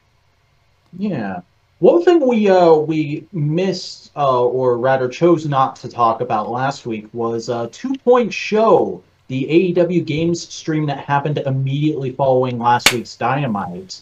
[0.98, 1.42] Yeah.
[1.80, 6.86] One thing we uh we missed uh or rather chose not to talk about last
[6.86, 9.44] week was a Two Point Show, the
[9.76, 14.02] AEW Games stream that happened immediately following last week's Dynamite.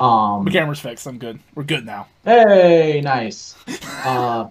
[0.00, 1.06] Um, My camera's fixed.
[1.06, 1.40] I'm good.
[1.54, 2.06] We're good now.
[2.24, 3.56] hey, nice.
[4.04, 4.48] Uh,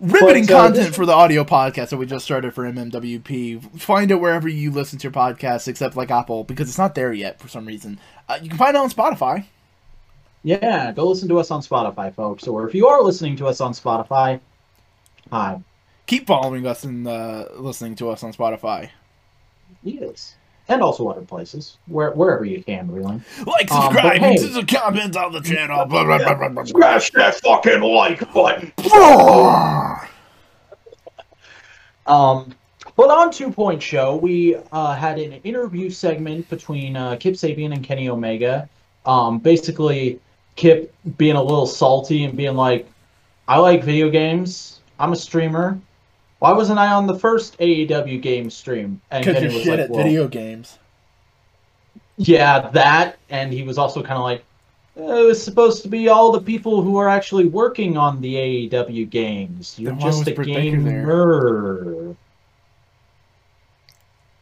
[0.00, 3.78] Riveting But, uh, content this- for the audio podcast that we just started for MMWP.
[3.80, 7.12] Find it wherever you listen to your podcasts, except like Apple, because it's not there
[7.12, 8.00] yet for some reason.
[8.28, 9.44] Uh, you can find it on Spotify.
[10.42, 12.48] yeah, go listen to us on Spotify, folks.
[12.48, 14.40] Or if you are listening to us on Spotify,
[15.30, 15.60] hi.
[16.06, 18.90] Keep following us and uh, listening to us on Spotify.
[19.84, 20.34] Yes.
[20.72, 23.20] And also other places, where wherever you can, really.
[23.46, 25.84] Like, Um, subscribe, but hey- and comment on the channel.
[25.84, 26.62] Blah, blah, blah, blah, blah,
[27.12, 28.72] that fucking like button.
[32.06, 32.54] Um,
[32.96, 37.72] but on Two Point Show, we uh, had an interview segment between uh, Kip Sabian
[37.74, 38.66] and Kenny Omega.
[39.04, 40.20] Um, basically,
[40.56, 42.88] Kip being a little salty and being like,
[43.46, 44.80] "I like video games.
[44.98, 45.78] I'm a streamer.
[46.42, 49.90] Why wasn't I on the first AEW game stream?" And you're was shit like, at
[49.90, 50.76] "Well, video games.
[52.16, 54.44] yeah, that." And he was also kind of like,
[54.98, 58.34] "Uh, "It was supposed to be all the people who are actually working on the
[58.34, 59.78] AEW games.
[59.78, 60.92] You're just a Britt Baker there?
[61.02, 62.16] gamer."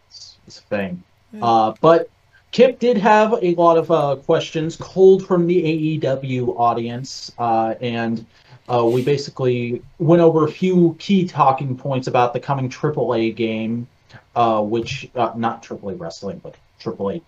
[0.09, 1.03] It's, it's a thing.
[1.35, 1.45] Yeah.
[1.45, 2.09] Uh, but
[2.53, 8.27] Kip did have a lot of uh, questions cold from the AEW audience, uh, and
[8.69, 13.87] uh, we basically went over a few key talking points about the coming AAA game,
[14.35, 17.23] uh, which uh, not AAA wrestling, but AAA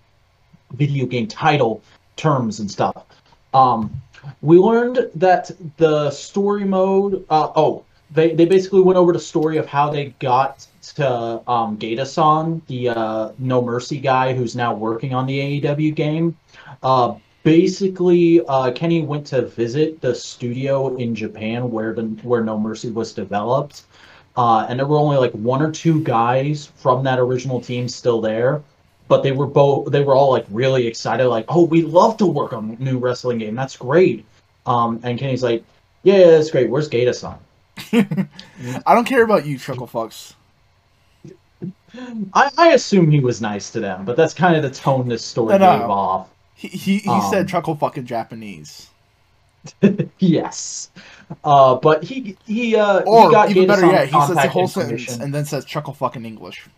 [0.72, 1.82] video game title
[2.16, 3.04] terms and stuff.
[3.54, 4.02] Um,
[4.40, 7.24] we learned that the story mode.
[7.30, 11.78] Uh, oh, they they basically went over the story of how they got to um,
[11.78, 16.36] the uh, No Mercy guy who's now working on the AEW game.
[16.82, 22.58] Uh, basically, uh, Kenny went to visit the studio in Japan where the where No
[22.58, 23.84] Mercy was developed,
[24.36, 28.20] uh, and there were only like one or two guys from that original team still
[28.20, 28.62] there.
[29.08, 32.26] But they were both they were all like really excited, like, "Oh, we love to
[32.26, 33.54] work on a new wrestling game.
[33.54, 34.24] That's great."
[34.66, 35.64] Um, and Kenny's like,
[36.02, 36.70] "Yeah, yeah, that's great.
[36.70, 37.38] Where's Geta-san?"
[37.92, 40.34] I don't care about you, chuckle fucks.
[42.34, 45.24] I, I assume he was nice to them, but that's kind of the tone this
[45.24, 45.78] story No, no.
[45.78, 46.30] gave off.
[46.54, 48.88] He he, he Um, said chuckle fucking Japanese.
[50.18, 50.90] Yes,
[51.44, 54.66] uh, but he he uh, Or he got even better yet, he says the whole
[54.66, 56.68] sentence and then says chuckle fucking English.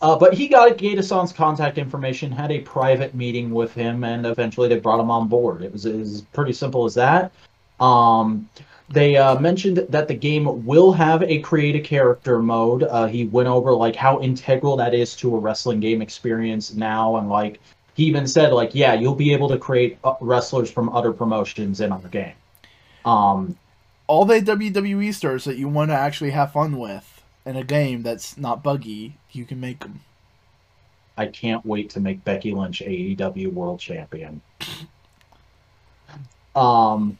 [0.00, 4.68] Uh, but he got Geta-san's contact information, had a private meeting with him, and eventually
[4.68, 5.62] they brought him on board.
[5.62, 7.32] It was, was pretty simple as that.
[7.80, 8.48] Um,
[8.90, 12.84] they uh, mentioned that the game will have a create a character mode.
[12.84, 17.16] Uh, he went over like how integral that is to a wrestling game experience now,
[17.16, 17.60] and like
[17.94, 21.80] he even said like, yeah, you'll be able to create uh, wrestlers from other promotions
[21.80, 22.34] in our game.
[23.04, 23.56] Um,
[24.06, 27.17] All the WWE stars that you want to actually have fun with
[27.48, 30.00] in a game that's not buggy, you can make them.
[31.16, 34.40] I can't wait to make Becky Lynch AEW World Champion.
[36.54, 37.18] Um,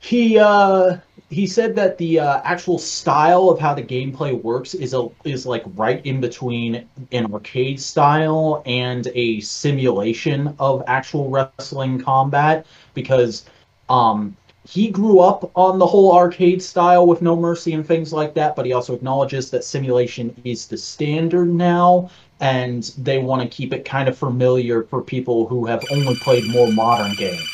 [0.00, 0.98] he uh,
[1.30, 5.46] he said that the uh, actual style of how the gameplay works is a is
[5.46, 13.44] like right in between an arcade style and a simulation of actual wrestling combat because
[13.88, 14.36] um
[14.68, 18.54] he grew up on the whole arcade style with no mercy and things like that
[18.54, 22.10] but he also acknowledges that simulation is the standard now
[22.40, 26.46] and they want to keep it kind of familiar for people who have only played
[26.46, 27.48] more modern games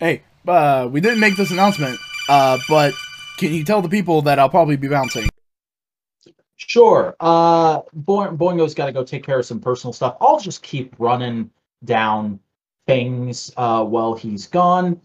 [0.00, 2.00] Hey, uh, we didn't make this announcement,
[2.30, 2.94] uh, but
[3.36, 5.28] can you tell the people that I'll probably be bouncing?
[6.56, 7.14] Sure.
[7.20, 10.16] Uh, Boing- Boingo's got to go take care of some personal stuff.
[10.20, 11.50] I'll just keep running
[11.84, 12.40] down
[12.86, 14.98] things uh, while he's gone.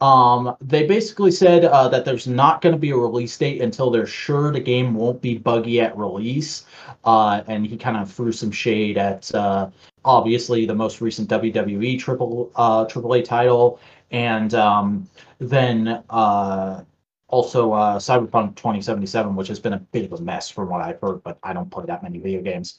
[0.00, 3.90] Um, they basically said uh, that there's not going to be a release date until
[3.90, 6.64] they're sure the game won't be buggy at release.
[7.04, 9.68] Uh, and he kind of threw some shade at uh,
[10.04, 13.78] obviously the most recent WWE triple uh, AAA title,
[14.10, 15.08] and um,
[15.38, 16.82] then uh,
[17.28, 21.00] also uh, Cyberpunk 2077, which has been a bit of a mess from what I've
[21.00, 22.78] heard, but I don't play that many video games.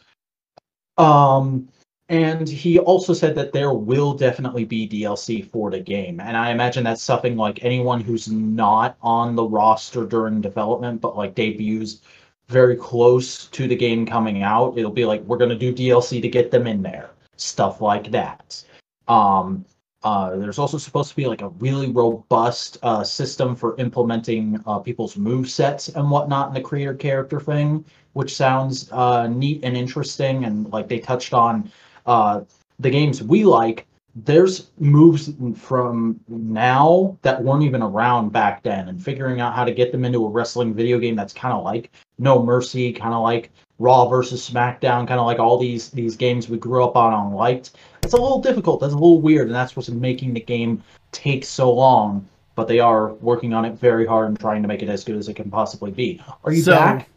[0.98, 1.70] Um,
[2.12, 6.52] and he also said that there will definitely be DLC for the game, and I
[6.52, 12.02] imagine that's something like anyone who's not on the roster during development, but like debuts
[12.50, 14.78] very close to the game coming out.
[14.78, 18.62] It'll be like we're gonna do DLC to get them in there, stuff like that.
[19.08, 19.64] Um,
[20.04, 24.80] uh, there's also supposed to be like a really robust uh, system for implementing uh,
[24.80, 29.78] people's move sets and whatnot in the creator character thing, which sounds uh, neat and
[29.78, 30.44] interesting.
[30.44, 31.72] And like they touched on
[32.06, 32.42] uh,
[32.80, 39.02] the games we like, there's moves from now that weren't even around back then, and
[39.02, 41.92] figuring out how to get them into a wrestling video game that's kind of like
[42.20, 46.50] No Mercy, kind of like Raw versus SmackDown, kind of like all these these games
[46.50, 47.72] we grew up on and liked.
[48.04, 48.82] It's a little difficult.
[48.82, 50.84] That's a little weird, and that's what's making the game
[51.14, 52.28] take so long.
[52.56, 55.16] But they are working on it very hard and trying to make it as good
[55.16, 56.22] as it can possibly be.
[56.44, 57.08] Are you So- back?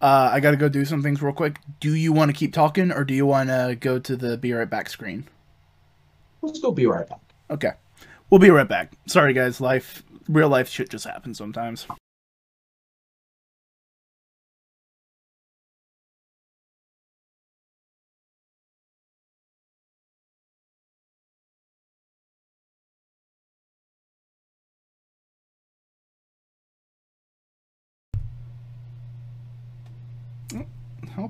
[0.00, 1.58] Uh, I gotta go do some things real quick.
[1.80, 4.52] Do you want to keep talking, or do you want to go to the be
[4.52, 5.24] right back screen?
[6.42, 6.70] Let's go.
[6.70, 7.20] Be right back.
[7.50, 7.72] Okay,
[8.28, 8.92] we'll be right back.
[9.06, 9.60] Sorry, guys.
[9.60, 11.86] Life, real life shit just happens sometimes.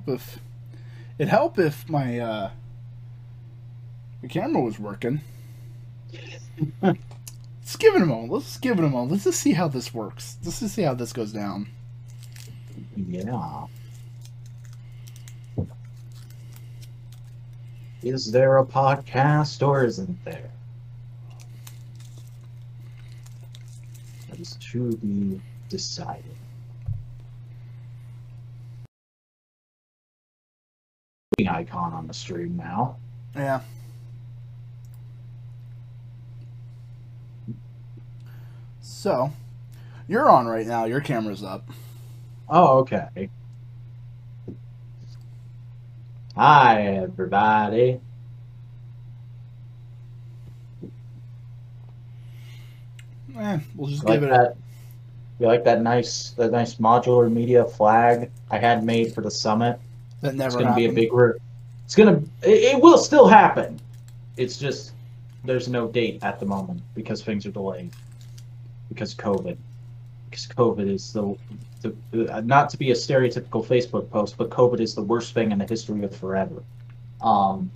[0.07, 0.39] Help if
[1.19, 2.51] it help if my uh
[4.21, 5.19] the camera was working.
[6.81, 8.31] Let's give it a moment.
[8.31, 9.11] Let's give it a moment.
[9.11, 10.37] Let's just see how this works.
[10.43, 11.67] Let's just see how this goes down.
[12.95, 13.65] Yeah.
[18.01, 20.51] Is there a podcast or isn't there?
[24.29, 26.23] That is to be decided.
[31.47, 32.97] Icon on the stream now.
[33.35, 33.61] Yeah.
[38.81, 39.31] So,
[40.07, 40.85] you're on right now.
[40.85, 41.69] Your camera's up.
[42.49, 43.29] Oh, okay.
[46.35, 47.99] Hi, everybody.
[53.37, 54.33] Eh, we'll just You like give it.
[54.33, 54.57] A, that?
[55.39, 59.79] You like that nice, that nice modular media flag I had made for the summit?
[60.21, 61.13] That never It's going to be a big.
[61.13, 61.33] Re-
[61.85, 62.29] it's going to.
[62.41, 63.79] It, will still happen.
[64.35, 64.93] It's just
[65.43, 67.91] there's no date at the moment because things are delayed
[68.89, 69.57] because COVID.
[70.29, 71.37] Because COVID is the,
[72.11, 75.51] the uh, not to be a stereotypical Facebook post, but COVID is the worst thing
[75.51, 76.63] in the history of forever.
[77.21, 77.71] Um,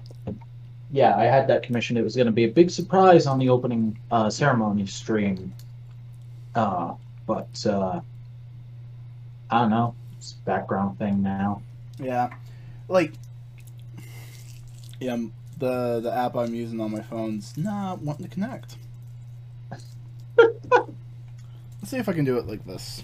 [0.91, 1.97] yeah, I had that commissioned.
[1.97, 5.53] It was going to be a big surprise on the opening uh, ceremony stream.
[6.53, 6.95] Uh,
[7.25, 8.01] but uh,
[9.49, 9.95] I don't know.
[10.17, 11.61] It's a background thing now.
[12.01, 12.29] Yeah,
[12.87, 13.13] like,
[14.99, 15.17] yeah,
[15.59, 18.77] the the app I'm using on my phone's not wanting to connect.
[20.37, 23.03] Let's see if I can do it like this.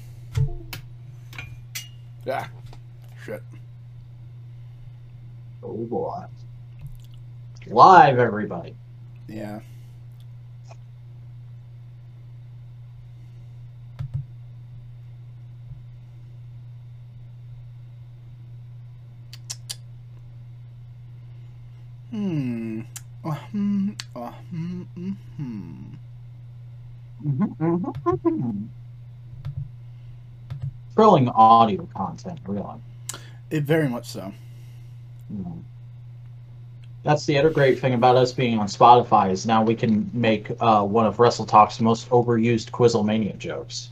[2.25, 2.47] Yeah,
[3.23, 3.43] shit.
[5.61, 6.23] Oh boy.
[7.67, 8.75] Live, everybody.
[9.27, 9.59] Yeah.
[22.11, 22.81] Hmm.
[23.23, 23.89] Uh, hmm.
[24.15, 24.83] Uh, hmm.
[24.93, 25.11] hmm,
[27.21, 28.63] hmm.
[30.95, 32.79] Thrilling audio content, really.
[33.49, 34.33] It very much so.
[35.33, 35.63] Mm.
[37.03, 40.51] That's the other great thing about us being on Spotify is now we can make
[40.59, 43.91] uh, one of Wrestle Talk's most overused Quizzlemania jokes.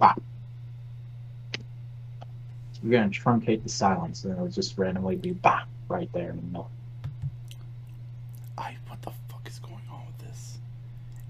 [0.00, 0.14] Ah.
[2.86, 6.42] We're gonna truncate the silence, and it'll just randomly be bah right there in the
[6.42, 6.70] middle.
[8.56, 10.58] I what the fuck is going on with this?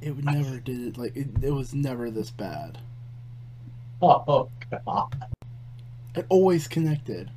[0.03, 2.77] It would never did it like it, it was never this bad.
[4.03, 5.31] Oh, oh god.
[6.15, 7.31] It always connected.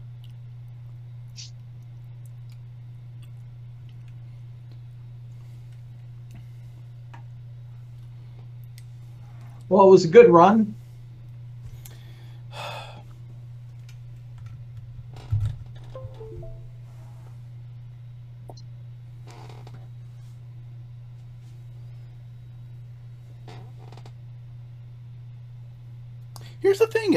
[9.70, 10.76] Well, it was a good run.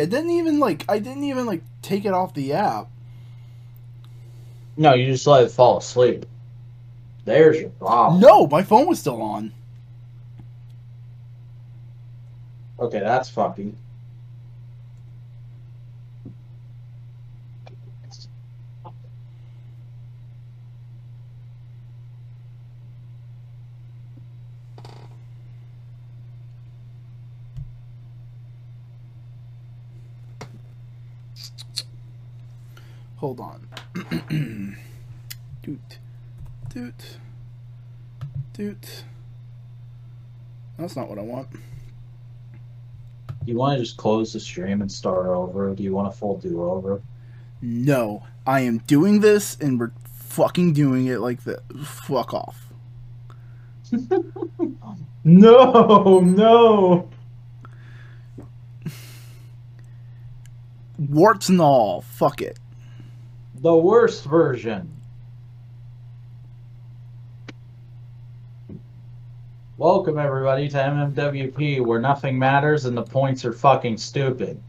[0.03, 2.89] I didn't even like I didn't even like take it off the app.
[4.77, 6.27] No, you just let it fall asleep.
[7.25, 8.21] There's your problem.
[8.21, 9.53] No, my phone was still on.
[12.81, 13.77] Okay, that's fucking.
[33.33, 34.77] Hold on.
[35.63, 35.99] doot.
[36.69, 37.17] Doot.
[38.53, 39.05] Doot.
[40.77, 41.49] That's not what I want.
[43.47, 45.75] You want to just close the stream and start over?
[45.75, 47.01] Do you want a full do over?
[47.63, 51.61] No, I am doing this and we're fucking doing it like that.
[51.85, 52.67] Fuck off.
[55.25, 57.09] No, no.
[60.99, 62.01] Warts and all.
[62.01, 62.59] Fuck it.
[63.63, 64.91] The worst version.
[69.77, 74.61] Welcome everybody to MMWP where nothing matters and the points are fucking stupid.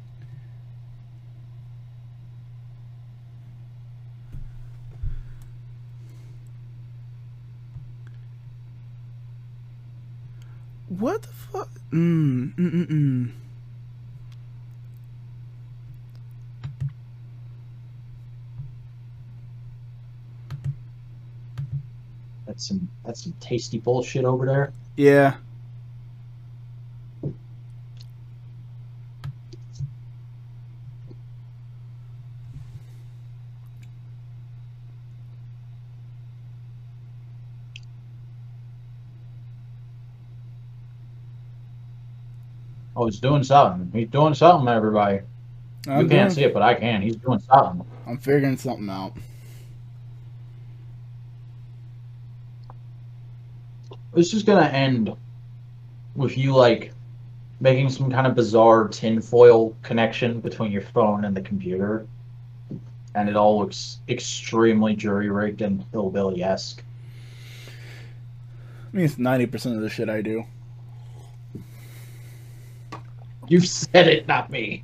[10.87, 11.69] What the fuck?
[11.91, 13.31] Mm, mm, mm, mm.
[22.63, 24.71] That's some that's some tasty bullshit over there.
[24.95, 25.35] Yeah.
[42.95, 43.91] Oh, he's doing something.
[43.91, 45.19] He's doing something, everybody.
[45.85, 47.01] I'm, you can't doing- see it, but I can.
[47.01, 47.85] He's doing something.
[48.07, 49.17] I'm figuring something out.
[54.13, 55.15] This is gonna end
[56.15, 56.93] with you like
[57.59, 62.05] making some kind of bizarre tinfoil connection between your phone and the computer,
[63.15, 66.83] and it all looks extremely jury rigged and hillbilly esque.
[68.93, 70.43] I mean, it's 90% of the shit I do.
[73.47, 74.83] You said it, not me.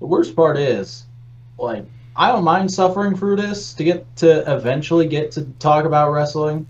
[0.00, 1.06] The worst part is,
[1.56, 6.12] like, I don't mind suffering through this to get to eventually get to talk about
[6.12, 6.66] wrestling,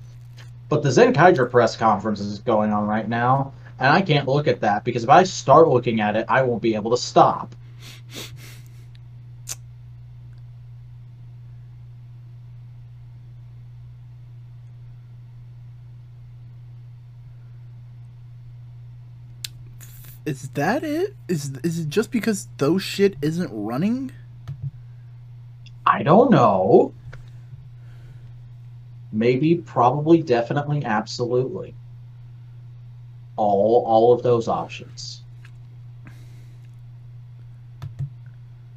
[0.69, 4.61] but the Zenkaiger press conference is going on right now, and I can't look at
[4.61, 7.57] that because if I start looking at it, I won't be able to stop.
[20.25, 21.17] Is that it?
[21.27, 24.13] Is is it just because those shit isn't running?
[25.93, 26.95] I don't know.
[29.13, 31.75] Maybe, probably, definitely, absolutely.
[33.37, 35.23] All all of those options.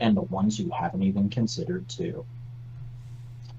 [0.02, 2.26] And the ones you haven't even considered too.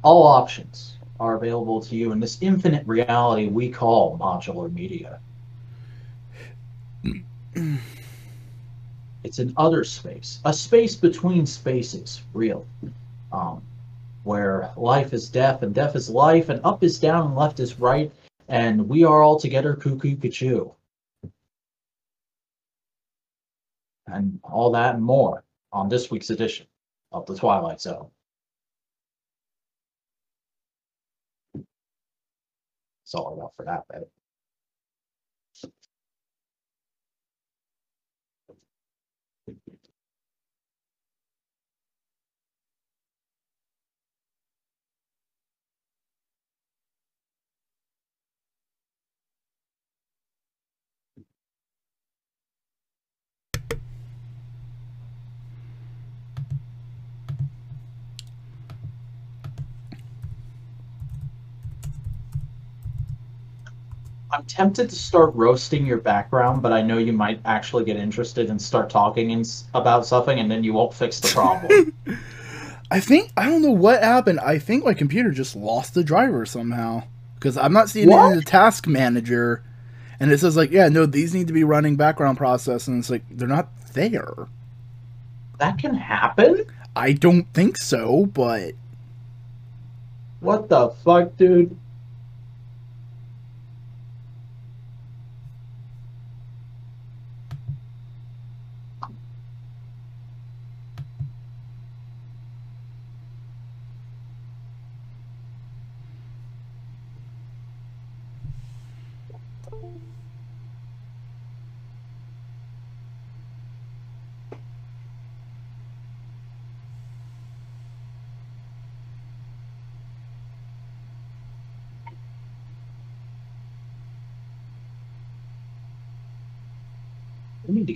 [0.03, 5.19] All options are available to you in this infinite reality we call modular media.
[9.25, 12.67] It's an other space, a space between spaces, real
[13.33, 13.63] um,
[14.25, 17.79] where life is death and death is life, and up is down and left is
[17.79, 18.11] right,
[18.49, 20.71] and we are all together cuckoo cuckoo.
[24.07, 26.67] And all that and more on this week's edition
[27.13, 28.11] of The Twilight Zone.
[31.55, 34.11] That's all I for that bit.
[64.37, 68.51] I'm tempted to start roasting your background, but I know you might actually get interested
[68.51, 71.95] and start talking in, about something, and then you won't fix the problem.
[72.91, 74.41] I think I don't know what happened.
[74.41, 77.05] I think my computer just lost the driver somehow
[77.37, 78.27] because I'm not seeing What?
[78.29, 79.63] it in the task manager,
[80.21, 83.11] and it says like, yeah, no, these need to be running background process, and it's
[83.11, 84.49] like they're not there.
[85.59, 86.65] that can happen?
[86.95, 88.75] I don't think so, but
[90.41, 91.77] What the fuck, dude?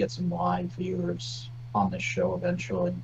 [0.01, 2.95] Get some live viewers on this show eventually.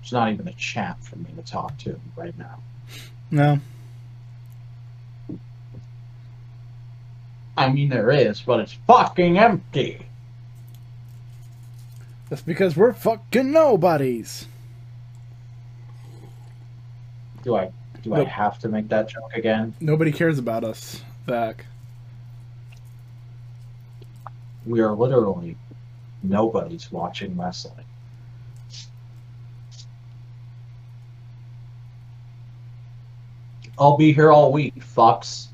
[0.00, 2.60] There's not even a chat for me to talk to right now.
[3.30, 3.60] no.
[7.56, 10.06] I mean, there is, but it's fucking empty.
[12.28, 14.46] That's because we're fucking nobodies.
[17.42, 19.74] Do I do I have to make that joke again?
[19.80, 21.66] Nobody cares about us, Zach.
[24.68, 25.56] We are literally
[26.22, 27.86] nobody's watching wrestling.
[33.78, 35.48] I'll be here all week, fucks.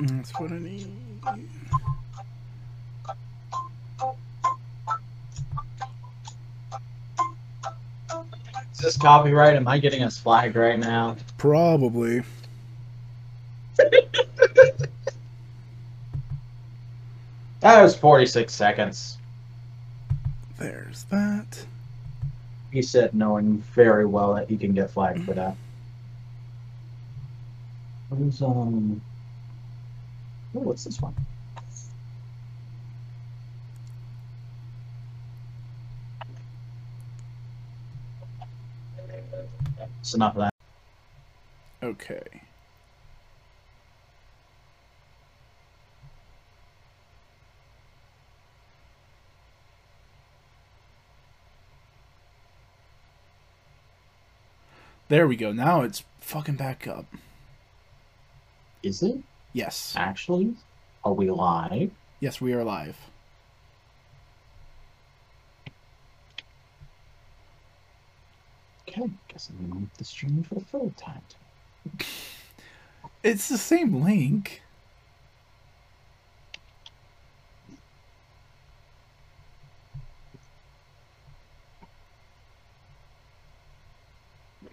[0.00, 0.88] That's what I need.
[8.72, 9.54] Is this copyright?
[9.54, 11.16] Am I getting us flagged right now?
[11.36, 12.22] Probably.
[17.64, 19.16] That was 46 seconds.
[20.58, 21.64] There's that.
[22.70, 25.56] He said, knowing very well that he can get flagged for that.
[28.10, 29.00] What is, um.
[30.54, 31.14] Oh, what's this one?
[40.04, 40.54] It's enough of that.
[41.82, 42.42] Okay.
[55.08, 55.52] There we go.
[55.52, 57.06] Now it's fucking back up.
[58.82, 59.16] Is it?
[59.54, 59.94] Yes.
[59.96, 60.54] Actually?
[61.02, 61.92] Are we live?
[62.20, 62.98] Yes, we are live.
[68.96, 71.22] Okay, guess I'm gonna move the stream for the third time.
[73.24, 74.62] It's the same link.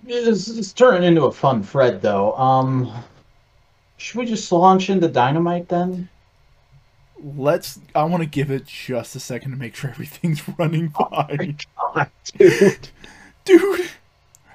[0.05, 2.35] It's, it's turning into a fun thread, though.
[2.35, 2.91] Um,
[3.97, 6.09] should we just launch into Dynamite then?
[7.23, 7.79] Let's.
[7.95, 11.57] I want to give it just a second to make sure everything's running fine.
[11.77, 12.89] oh God, dude.
[13.45, 13.89] Dude,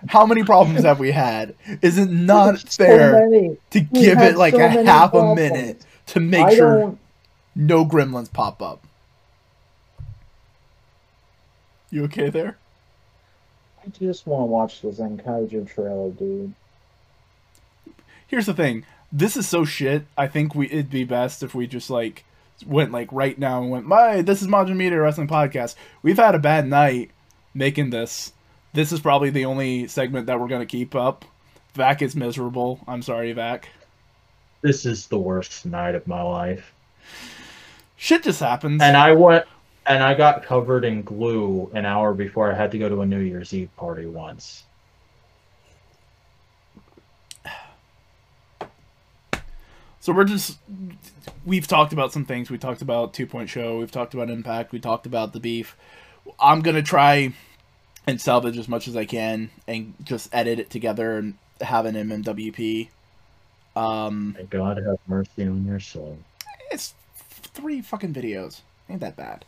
[0.08, 1.54] How many problems have we had?
[1.82, 3.56] Is it not So fair many.
[3.70, 6.98] to We give it like so a half a minute to make I sure don't.
[7.54, 8.84] no gremlins pop up?
[11.90, 12.56] You okay there?
[13.84, 16.52] I just want to watch the Zenkaiger trailer, dude.
[18.26, 18.84] Here's the thing.
[19.12, 20.04] This is so shit.
[20.18, 22.24] I think we it'd be best if we just like
[22.66, 25.76] went like right now and went, "My, this is Modular Media Wrestling Podcast.
[26.02, 27.12] We've had a bad night
[27.54, 28.32] making this.
[28.76, 31.24] This is probably the only segment that we're gonna keep up.
[31.72, 32.78] Vac is miserable.
[32.86, 33.70] I'm sorry, Vac.
[34.60, 36.74] This is the worst night of my life.
[37.96, 38.82] Shit just happens.
[38.82, 39.46] And I went
[39.86, 43.06] and I got covered in glue an hour before I had to go to a
[43.06, 44.64] New Year's Eve party once.
[50.00, 50.58] So we're just
[51.46, 52.50] we've talked about some things.
[52.50, 53.78] We talked about two point show.
[53.78, 54.70] We've talked about impact.
[54.70, 55.78] We talked about the beef.
[56.38, 57.32] I'm gonna try
[58.06, 61.94] and salvage as much as I can and just edit it together and have an
[61.94, 62.88] MMWP.
[63.74, 66.18] Um, May God have mercy on your soul.
[66.70, 68.60] it's three fucking videos.
[68.88, 69.44] Ain't that bad.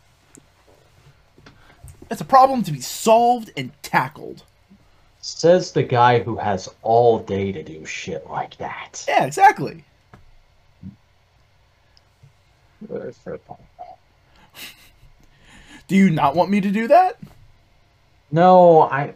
[2.11, 4.43] It's a problem to be solved and tackled.
[5.21, 9.05] Says the guy who has all day to do shit like that.
[9.07, 9.85] Yeah, exactly.
[15.89, 17.19] Do you not want me to do that?
[18.31, 19.15] No, I.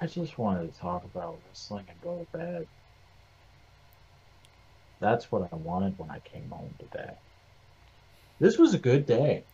[0.00, 2.66] I just wanted to talk about wrestling and go to bed.
[5.00, 7.14] That's what I wanted when I came home today.
[8.38, 9.44] This was a good day.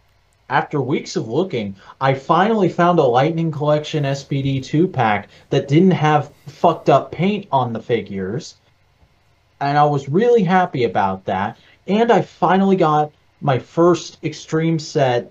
[0.51, 5.93] After weeks of looking, I finally found a Lightning Collection SPD 2 pack that didn't
[5.93, 8.57] have fucked up paint on the figures.
[9.61, 11.57] And I was really happy about that.
[11.87, 13.13] And I finally got
[13.45, 15.31] my first Extreme set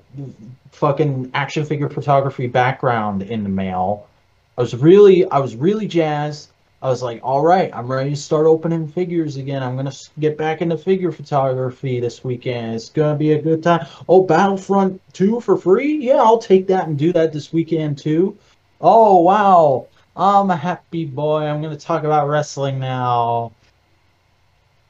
[0.71, 4.08] fucking action figure photography background in the mail.
[4.56, 6.52] I was really, I was really jazzed.
[6.84, 9.63] I was like, all right, I'm ready to start opening figures again.
[9.63, 12.76] I'm gonna get back into figure photography this weekend.
[12.76, 13.88] It's gonna be a good time.
[14.08, 15.97] Oh, Battlefront 2 for free?
[15.97, 18.38] Yeah, I'll take that and do that this weekend too.
[18.80, 21.45] Oh wow, I'm a happy boy.
[21.45, 23.54] I'm gonna talk about wrestling now.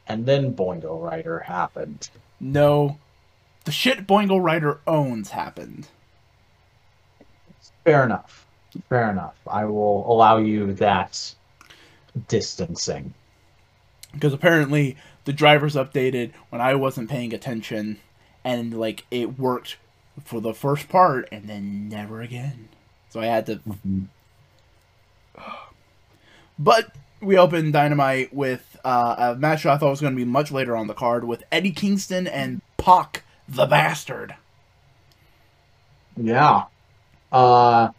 [0.07, 2.09] And then Boingo Rider happened.
[2.41, 2.97] No.
[3.63, 5.87] The shit Boingo Rider owns happened.
[7.83, 8.45] Fair enough.
[8.89, 9.35] Fair enough.
[9.47, 11.33] I will allow you that
[12.27, 13.13] distancing.
[14.13, 17.99] Because apparently the drivers updated when I wasn't paying attention
[18.43, 19.77] and like it worked
[20.23, 22.69] for the first part and then never again.
[23.09, 23.59] So I had to
[26.59, 30.51] But we opened Dynamite with uh, a match I thought was going to be much
[30.51, 34.35] later on the card with Eddie Kingston and Pac the Bastard.
[36.17, 36.63] Yeah.
[37.31, 37.89] Uh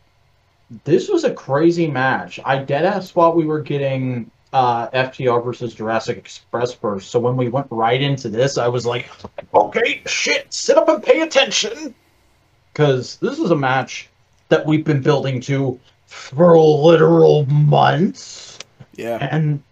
[0.84, 2.40] this was a crazy match.
[2.44, 7.10] I deadass thought we were getting uh FTR versus Jurassic Express first.
[7.10, 9.10] So when we went right into this, I was like,
[9.52, 11.94] okay, shit, sit up and pay attention.
[12.74, 14.08] Cause this is a match
[14.48, 18.58] that we've been building to for literal months.
[18.96, 19.28] Yeah.
[19.30, 19.62] and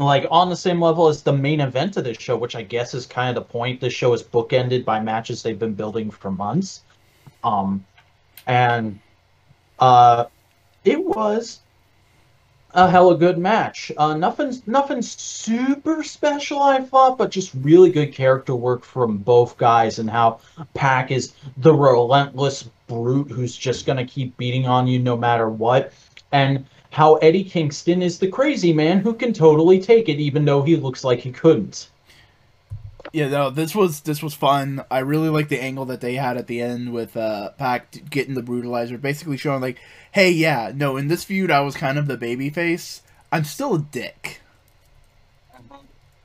[0.00, 2.94] like on the same level as the main event of this show, which I guess
[2.94, 3.80] is kind of the point.
[3.80, 6.82] This show is bookended by matches they've been building for months.
[7.44, 7.84] Um,
[8.46, 8.98] and
[9.78, 10.24] uh,
[10.84, 11.60] it was
[12.72, 13.92] a hella good match.
[13.96, 19.56] Uh, nothing, nothing super special, I thought, but just really good character work from both
[19.58, 20.40] guys and how
[20.74, 25.92] Pac is the relentless brute who's just gonna keep beating on you no matter what,
[26.32, 30.62] and how Eddie Kingston is the crazy man who can totally take it, even though
[30.62, 31.88] he looks like he couldn't.
[33.12, 34.84] Yeah, no, this was this was fun.
[34.90, 38.34] I really like the angle that they had at the end with uh Pac getting
[38.34, 39.78] the brutalizer, basically showing like,
[40.12, 43.02] hey, yeah, no, in this feud I was kind of the baby face.
[43.32, 44.40] I'm still a dick.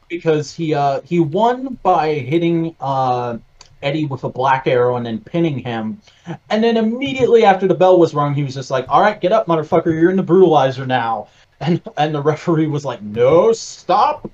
[0.09, 3.37] because he uh he won by hitting uh
[3.81, 6.01] Eddie with a black arrow and then pinning him.
[6.49, 9.31] And then immediately after the bell was rung, he was just like, "All right, get
[9.31, 9.93] up, motherfucker!
[9.93, 11.27] You're in the brutalizer now."
[11.61, 14.29] And and the referee was like, "No, stop!"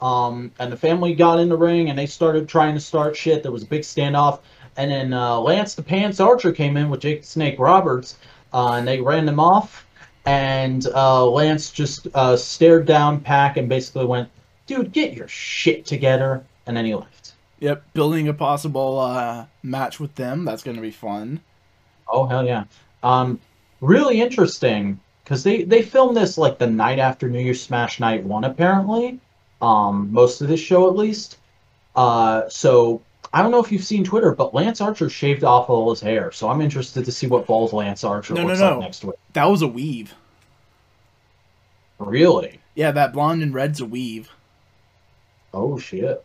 [0.00, 3.44] Um, and the family got in the ring and they started trying to start shit.
[3.44, 4.40] There was a big standoff,
[4.76, 8.16] and then uh, Lance the Pants Archer came in with Jake Snake Roberts,
[8.52, 9.86] uh, and they ran them off.
[10.26, 14.28] And uh, Lance just uh, stared down Pac and basically went,
[14.66, 16.44] dude, get your shit together.
[16.66, 17.15] And then he left.
[17.60, 20.44] Yep, building a possible uh match with them.
[20.44, 21.40] That's gonna be fun.
[22.08, 22.64] Oh hell yeah.
[23.02, 23.40] Um,
[23.80, 28.24] really interesting because they they filmed this like the night after New Year's Smash Night
[28.24, 29.20] one apparently.
[29.62, 31.38] Um, most of this show at least.
[31.94, 33.00] Uh, so
[33.32, 36.30] I don't know if you've seen Twitter, but Lance Archer shaved off all his hair,
[36.30, 38.70] so I'm interested to see what bald Lance Archer No, no, looks no.
[38.72, 39.16] like next week.
[39.32, 40.14] That was a weave.
[41.98, 42.60] Really?
[42.74, 44.28] Yeah, that blonde and red's a weave.
[45.54, 46.24] Oh shit.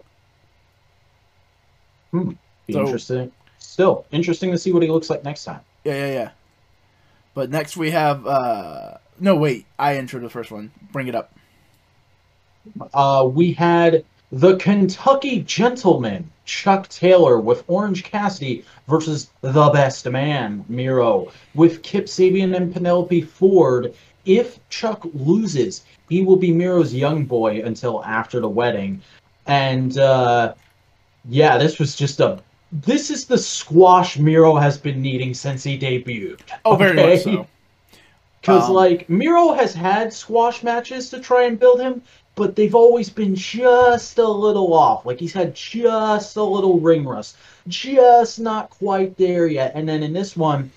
[2.12, 2.32] Hmm.
[2.68, 3.32] Be So- interesting.
[3.60, 5.62] Still interesting to see what he looks like next time.
[5.84, 6.30] Yeah, yeah, yeah.
[7.34, 10.72] But next we have uh no wait, I introed the first one.
[10.92, 11.32] Bring it up.
[12.94, 20.64] Uh, we had the Kentucky Gentleman, Chuck Taylor, with Orange Cassidy versus the Best Man,
[20.68, 23.94] Miro, with Kip Sabian and Penelope Ford.
[24.26, 29.02] If Chuck loses, he will be Miro's young boy until after the wedding.
[29.48, 30.54] And uh,
[31.26, 32.42] yeah, this was just a.
[32.72, 36.40] This is the squash Miro has been needing since he debuted.
[36.64, 37.14] Oh, very okay?
[37.16, 37.48] much so.
[38.42, 42.02] Because Um, like Miro has had squash matches to try and build him,
[42.36, 45.06] but they've always been just a little off.
[45.06, 49.74] Like he's had just a little ring rust, just not quite there yet.
[49.76, 50.72] And then in this one,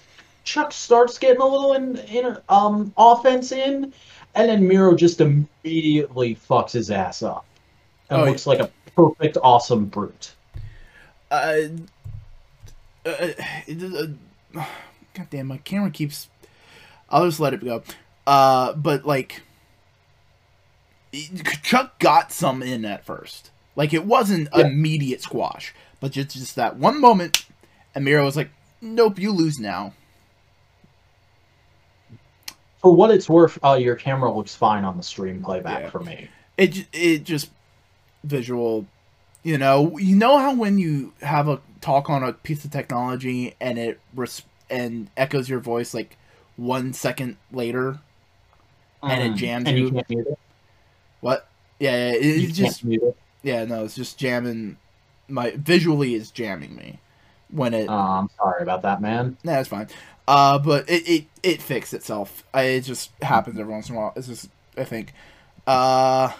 [0.44, 3.94] Chuck starts getting a little in, in um offense in,
[4.34, 7.46] and then Miro just immediately fucks his ass up
[8.10, 10.34] and Oh, looks like a perfect, awesome brute.
[11.30, 11.62] Uh,
[13.06, 13.08] uh,
[13.68, 14.06] uh,
[15.14, 16.28] God damn, my camera keeps.
[17.10, 17.82] I'll just let it go.
[18.26, 19.42] Uh, but like,
[21.62, 23.50] Chuck got some in at first.
[23.76, 24.66] Like it wasn't Yeah.
[24.66, 27.44] immediate squash, but just just that one moment,
[27.94, 29.92] and Miro was like, "Nope, you lose now."
[32.80, 35.90] For what it's worth, uh, your camera looks fine on the stream playback Yeah.
[35.90, 36.28] for me.
[36.56, 37.50] It it just
[38.24, 38.86] visual,
[39.42, 39.96] you know.
[39.98, 44.00] You know how when you have a talk on a piece of technology and it
[44.14, 46.16] res- and echoes your voice like
[46.56, 48.00] one second later.
[49.02, 49.36] And it Mm.
[49.36, 49.84] jams and you.
[49.84, 50.38] you can't mute it.
[51.20, 51.46] What?
[51.78, 53.16] Yeah, yeah it, it's just it.
[53.42, 53.64] yeah.
[53.64, 54.78] No, it's just jamming.
[55.28, 56.98] My visually is jamming me
[57.50, 57.88] when it.
[57.88, 59.36] Oh, I'm sorry about that, man.
[59.44, 59.88] Nah, it's fine.
[60.26, 62.44] Uh, but it it it fixed itself.
[62.54, 64.12] I, it just happens every once in a while.
[64.16, 65.12] It's just I think.
[65.66, 66.30] Uh,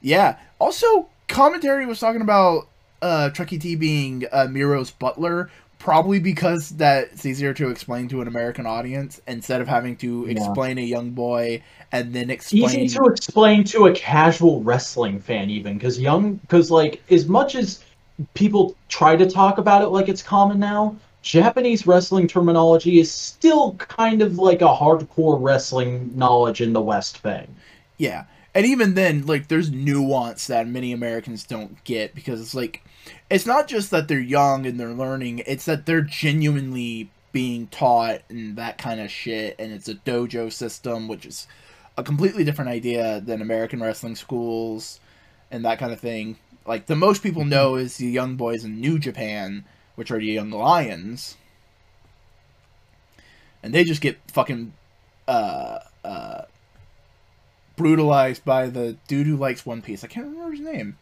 [0.00, 0.36] yeah.
[0.58, 2.68] Also, commentary was talking about
[3.02, 8.28] uh Chuckie T being uh, Miro's butler, probably because that's easier to explain to an
[8.28, 10.32] American audience instead of having to Yeah.
[10.32, 12.80] explain a young boy and then explain.
[12.80, 17.54] Easy to explain to a casual wrestling fan, even because young, because like as much
[17.54, 17.84] as
[18.34, 23.74] people try to talk about it like it's common now, Japanese wrestling terminology is still
[23.74, 27.46] kind of like a hardcore wrestling knowledge in the West thing.
[27.98, 28.24] Yeah.
[28.56, 32.82] And even then, like, there's nuance that many Americans don't get because it's like,
[33.28, 38.22] it's not just that they're young and they're learning, it's that they're genuinely being taught
[38.30, 39.56] and that kind of shit.
[39.58, 41.46] And it's a dojo system, which is
[41.98, 45.00] a completely different idea than American wrestling schools
[45.50, 46.38] and that kind of thing.
[46.64, 49.66] Like, the most people know is the young boys in New Japan,
[49.96, 51.36] which are the young lions.
[53.62, 54.72] And they just get fucking,
[55.28, 56.42] uh, uh,
[57.76, 60.02] brutalized by the dude who likes One Piece.
[60.02, 60.98] I can't remember his name.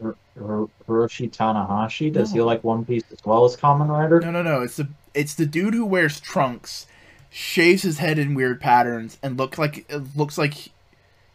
[0.00, 4.20] Hir- Hir- Hiroshi Tanahashi, does he like One Piece as well as Kamen Rider?
[4.20, 4.62] No, no, no.
[4.62, 6.86] It's the it's the dude who wears trunks,
[7.30, 10.70] shaves his head in weird patterns, and look like looks like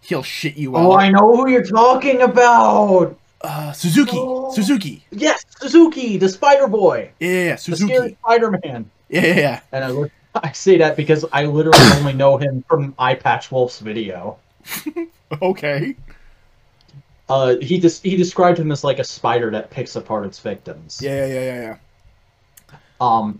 [0.01, 0.99] he'll shit you Oh, out.
[0.99, 3.17] I know who you're talking about.
[3.41, 4.17] Uh, Suzuki.
[4.19, 4.51] Oh.
[4.51, 5.05] Suzuki.
[5.11, 7.51] Yes, Suzuki, the Spider Boy, Yeah, yeah, yeah.
[7.55, 7.93] the Suzuki.
[7.95, 8.91] scary Spider-Man.
[9.07, 9.59] Yeah, yeah, yeah.
[9.71, 13.51] And I, look, I say that because I literally only know him from Eye Patch
[13.51, 14.37] Wolf's video.
[15.41, 15.95] Okay.
[17.29, 20.99] Uh, he just he described him as like a spider that picks apart its victims.
[21.01, 21.61] Yeah, yeah, yeah, yeah,
[22.71, 22.77] yeah.
[22.99, 23.39] Um,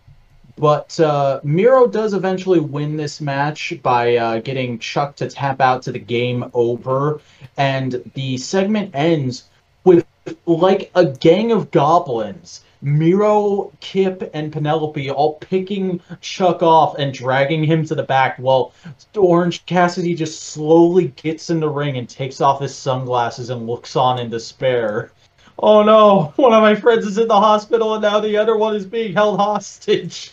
[0.58, 5.82] but uh, Miro does eventually win this match by uh, getting Chuck to tap out
[5.84, 7.22] to the game over,
[7.58, 9.46] and the segment ends
[9.84, 10.06] with
[10.46, 12.64] like a gang of goblins.
[12.82, 18.74] Miro, Kip, and Penelope all picking Chuck off and dragging him to the back while
[19.16, 23.96] Orange Cassidy just slowly gets in the ring and takes off his sunglasses and looks
[23.96, 25.12] on in despair.
[25.58, 28.76] Oh no, one of my friends is in the hospital and now the other one
[28.76, 30.32] is being held hostage.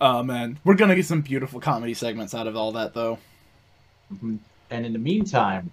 [0.00, 3.18] Oh man, we're gonna get some beautiful comedy segments out of all that though.
[4.12, 4.36] Mm-hmm.
[4.70, 5.70] And in the meantime,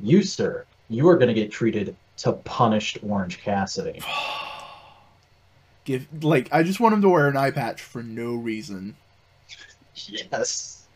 [0.00, 4.02] you, sir, you are to get treated to punished Orange Cassidy.
[5.84, 8.96] Give like I just want him to wear an eye patch for no reason.
[9.94, 10.86] Yes.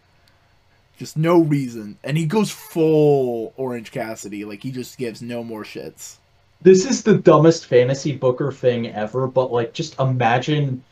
[0.98, 1.98] Just no reason.
[2.04, 4.44] And he goes full Orange Cassidy.
[4.44, 6.16] Like he just gives no more shits.
[6.62, 10.82] This is the dumbest fantasy booker thing ever, but like just imagine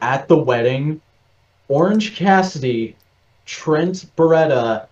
[0.00, 1.00] at the wedding,
[1.68, 2.96] Orange Cassidy,
[3.46, 4.86] Trent Beretta,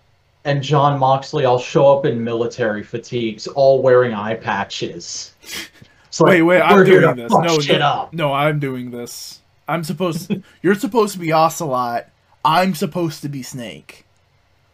[0.45, 5.35] and Jon Moxley all show up in military fatigues, all wearing eye patches.
[6.11, 7.31] It's like, wait, wait, I'm doing this.
[7.31, 8.13] No, shit no, up.
[8.13, 9.39] no, I'm doing this.
[9.65, 10.27] I'm supposed.
[10.29, 12.09] To, you're supposed to be Ocelot.
[12.43, 14.05] I'm supposed to be Snake.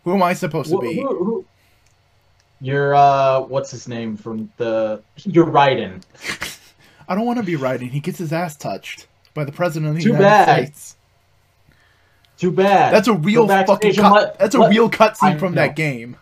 [0.04, 0.96] Who am I supposed to be?
[0.96, 1.46] who- who-
[2.60, 5.04] You're uh, what's his name from the?
[5.26, 6.02] You're Raiden.
[7.08, 7.92] I don't want to be Raiden.
[7.92, 10.58] He gets his ass touched by the president of the Too United bad.
[10.66, 10.96] States.
[12.40, 12.92] Too bad.
[12.96, 13.94] That's a real fucking.
[13.94, 15.62] Cut, let- that's a let- real cutscene from know.
[15.62, 16.18] that game.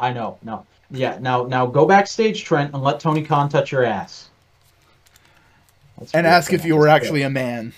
[0.00, 0.38] I know.
[0.42, 0.64] No.
[0.90, 1.18] Yeah.
[1.20, 4.29] Now, now go backstage, Trent, and let Tony Khan touch your ass.
[6.00, 7.74] That's And ask if you were actually a man.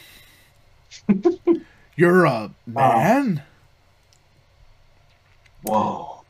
[1.97, 3.43] You're a man.
[5.63, 6.23] Whoa.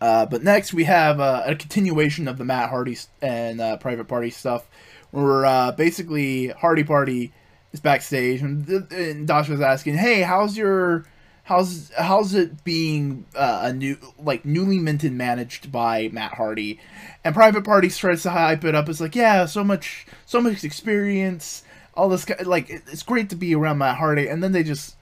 [0.00, 4.06] Uh, but next we have uh, a continuation of the Matt Hardy and uh, Private
[4.06, 4.66] Party stuff,
[5.12, 7.32] where uh, basically Hardy Party
[7.72, 11.06] is backstage and, and Dasha's asking, "Hey, how's your,
[11.44, 16.80] how's how's it being uh, a new like newly minted managed by Matt Hardy?"
[17.24, 18.88] And Private Party tries to hype it up.
[18.88, 21.62] It's like, "Yeah, so much, so much experience,
[21.94, 24.96] all this like it's great to be around Matt Hardy." And then they just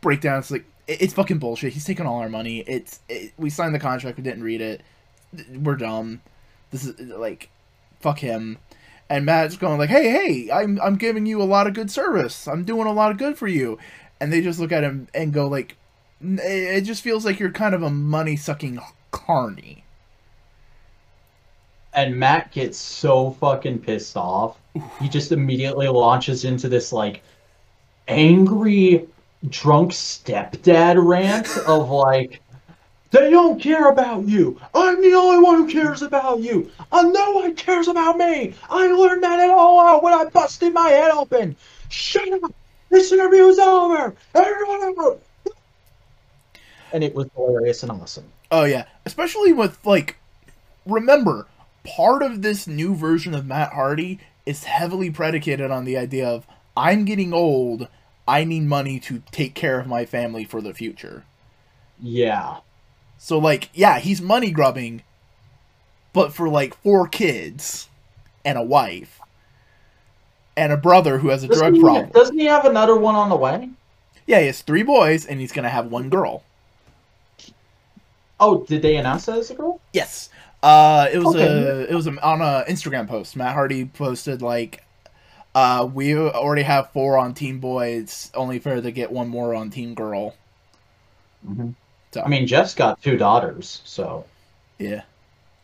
[0.00, 0.38] break down.
[0.38, 1.72] It's like it's fucking bullshit.
[1.72, 2.60] He's taking all our money.
[2.60, 4.16] It's it, we signed the contract.
[4.16, 4.82] We didn't read it.
[5.52, 6.20] We're dumb.
[6.70, 7.50] This is like
[8.00, 8.58] fuck him.
[9.08, 12.48] And Matt's going like, "Hey, hey, I'm I'm giving you a lot of good service.
[12.48, 13.78] I'm doing a lot of good for you."
[14.20, 15.76] And they just look at him and go like, "N-
[16.20, 19.84] "It just feels like you're kind of a money sucking carny."
[21.92, 24.58] And Matt gets so fucking pissed off.
[25.00, 27.22] He just immediately launches into this like
[28.08, 29.06] angry
[29.48, 32.40] drunk stepdad rant of like
[33.10, 34.60] they don't care about you.
[34.74, 36.70] I'm the only one who cares about you.
[36.92, 38.54] Uh, no one cares about me.
[38.68, 41.56] I learned that at all out when I busted my head open.
[41.88, 42.52] Shut up.
[42.90, 44.14] This interview's over.
[44.34, 45.18] Everyone over.
[46.96, 48.24] And it was hilarious and awesome.
[48.50, 50.16] Oh yeah, especially with like,
[50.86, 51.46] remember,
[51.84, 56.46] part of this new version of Matt Hardy is heavily predicated on the idea of
[56.74, 57.88] I'm getting old.
[58.26, 61.24] I need money to take care of my family for the future.
[62.00, 62.60] Yeah.
[63.18, 65.02] So like, yeah, he's money grubbing,
[66.14, 67.90] but for like four kids
[68.42, 69.20] and a wife
[70.56, 72.08] and a brother who has a Doesn't drug he, problem.
[72.14, 73.68] doesn't he have another one on the way?
[74.26, 76.42] Yeah, he has three boys and he's gonna have one girl.
[78.38, 79.80] Oh, did they announce that as a girl?
[79.92, 80.28] Yes.
[80.62, 81.44] Uh, it was Okay.
[81.44, 83.36] a it was a, on a Instagram post.
[83.36, 84.82] Matt Hardy posted like,
[85.54, 87.88] uh, we already have four on Team Boy.
[87.88, 90.34] It's only fair to get one more on Team Girl.
[92.12, 94.24] So I mean, Jeff's got two daughters, so
[94.78, 95.02] yeah,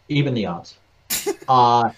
[0.08, 0.76] even the odds.
[1.48, 1.90] uh,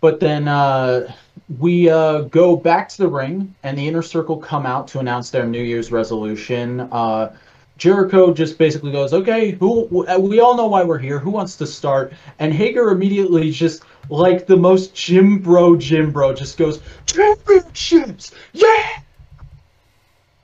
[0.00, 1.12] but then uh,
[1.58, 5.30] we uh, go back to the ring, and the inner circle come out to announce
[5.30, 6.80] their New Year's resolution.
[6.80, 7.36] Uh,
[7.82, 9.86] Jericho just basically goes, "Okay, who?
[10.20, 11.18] We all know why we're here.
[11.18, 16.34] Who wants to start?" And Hager immediately, just like the most Jim Bro, Jim Bro,
[16.34, 19.00] just goes, "Championships, yeah!"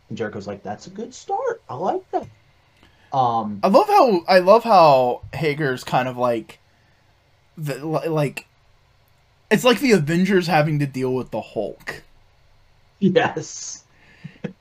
[0.09, 1.63] And Jericho's like, "That's a good start.
[1.71, 2.27] I like that."
[3.13, 6.59] Um, I love how I love how Hager's kind of like,
[7.57, 8.49] the like,
[9.49, 12.03] it's like the Avengers having to deal with the Hulk.
[12.99, 13.85] yes.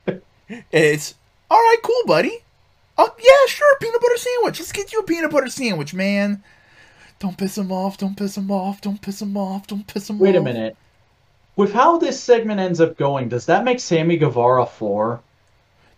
[0.72, 1.16] It's
[1.50, 2.44] all right, cool, buddy.
[2.98, 4.60] Oh yeah, sure, peanut butter sandwich.
[4.60, 6.44] Let's get you a peanut butter sandwich, man.
[7.20, 7.98] Don't piss him off.
[7.98, 8.82] Don't piss him off.
[8.82, 9.68] Don't piss him off.
[9.68, 10.22] Don't piss him off.
[10.22, 10.76] Wait a minute.
[11.56, 15.22] With how this segment ends up going, does that make Sammy Guevara four?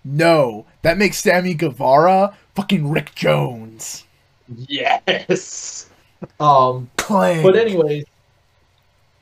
[0.06, 4.06] No, that makes Sammy Guevara fucking Rick Jones.
[4.68, 5.90] Yes.
[6.40, 7.44] Um, Clang.
[7.44, 8.06] but anyways,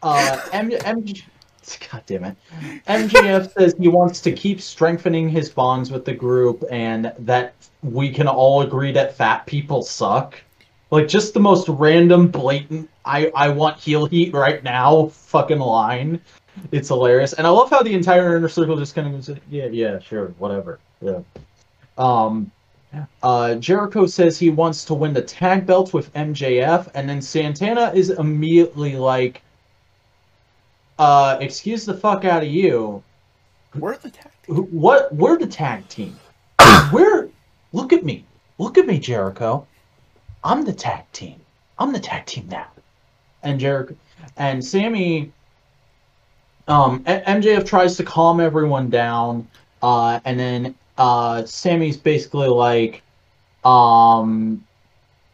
[0.04, 1.24] uh, M- MG,
[1.92, 2.38] God damn it,
[2.88, 7.54] MJF says he wants to keep strengthening his bonds with the group, and that
[7.84, 10.40] we can all agree that fat people suck.
[10.90, 12.90] Like just the most random, blatant.
[13.04, 15.08] I I want heel heat right now.
[15.08, 16.22] Fucking line.
[16.72, 19.68] It's hilarious, and I love how the entire inner circle just kind of goes, yeah,
[19.68, 21.20] yeah, sure, whatever, yeah.
[21.98, 22.52] Um,
[23.22, 27.92] uh, Jericho says he wants to win the tag belts with MJF, and then Santana
[27.94, 29.42] is immediately like,
[31.00, 33.04] uh, excuse the fuck out of you.
[33.76, 34.32] We're the tag.
[34.48, 35.14] Who- What?
[35.14, 36.18] We're the tag team.
[36.92, 37.30] We're.
[37.74, 38.26] Look at me.
[38.58, 39.68] Look at me, Jericho.
[40.44, 41.40] I'm the tag team.
[41.78, 42.68] I'm the tag team now.
[43.44, 43.96] And Jericho
[44.38, 45.32] and Sammy.
[46.68, 49.48] Um, MJF tries to calm everyone down,
[49.82, 53.04] uh, and then uh, Sammy's basically like,
[53.64, 54.66] um,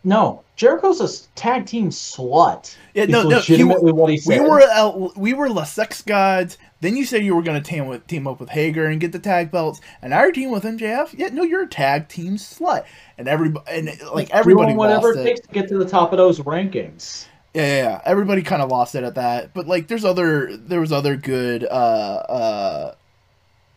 [0.03, 2.75] no, Jericho's a tag team slut.
[2.93, 3.39] Yeah, no, no.
[3.39, 6.57] He, what he we were uh, we were the sex gods.
[6.81, 9.19] Then you said you were gonna team with team up with Hager and get the
[9.19, 11.17] tag belts, and you're teaming with MJF.
[11.17, 12.85] Yeah, no, you're a tag team slut,
[13.17, 15.23] and everybody and like everybody doing whatever it it.
[15.23, 17.25] takes to get to the top of those rankings.
[17.53, 18.01] Yeah, yeah, yeah.
[18.05, 21.63] Everybody kind of lost it at that, but like, there's other, there was other good
[21.63, 22.95] uh uh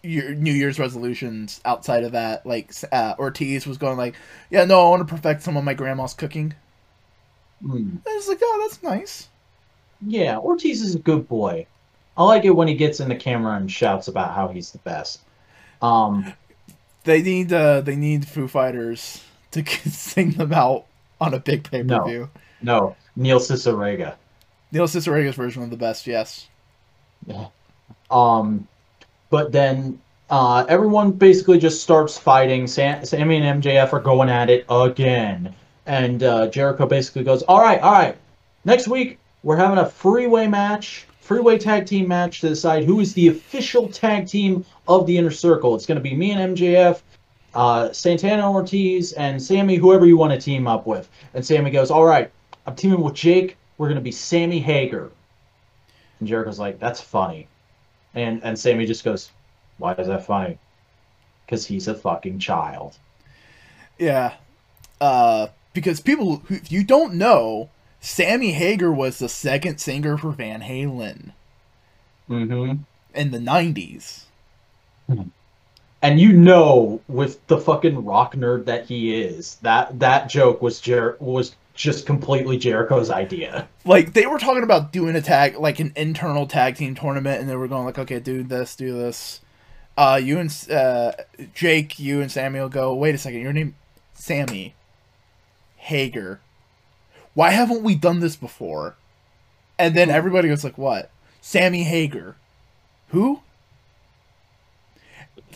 [0.06, 2.46] year, New Year's resolutions outside of that.
[2.46, 4.14] Like uh, Ortiz was going like,
[4.50, 6.54] yeah, no, I want to perfect some of my grandma's cooking.
[7.62, 7.96] Hmm.
[8.06, 9.28] I was like, oh, that's nice.
[10.06, 11.66] Yeah, Ortiz is a good boy.
[12.16, 14.78] I like it when he gets in the camera and shouts about how he's the
[14.78, 15.20] best.
[15.82, 16.32] Um,
[17.04, 20.86] They need uh they need Foo Fighters to sing them out
[21.20, 22.30] on a big pay per view.
[22.60, 24.16] no, Neil Cicierega.
[24.72, 26.48] Neil Cicierega's version of the best, yes.
[27.26, 27.48] Yeah.
[28.10, 28.68] Um,
[29.30, 30.00] but then
[30.30, 32.66] uh, everyone basically just starts fighting.
[32.66, 35.54] Sam, Sammy and MJF are going at it again,
[35.86, 38.16] and uh, Jericho basically goes, "All right, all right.
[38.64, 43.14] Next week we're having a freeway match, freeway tag team match to decide who is
[43.14, 45.74] the official tag team of the Inner Circle.
[45.74, 47.00] It's going to be me and MJF."
[47.54, 51.08] Uh, Santana Ortiz and Sammy, whoever you want to team up with.
[51.32, 52.30] And Sammy goes, All right,
[52.66, 53.56] I'm teaming with Jake.
[53.78, 55.10] We're going to be Sammy Hager.
[56.20, 57.48] And Jericho's like, That's funny.
[58.16, 59.30] And and Sammy just goes,
[59.78, 60.58] "Why is that funny?"
[61.44, 62.96] Because he's a fucking child.
[63.98, 64.34] Yeah.
[65.00, 67.68] Uh because people who if you don't know,
[68.00, 71.32] Sammy Hagar was the second singer for Van Halen
[72.28, 72.82] Mm-hmm.
[73.14, 74.24] in the 90s.
[76.02, 80.80] And you know, with the fucking rock nerd that he is, that that joke was
[80.80, 83.68] Jer- was just completely Jericho's idea.
[83.84, 87.48] Like they were talking about doing a tag like an internal tag team tournament and
[87.48, 89.40] they were going like, "Okay, do this, do this."
[89.96, 91.12] Uh you and uh
[91.54, 93.76] Jake, you and Samuel go, "Wait a second, your name
[94.14, 94.74] Sammy
[95.76, 96.40] Hager.
[97.34, 98.96] Why haven't we done this before?"
[99.78, 101.10] And then everybody goes like, "What?
[101.40, 102.36] Sammy Hager.
[103.08, 103.42] Who?"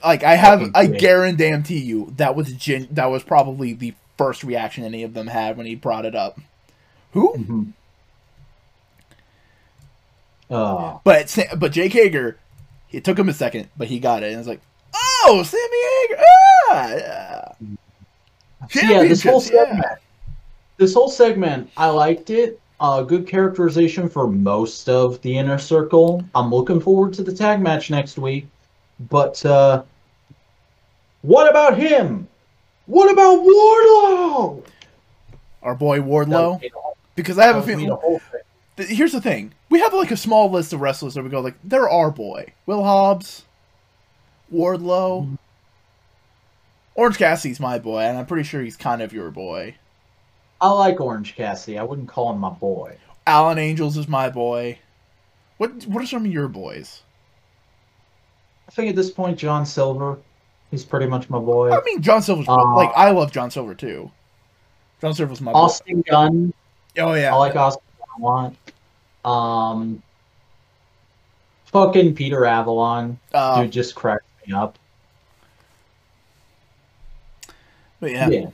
[0.05, 4.85] Like I have I guarantee you that was gen- that was probably the first reaction
[4.85, 6.39] any of them had when he brought it up.
[7.13, 7.33] Who?
[7.33, 7.63] Mm-hmm.
[10.51, 12.37] Uh, But Sa- but Jake Hager,
[12.93, 14.61] it took him a second, but he got it, and it's like,
[14.95, 15.63] oh, Sammy
[15.97, 16.23] Hager,
[16.71, 17.55] ah,
[18.75, 19.65] yeah, yeah, this whole Championships, yeah.
[19.65, 19.99] segment.
[20.77, 22.61] This whole segment, I liked it.
[22.79, 26.23] Uh, good characterization for most of the inner circle.
[26.35, 28.49] I'm looking forward to the tag match next week.
[29.09, 29.83] But uh,
[31.23, 32.29] what about him?
[32.91, 34.65] What about Wardlow?
[35.63, 37.89] Our boy Wardlow, would be the whole- because I have a that would be feeling.
[37.89, 38.41] the whole thing.
[38.79, 41.41] th- Here's the thing: we have like a small list of wrestlers that we go
[41.41, 43.45] like, they're our boy, Will Hobbs,
[44.53, 45.35] Wardlow, Mm-hmm.
[46.97, 49.77] Orange Cassidy's my boy, and I'm pretty sure he's kind of your boy.
[50.61, 51.79] I like Orange Cassidy.
[51.79, 52.97] I wouldn't call him my boy.
[53.27, 54.79] Alan Angels is my boy.
[55.59, 57.03] What what are some of your boys?
[58.69, 60.19] I think at this point, John Silver,
[60.71, 61.71] he's pretty much my boy.
[61.71, 64.11] I mean, John Silver's Uh, like I love John Silver too.
[65.01, 65.59] John Silver's my boy.
[65.59, 66.53] Austin Gunn.
[66.99, 67.83] Oh yeah, I like Austin
[68.19, 68.55] a lot.
[69.25, 70.03] Um,
[71.67, 74.79] fucking Peter Avalon, Uh, dude, just cracks me up.
[78.01, 78.29] but yeah.
[78.29, 78.47] Yeah.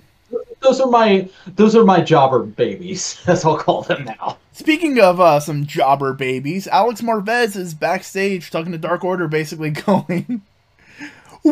[0.61, 4.39] Those are my those are my jobber babies, as I'll call them now.
[4.53, 9.71] Speaking of uh, some jobber babies, Alex Marvez is backstage talking to Dark Order, basically
[9.87, 10.43] going,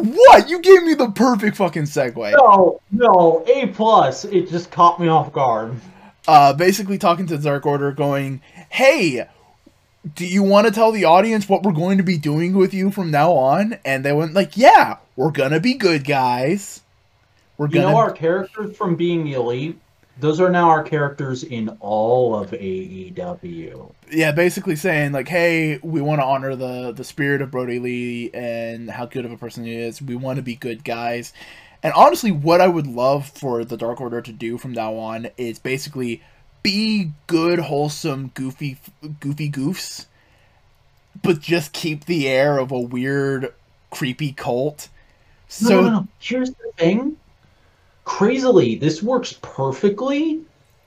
[0.01, 0.49] "What?
[0.49, 4.25] You gave me the perfect fucking segue." No, no, A plus.
[4.25, 5.75] It just caught me off guard.
[6.27, 8.41] Uh, basically talking to Dark Order, going,
[8.71, 9.27] "Hey,
[10.15, 12.91] do you want to tell the audience what we're going to be doing with you
[12.91, 16.81] from now on?" And they went like, "Yeah, we're gonna be good guys.
[17.59, 19.79] We're You gonna." know our characters from being the elite?
[20.17, 23.93] Those are now our characters in all of AEW.
[24.11, 28.31] yeah, basically saying like, "Hey, we want to honor the the spirit of Brodie Lee
[28.33, 30.01] and how good of a person he is.
[30.01, 31.33] We want to be good guys."
[31.83, 35.29] And honestly, what I would love for the Dark Order to do from now on
[35.37, 36.23] is basically
[36.63, 38.79] be good, wholesome, goofy,
[39.21, 40.07] goofy goofs,
[41.23, 43.53] but just keep the air of a weird,
[43.91, 44.89] creepy cult.
[45.61, 46.09] No, So no, no.
[46.21, 47.17] Here's the thing.
[48.05, 50.41] Crazily, this works perfectly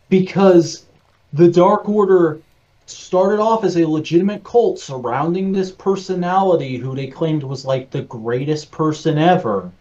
[0.09, 0.85] because
[1.33, 2.39] the Dark Order
[2.85, 8.03] started off as a legitimate cult surrounding this personality who they claimed was like the
[8.03, 9.71] greatest person ever.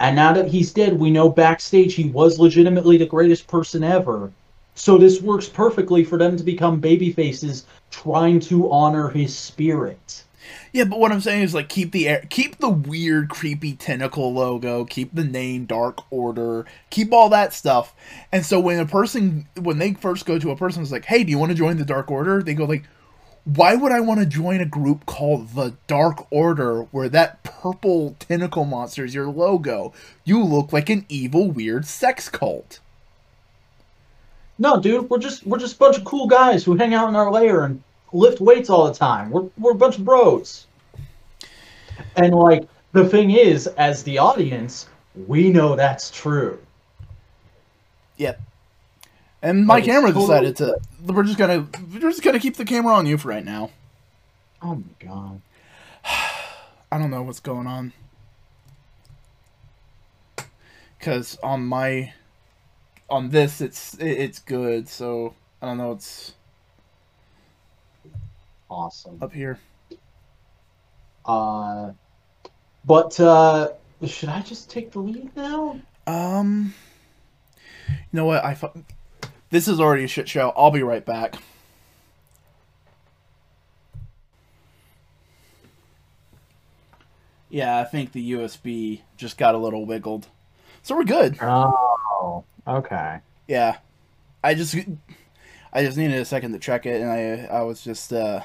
[0.00, 4.32] And now that he's dead, we know backstage he was legitimately the greatest person ever.
[4.74, 10.24] So this works perfectly for them to become baby faces trying to honor his spirit.
[10.72, 14.32] Yeah, but what I'm saying is like keep the air, keep the weird, creepy tentacle
[14.32, 17.94] logo, keep the name Dark Order, keep all that stuff.
[18.32, 21.24] And so when a person, when they first go to a person, who's like, "Hey,
[21.24, 22.84] do you want to join the Dark Order?" They go like,
[23.44, 28.16] "Why would I want to join a group called the Dark Order, where that purple
[28.18, 29.92] tentacle monster is your logo?
[30.24, 32.80] You look like an evil, weird sex cult."
[34.58, 37.16] No, dude, we're just we're just a bunch of cool guys who hang out in
[37.16, 37.82] our lair and
[38.14, 39.30] lift weights all the time.
[39.30, 40.66] We're we're a bunch of bros.
[42.16, 44.88] And like the thing is, as the audience,
[45.26, 46.58] we know that's true.
[48.16, 48.40] Yep.
[49.42, 50.78] And my camera totally- decided to.
[51.04, 51.66] We're just gonna.
[51.92, 53.70] We're just gonna keep the camera on you for right now.
[54.62, 55.42] Oh my god.
[56.90, 57.92] I don't know what's going on.
[61.00, 62.14] Cause on my,
[63.10, 64.88] on this it's it's good.
[64.88, 65.92] So I don't know.
[65.92, 66.32] It's
[68.74, 69.18] Awesome.
[69.22, 69.58] up here.
[71.24, 71.92] Uh
[72.84, 73.68] but uh
[74.04, 75.80] should I just take the lead now?
[76.06, 76.74] Um.
[77.88, 78.44] You know what?
[78.44, 78.54] I.
[78.54, 78.84] fu-
[79.50, 80.52] This is already a shit show.
[80.56, 81.36] I'll be right back.
[87.48, 90.26] Yeah, I think the USB just got a little wiggled.
[90.82, 91.38] So we're good.
[91.40, 93.18] Oh, okay.
[93.46, 93.76] Yeah.
[94.42, 94.76] I just
[95.72, 98.42] I just needed a second to check it and I I was just uh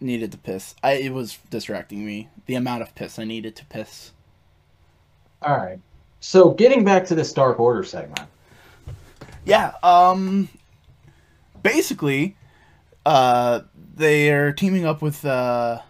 [0.00, 0.74] needed to piss.
[0.82, 2.28] I it was distracting me.
[2.46, 4.12] The amount of piss I needed to piss.
[5.42, 5.78] All right.
[6.20, 8.20] So getting back to this Dark Order segment.
[9.44, 10.48] Yeah, um
[11.62, 12.36] basically
[13.06, 13.60] uh
[13.94, 15.80] they're teaming up with uh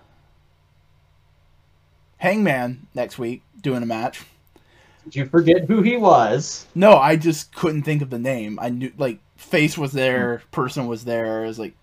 [2.18, 4.24] Hangman next week doing a match.
[5.04, 6.66] Did you forget who he was?
[6.74, 8.58] No, I just couldn't think of the name.
[8.60, 11.44] I knew like face was there, person was there.
[11.44, 11.74] It was like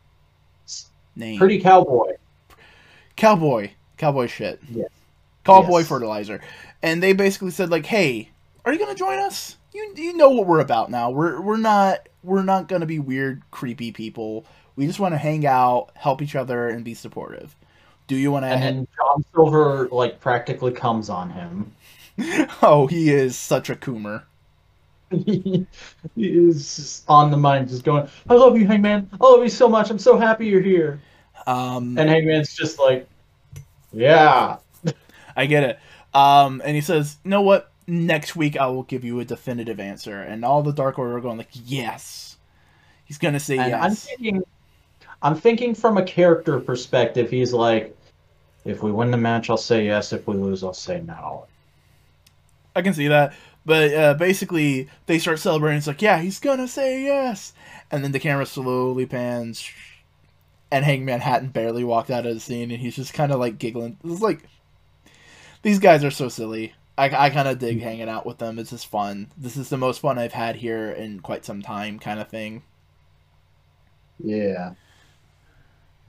[1.16, 1.38] name.
[1.39, 2.13] Pretty cowboy.
[3.16, 4.59] cowboy, cowboy shit.
[4.70, 4.89] Yes.
[5.43, 5.88] Cowboy Yes.
[5.88, 6.41] fertilizer.
[6.82, 8.30] And they basically said like, "Hey,
[8.66, 9.57] are you gonna join us?
[9.74, 11.09] You you know what we're about now.
[11.11, 14.45] We're we're not we're not gonna be weird, creepy people.
[14.76, 17.55] We just want to hang out, help each other, and be supportive.
[18.07, 18.49] Do you want to?
[18.49, 21.74] And then John Silver like practically comes on him.
[22.61, 24.24] oh, he is such a coomer.
[25.25, 25.67] he
[26.15, 29.09] is on the mind, just going, "I love you, Hangman.
[29.19, 29.89] I love you so much.
[29.89, 30.99] I'm so happy you're here."
[31.47, 33.07] Um, And Hangman's just like,
[33.91, 34.57] "Yeah,
[35.35, 35.79] I get it.
[36.13, 37.71] Um, and he says, "You know what?
[37.87, 41.21] Next week I will give you a definitive answer." And all the Dark Order are
[41.21, 42.37] going like, "Yes."
[43.05, 44.43] He's gonna say And I'm thinking,
[45.21, 47.29] I'm thinking from a character perspective.
[47.29, 47.95] He's like,
[48.65, 50.11] if we win the match, I'll say yes.
[50.11, 51.45] If we lose, I'll say no.
[52.75, 53.33] I can see that.
[53.66, 55.78] But uh, basically, they start celebrating.
[55.80, 57.53] It's like, yeah, he's gonna say yes.
[57.91, 59.70] And then the camera slowly pans,
[60.72, 63.57] and Hangman Hatton barely walked out of the scene, and he's just kind of like
[63.57, 63.97] giggling.
[64.03, 64.43] It's like
[65.63, 66.74] these guys are so silly.
[66.97, 68.57] I, I kind of dig hanging out with them.
[68.59, 69.32] It's just fun.
[69.38, 72.63] This is the most fun I've had here in quite some time, kind of thing.
[74.24, 74.76] Yeah.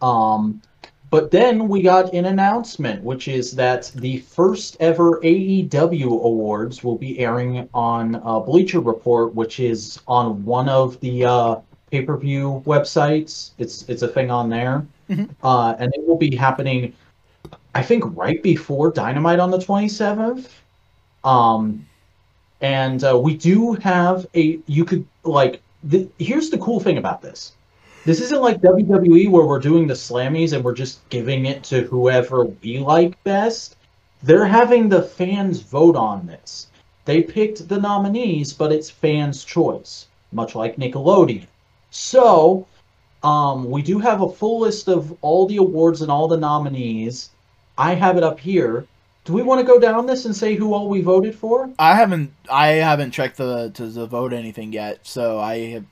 [0.00, 0.62] Um,
[1.10, 6.96] but then we got an announcement, which is that the first ever AEW awards will
[6.96, 11.56] be airing on uh, Bleacher Report, which is on one of the uh,
[11.90, 13.50] pay-per-view websites.
[13.58, 15.28] It's it's a thing on there, Mhm.
[15.42, 16.92] uh, and it will be happening,
[17.74, 20.52] I think, right before Dynamite on the twenty seventh.
[21.24, 21.86] Um,
[22.60, 27.22] and uh, we do have a you could like the, here's the cool thing about
[27.22, 27.52] this
[28.06, 31.82] this isn't like WWE where we're doing the Slammys and we're just giving it to
[31.82, 33.74] whoever we like best.
[34.22, 36.68] They're having the fans vote on this.
[37.04, 41.46] They picked the nominees, but it's fans' choice, much like Nickelodeon.
[41.90, 42.68] So,
[43.24, 47.30] um, we do have a full list of all the awards and all the nominees.
[47.76, 48.86] I have it up here.
[49.24, 51.70] Do we want to go down this and say who all we voted for?
[51.80, 55.84] I haven't I haven't checked the to the vote anything yet, so I have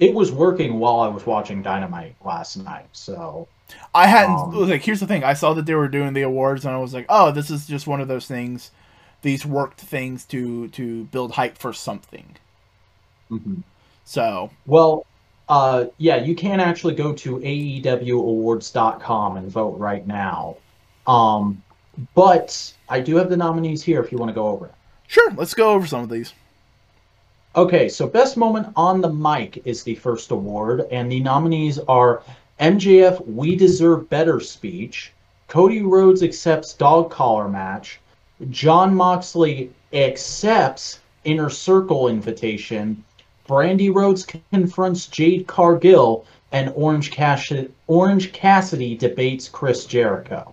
[0.00, 3.46] It was working while I was watching Dynamite last night, so
[3.94, 4.82] I hadn't Um, like.
[4.82, 7.06] Here's the thing: I saw that they were doing the awards, and I was like,
[7.08, 8.70] "Oh, this is just one of those things,
[9.22, 12.36] these worked things to to build hype for something."
[14.04, 15.06] So Well,
[15.48, 20.56] uh, yeah, you can actually go to AEWawards.com and vote right now.
[21.06, 21.62] Um,
[22.14, 24.74] but I do have the nominees here if you want to go over it.
[25.06, 26.32] sure, let's go over some of these.
[27.56, 32.22] Okay, so Best Moment on the Mic is the first award, and the nominees are
[32.58, 35.12] MJF We Deserve Better speech,
[35.46, 38.00] Cody Rhodes accepts dog collar match,
[38.50, 43.02] Jon Moxley accepts Inner Circle invitation,
[43.48, 47.52] Brandi Rhodes confronts Jade Cargill, and Orange, Cass-
[47.86, 50.52] Orange Cassidy debates Chris Jericho.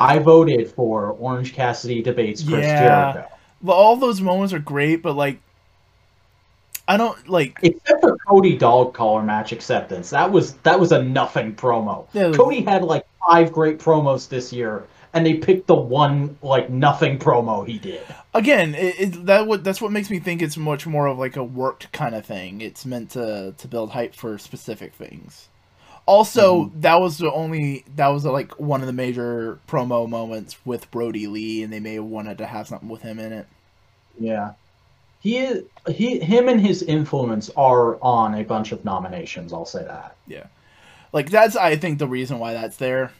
[0.00, 3.12] I voted for Orange Cassidy debates Chris Yeah.
[3.12, 3.28] Jericho.
[3.62, 5.38] Well, all those moments are great, but like,
[6.88, 7.58] I don't like.
[7.62, 10.10] Except for Cody dog collar match acceptance.
[10.10, 12.06] That was that was a nothing promo.
[12.12, 16.70] Yeah, Cody had like five great promos this year, and they picked the one like
[16.70, 18.02] nothing promo he did.
[18.34, 21.36] Again, it, it, that what that's what makes me think it's much more of like
[21.36, 22.60] a worked kind of thing.
[22.60, 25.48] It's meant to to build hype for specific things.
[26.04, 26.80] Also, Mm-hmm.
[26.80, 31.28] that was the only that was like one of the major promo moments with Brodie
[31.28, 33.46] Lee, and they may have wanted to have something with him in it.
[34.18, 34.54] Yeah.
[35.22, 40.16] He he him and his influence are on a bunch of nominations, I'll say that.
[40.26, 40.46] Yeah.
[41.12, 43.12] Like that's I think the reason why that's there.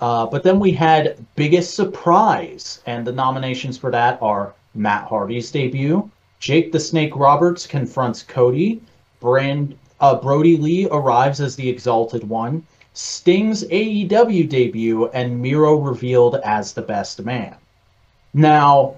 [0.00, 5.50] Uh, but then we had biggest surprise, and the nominations for that are Matt Hardy's
[5.50, 8.80] debut, Jake the Snake Roberts confronts Cody,
[9.20, 12.62] Brand uh, Brodie Lee arrives as the Exalted One,
[12.92, 17.54] Sting's AEW debut, and Miro revealed as the Best Man.
[18.34, 18.96] Now,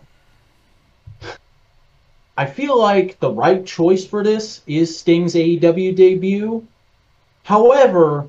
[2.38, 6.64] I feel like the right choice for this is Sting's AEW debut.
[7.42, 8.28] However,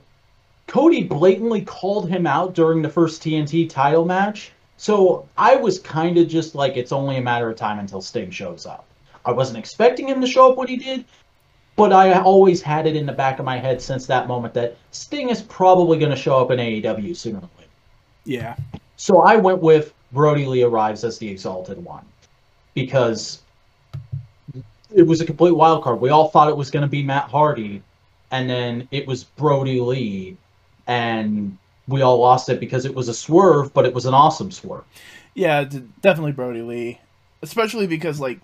[0.66, 4.52] Cody blatantly called him out during the first TNT title match.
[4.78, 8.32] So I was kind of just like, it's only a matter of time until Sting
[8.32, 8.84] shows up.
[9.26, 11.06] I wasn't expecting him to show up when he did,
[11.76, 14.76] but I always had it in the back of my head since that moment that
[14.90, 17.70] Sting is probably going to show up in AEW sooner or later.
[18.26, 18.56] Yeah.
[18.98, 22.06] So I went with Brodie Lee arrives as the Exalted One
[22.74, 23.44] because
[24.94, 26.02] it was a complete wild card.
[26.02, 27.82] We all thought it was going to be Matt Hardy,
[28.32, 30.38] and then it was Brodie Lee,
[30.88, 34.52] and we all lost it because it was a swerve, but it was an awesome
[34.52, 34.84] swerve.
[35.34, 35.64] Yeah,
[36.02, 37.00] definitely Brodie Lee,
[37.42, 38.40] especially because like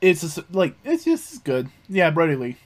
[0.00, 1.68] it's just, like it's just good.
[1.88, 2.56] Yeah, Brodie Lee.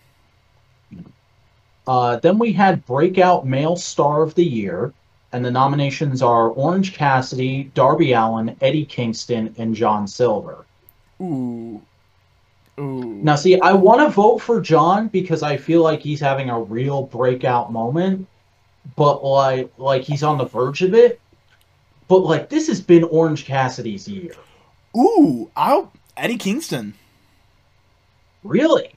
[1.87, 4.93] Uh, then we had Breakout Male Star of the Year,
[5.33, 10.65] and the nominations are Orange Cassidy, Darby Allin, Eddie Kingston, and John Silver.
[11.25, 11.83] Ooh,
[12.79, 13.21] ooh.
[13.23, 16.61] Now, see, I want to vote for John because I feel like he's having a
[16.61, 18.27] real breakout moment,
[18.97, 21.21] but like, like he's on the verge of it.
[22.09, 24.35] But like, this has been Orange Cassidy's year.
[24.97, 26.95] Ooh, I'll Eddie Kingston.
[28.43, 28.95] Really?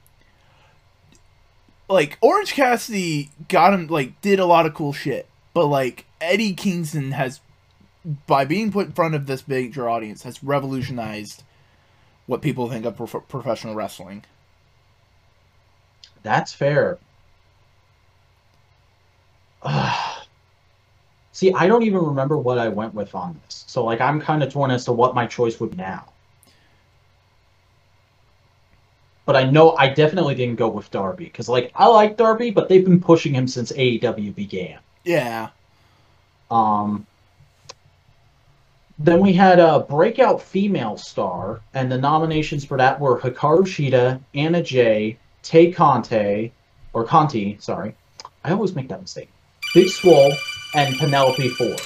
[1.88, 6.52] Like Orange Cassidy got him like did a lot of cool shit, but like Eddie
[6.52, 7.40] Kingston has
[8.26, 11.42] by being put in front of this major audience has revolutionized
[12.28, 14.22] what people think of prof- professional wrestling.
[16.22, 16.98] That's fair.
[21.32, 23.64] See, I don't even remember what I went with on this.
[23.66, 26.04] So, like, I'm kind of torn as to what my choice would be now.
[29.24, 32.68] But I know I definitely didn't go with Darby because, like, I like Darby, but
[32.68, 34.78] they've been pushing him since AEW began.
[35.04, 35.48] Yeah.
[36.50, 37.06] Um,
[38.98, 44.20] then we had a breakout female star, and the nominations for that were Hikaru Shida,
[44.34, 46.50] Anna Jay, Tay Conte,
[46.92, 47.94] or Conti, sorry.
[48.44, 49.30] I always make that mistake.
[49.72, 50.32] Big Swole,
[50.74, 51.80] and Penelope Ford.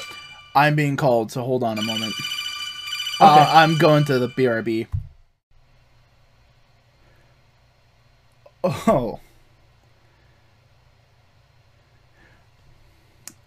[0.54, 2.14] I'm being called, so hold on a moment.
[3.20, 3.30] Okay.
[3.30, 4.86] Uh, I'm going to the BRB.
[8.64, 9.20] Oh.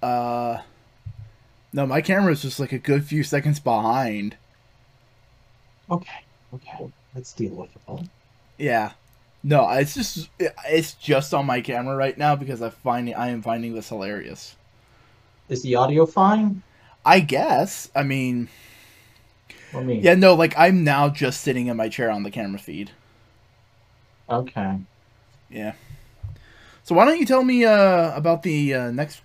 [0.04, 0.60] Uh.
[1.76, 4.38] No, my camera is just like a good few seconds behind.
[5.92, 6.24] Okay,
[6.54, 6.90] okay.
[7.14, 8.10] Let's deal with it.
[8.58, 8.94] Yeah.
[9.44, 13.42] No, it's just it's just on my camera right now because I find I am
[13.42, 14.56] finding this hilarious.
[15.50, 16.64] Is the audio fine?
[17.06, 17.92] I guess.
[17.94, 18.48] I mean,
[19.70, 20.00] For me?
[20.00, 22.92] yeah, no, like I'm now just sitting in my chair on the camera feed.
[24.30, 24.80] Okay.
[25.50, 25.74] Yeah.
[26.84, 29.22] So why don't you tell me uh, about the uh, next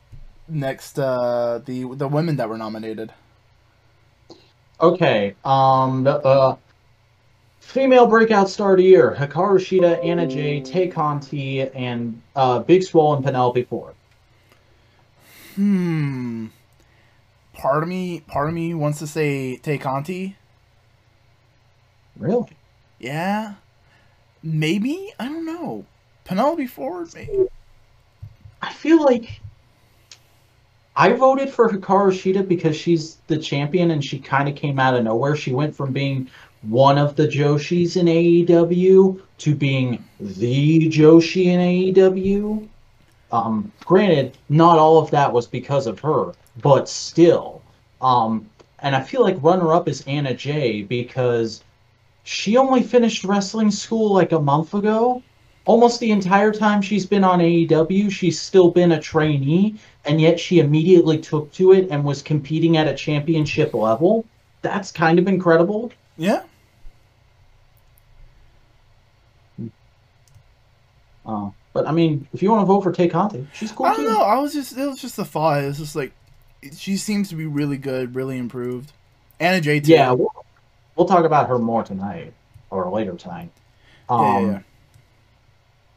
[0.50, 3.12] next uh, the the women that were nominated?
[4.80, 5.34] Okay.
[5.44, 6.04] Um.
[6.04, 6.56] The uh,
[7.60, 12.82] female breakout star of the year: Hikaru Shida, Anna Jay, Tay Conti, and uh, Big
[12.82, 13.94] Swole and Penelope Ford.
[15.54, 16.46] Hmm.
[17.52, 20.36] Part of me, part of me wants to say Tay Conti.
[22.16, 22.48] Really?
[22.98, 23.54] Yeah.
[24.42, 25.84] Maybe I don't know.
[26.24, 27.08] Penelope Ford.
[27.14, 27.46] Maybe.
[28.62, 29.39] I feel like
[31.00, 34.94] I voted for Hikaru Shida because she's the champion and she kind of came out
[34.94, 35.34] of nowhere.
[35.34, 36.28] She went from being
[36.60, 42.68] one of the Joshis in AEW to being the Joshi in AEW.
[43.32, 47.62] Um, granted, not all of that was because of her, but still.
[48.02, 51.64] Um, and I feel like runner up is Anna Jay because
[52.24, 55.22] she only finished wrestling school like a month ago
[55.70, 60.40] almost the entire time she's been on AEW, she's still been a trainee, and yet
[60.40, 64.24] she immediately took to it and was competing at a championship level.
[64.62, 65.92] That's kind of incredible.
[66.16, 66.42] Yeah.
[71.24, 73.90] Uh, But I mean, if you want to vote for Tay Conti, she's cool I
[73.94, 74.08] don't too.
[74.10, 74.22] know.
[74.22, 75.62] I was just it was just the thought.
[75.62, 76.12] It's just like
[76.76, 78.92] she seems to be really good, really improved.
[79.38, 79.92] Anna Jay too.
[79.92, 80.30] Yeah, we'll,
[80.96, 82.32] we'll talk about her more tonight
[82.70, 83.50] or later tonight.
[84.08, 84.60] Um, Yeah, yeah, yeah.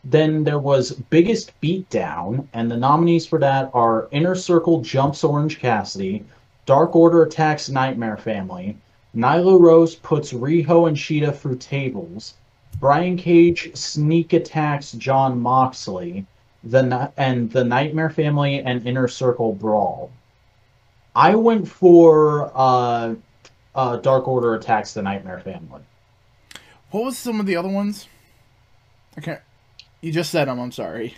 [0.04, 5.60] Then there was Biggest Beatdown, and the nominees for that are Inner Circle jumps Orange
[5.60, 6.26] Cassidy,
[6.66, 8.78] Dark Order attacks Nightmare Family,
[9.16, 12.34] Nyla Rose puts Riho and Shida through tables,
[12.80, 16.26] Brian Cage sneak attacks Jon Moxley,
[16.64, 20.12] the and the Nightmare Family and Inner Circle brawl.
[21.16, 23.16] I went for uh,
[23.76, 25.82] uh, Dark Order attacks the Nightmare Family.
[26.92, 28.08] What was some of the other ones?
[29.22, 29.42] Can't.
[30.04, 30.60] You just said them.
[30.60, 31.16] I'm sorry.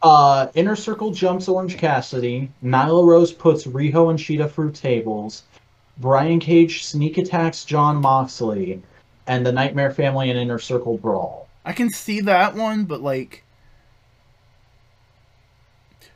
[0.00, 2.48] Uh, Inner Circle jumps Orange Cassidy.
[2.62, 5.42] Nyla Rose puts Riho and Shida through tables.
[5.96, 8.80] Brian Cage sneak attacks Jon Moxley.
[9.26, 11.48] And the Nightmare Family and Inner Circle brawl.
[11.64, 13.42] I can see that one, but like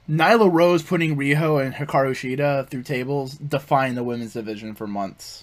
[0.09, 5.43] Nyla Rose putting Riho and Hikaru Shida through tables defined the women's division for months.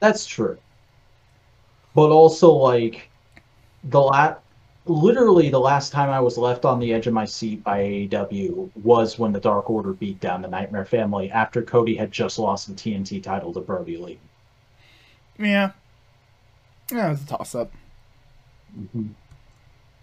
[0.00, 0.58] That's true.
[1.94, 3.08] But also, like,
[3.84, 4.34] the la-
[4.86, 8.70] literally the last time I was left on the edge of my seat by AEW
[8.82, 12.68] was when the Dark Order beat down the Nightmare Family after Cody had just lost
[12.68, 14.18] the TNT title to Brodie Lee.
[15.38, 15.72] Yeah.
[16.90, 17.72] Yeah, it was a toss up.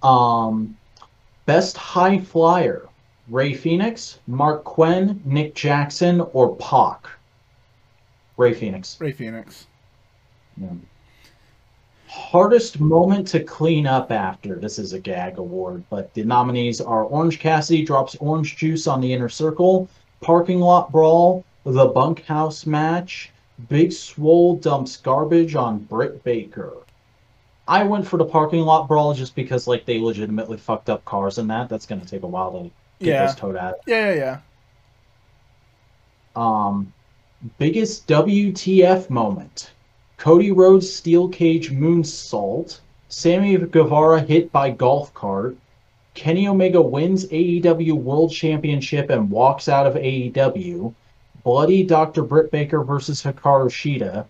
[0.01, 0.77] Um,
[1.45, 2.87] best high flyer:
[3.27, 7.07] Rey Fenix, Marq Quen, Nick Jackson, or Pac.
[8.37, 8.99] Rey Fenix.
[8.99, 9.67] Rey Fenix.
[10.55, 10.69] Yeah.
[12.09, 14.55] Hardest moment to clean up after.
[14.55, 18.99] This is a gag award, but the nominees are Orange Cassidy drops orange juice on
[18.99, 19.87] the inner circle,
[20.19, 23.31] parking lot brawl, the bunkhouse match,
[23.67, 26.73] Big Swole dumps garbage on Britt Baker.
[27.67, 31.37] I went for the parking lot brawl just because like they legitimately fucked up cars
[31.37, 31.69] in that.
[31.69, 32.71] That's gonna take a while to
[33.05, 33.25] get Yeah.
[33.27, 33.75] those towed out.
[33.85, 34.37] Yeah, yeah, yeah.
[36.35, 36.91] Um,
[37.59, 39.71] biggest WTF moment:
[40.19, 45.55] Cody Rhodes steel cage moonsault, Sammy Guevara hit by golf cart,
[46.13, 50.93] Kenny Omega wins AEW World Championship and walks out of AEW,
[51.45, 52.23] bloody Dr.
[52.23, 54.25] Britt Baker versus Hikaru Shida,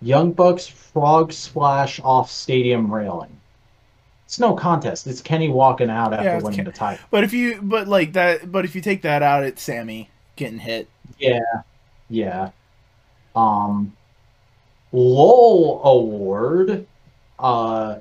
[0.00, 3.36] Young Bucks frog splash off stadium railing.
[4.26, 5.08] It's no contest.
[5.08, 7.04] It's Kenny walking out after Yeah, winning Ken- the title.
[7.10, 10.60] But if you but like that but if you take that out, it's Sammy getting
[10.60, 10.88] hit.
[11.18, 11.40] Yeah,
[12.08, 12.50] yeah.
[13.34, 13.92] Um,
[14.92, 16.86] LOL award.
[17.38, 17.98] Uh,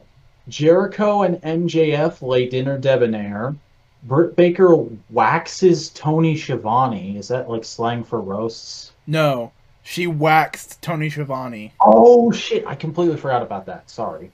[0.47, 3.55] Jericho and MJF Le Dinner Debonair.
[4.03, 7.17] Britt Baker waxes Tony Schiavone.
[7.17, 8.91] Is that like slang for roasts?
[9.07, 9.51] No.
[9.83, 11.73] She waxed Tony Schiavone.
[11.79, 12.65] Oh shit!
[12.67, 13.89] I completely forgot about that.
[13.89, 14.31] Sorry.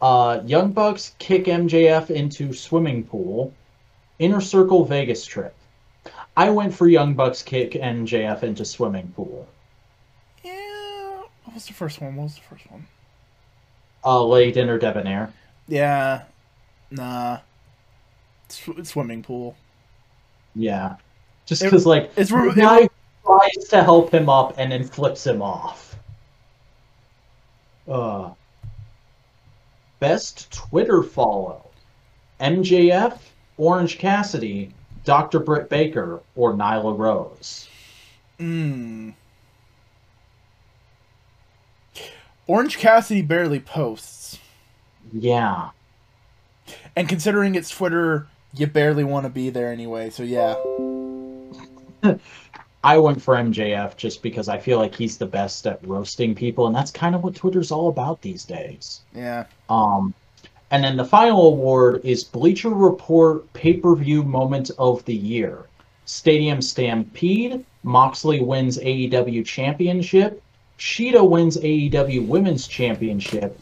[0.00, 3.52] Uh, Young Bucks kick MJF into swimming pool.
[4.18, 5.54] Inner Circle Vegas trip.
[6.36, 9.46] I went for Young Bucks kick MJF into swimming pool.
[11.48, 11.54] Yeah.
[11.54, 12.16] What was the first one?
[12.16, 12.86] What was the first one?
[14.04, 15.32] Uh, Le Dinner Debonair.
[15.66, 16.22] Yeah.
[16.90, 17.38] Nah.
[18.48, 19.56] Sw- swimming pool.
[20.54, 20.96] Yeah.
[21.46, 22.88] Just It- because, like, it's the re- guy
[23.24, 25.96] tries to help him up and then flips him off.
[27.86, 28.30] Uh,
[29.98, 31.70] best Twitter follow
[32.40, 33.18] MJF,
[33.56, 34.74] Orange Cassidy,
[35.04, 35.40] Dr.
[35.40, 37.66] Britt Baker, or Nyla Rose.
[38.38, 39.14] Mm.
[42.48, 44.38] Orange Cassidy barely posts.
[45.12, 45.70] Yeah.
[46.96, 50.56] And considering it's Twitter, you barely want to be there anyway, so yeah.
[52.84, 56.66] I went for MJF just because I feel like he's the best at roasting people,
[56.66, 59.02] and that's kind of what Twitter's all about these days.
[59.14, 59.44] Yeah.
[59.68, 60.14] Um,
[60.70, 65.66] and then the final award is Bleacher Report Pay Per View Moment of the Year.
[66.06, 67.64] Stadium Stampede.
[67.82, 70.42] Moxley wins AEW Championship.
[70.78, 73.58] Shida wins AEW Women's Championship.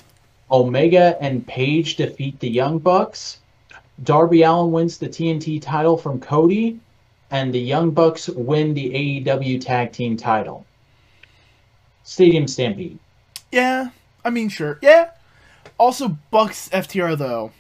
[0.51, 3.39] Omega and Page defeat the Young Bucks.
[4.05, 6.79] Darby Allin wins the TNT title from Cody.
[7.31, 8.91] And the Young Bucks win the
[9.25, 10.65] AEW Tag Team title.
[12.05, 12.99] Stadium Stampede.
[13.51, 13.91] Yeah.
[14.25, 14.79] I mean, sure.
[14.83, 15.11] Yeah.
[15.79, 17.51] Also, Bucks FTR, though.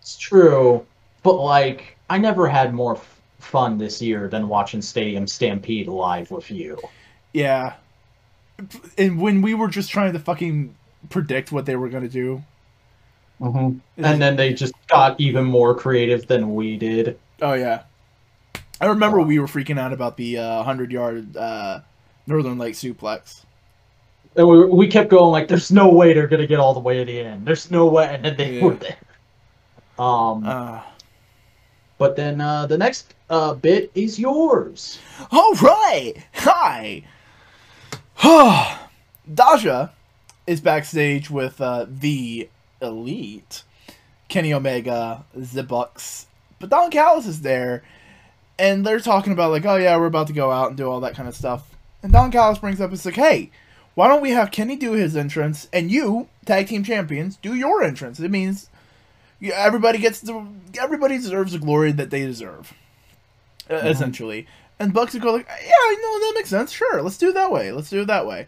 [0.00, 0.84] It's true,
[1.22, 6.30] but like I never had more f- fun this year than watching Stadium Stampede live
[6.30, 6.78] with you.
[7.32, 7.74] Yeah.
[8.98, 10.74] And when we were just trying to fucking
[11.08, 12.42] predict what they were to do.
[13.40, 13.78] Mm-hmm.
[14.04, 17.18] And then they just got even more creative than we did.
[17.40, 17.84] Oh, yeah.
[18.82, 21.80] I remember we were freaking out about the uh, 100 yard uh,
[22.26, 23.44] Northern Light suplex.
[24.36, 26.98] And we, we kept going like, "There's no way they're gonna get all the way
[26.98, 27.44] to the end.
[27.44, 28.64] There's no way," and then they Yeah.
[28.64, 28.96] were there.
[29.98, 30.80] Um, Uh,
[31.98, 34.98] but then uh, the next uh, bit is yours.
[35.32, 36.14] all right.
[36.34, 37.02] Hi.
[39.34, 39.92] Dasha
[40.46, 42.48] is backstage with uh, the
[42.82, 43.62] Elite,
[44.28, 46.26] Kenny Omega, the Bucks,
[46.58, 47.82] but Don Callis is there,
[48.58, 51.00] and they're talking about like, oh yeah, we're about to go out and do all
[51.00, 51.74] that kind of stuff.
[52.02, 53.50] And Don Callis brings up, it's like, hey,
[53.94, 57.82] why don't we have Kenny do his entrance and you, tag team champions, do your
[57.82, 58.20] entrance?
[58.20, 58.68] It means
[59.42, 60.44] everybody gets the
[60.78, 62.72] everybody deserves the glory that they deserve,
[63.68, 63.84] Mhm.
[63.86, 64.46] essentially.
[64.80, 66.72] And Bucks would go like, yeah, no, that makes sense.
[66.72, 67.70] Sure, let's do it that way.
[67.70, 68.46] Let's do it that way.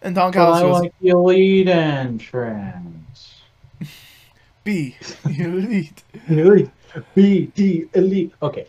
[0.00, 3.42] And Don Callis I goes, like the elite entrance.
[4.64, 4.96] B,
[5.26, 6.02] elite.
[6.28, 6.70] Elite.
[7.14, 8.32] B D elite.
[8.42, 8.66] Okay.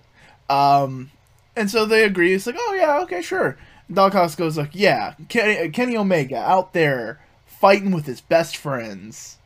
[0.49, 1.09] Um,
[1.55, 2.33] and so they agree.
[2.33, 3.57] It's like, oh yeah, okay, sure.
[3.91, 9.37] Don Callis goes like, yeah, Kenny, Kenny Omega out there fighting with his best friends,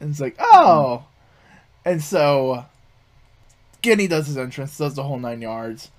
[0.00, 1.04] and it's like, oh,
[1.84, 2.66] and so
[3.82, 5.90] Kenny does his entrance, does the whole nine yards,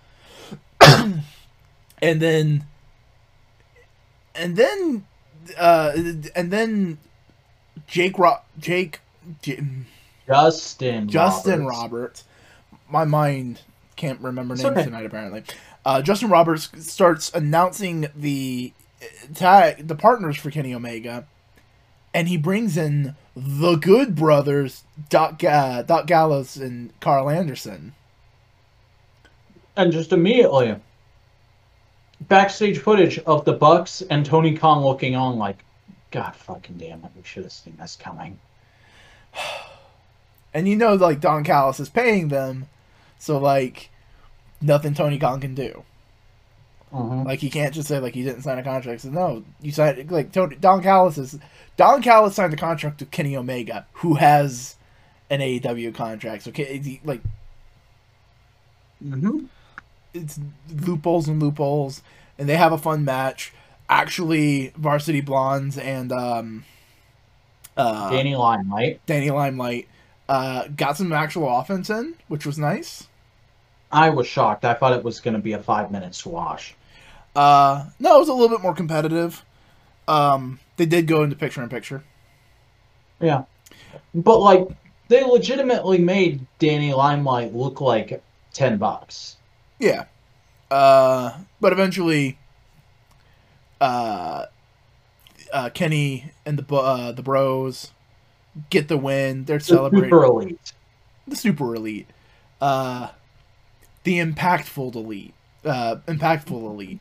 [2.01, 2.65] and then,
[4.35, 5.05] and then,
[5.57, 5.91] uh,
[6.35, 6.97] and then
[7.87, 8.99] Jake Ro- Jake.
[9.41, 9.59] J-
[10.27, 11.07] Justin.
[11.09, 11.81] Justin Roberts.
[11.81, 12.23] Roberts.
[12.89, 13.61] My mind
[13.95, 14.83] can't remember names okay.
[14.83, 15.05] tonight.
[15.05, 15.43] Apparently,
[15.85, 21.27] uh, Justin Roberts starts announcing the uh, tag, the partners for Kenny Omega,
[22.13, 27.93] and he brings in the Good Brothers, Doc, Ga- Doc Gallows and Karl Anderson.
[29.77, 30.75] And just immediately,
[32.21, 35.63] backstage footage of the Bucks and Tony Khan looking on like,
[36.11, 38.39] God fucking damn it, we should have seen this coming.
[40.53, 42.69] And you know, like Don Callis is paying them,
[43.19, 43.89] so like
[44.61, 45.83] nothing Tony Khan can do.
[46.93, 47.23] Mm-hmm.
[47.23, 49.01] Like he can't just say like he didn't sign a contract.
[49.01, 51.37] So no, you signed like Tony, Don Callis is
[51.75, 54.77] Don Callis signed a contract with Kenny Omega, who has
[55.29, 56.43] an AEW contract.
[56.43, 56.53] So
[57.03, 57.19] like
[59.03, 59.45] Mm-hmm.
[60.15, 60.39] It's
[60.73, 62.01] loopholes and loopholes,
[62.37, 63.53] and they have a fun match.
[63.89, 66.65] Actually, Varsity Blondes and um,
[67.77, 69.01] uh, Danny Limelight.
[69.05, 69.87] Danny Limelight
[70.27, 73.07] uh, got some actual offense in, which was nice.
[73.91, 74.65] I was shocked.
[74.65, 76.75] I thought it was going to be a five minute swash.
[77.35, 79.43] Uh, no, it was a little bit more competitive.
[80.07, 82.03] Um, they did go into picture in picture.
[83.19, 83.43] Yeah.
[84.13, 84.67] But, like,
[85.07, 89.37] they legitimately made Danny Limelight look like 10 bucks.
[89.79, 90.05] Yeah.
[90.71, 92.37] Uh, but eventually,
[93.81, 94.45] uh,
[95.53, 97.91] uh, Kenny and the uh, the Bros
[98.69, 99.45] get the win.
[99.45, 100.73] They're The celebrating Super elite.
[101.27, 102.07] the super elite,
[102.61, 103.09] uh,
[104.03, 106.99] the impactful elite, uh, impactful elite.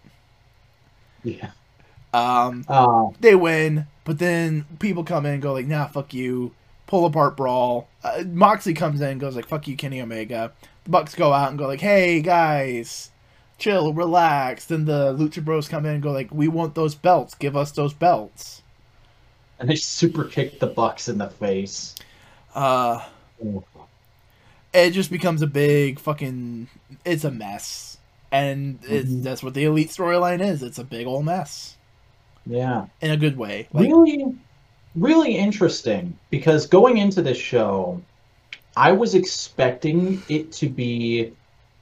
[1.22, 1.51] Yeah.
[2.12, 6.53] Um, Uh, they win, but then people come in and go like, "Nah, fuck you."
[6.87, 7.89] Pull apart brawl.
[8.05, 10.53] Uh, Moxley comes in and goes like, "Fuck you, Kenny Omega."
[10.85, 13.11] The Bucks go out and go like, "Hey guys,
[13.59, 17.35] chill, relax." Then the Lucha Bros come in and go like, "We want those belts.
[17.35, 18.61] Give us those belts."
[19.61, 21.95] and they super kick the Bucks in the face.
[22.57, 23.01] Uh,
[24.72, 26.66] it just becomes a big fucking.
[27.05, 27.99] It's a mess,
[28.32, 29.22] and Mhm.
[29.22, 30.62] that's what the elite storyline is.
[30.62, 31.76] It's a big old mess
[32.47, 32.87] Yeah.
[33.01, 33.68] in a good way.
[33.72, 34.35] Like, really
[34.97, 38.01] really interesting because going into this show
[38.77, 41.33] i was expecting it to be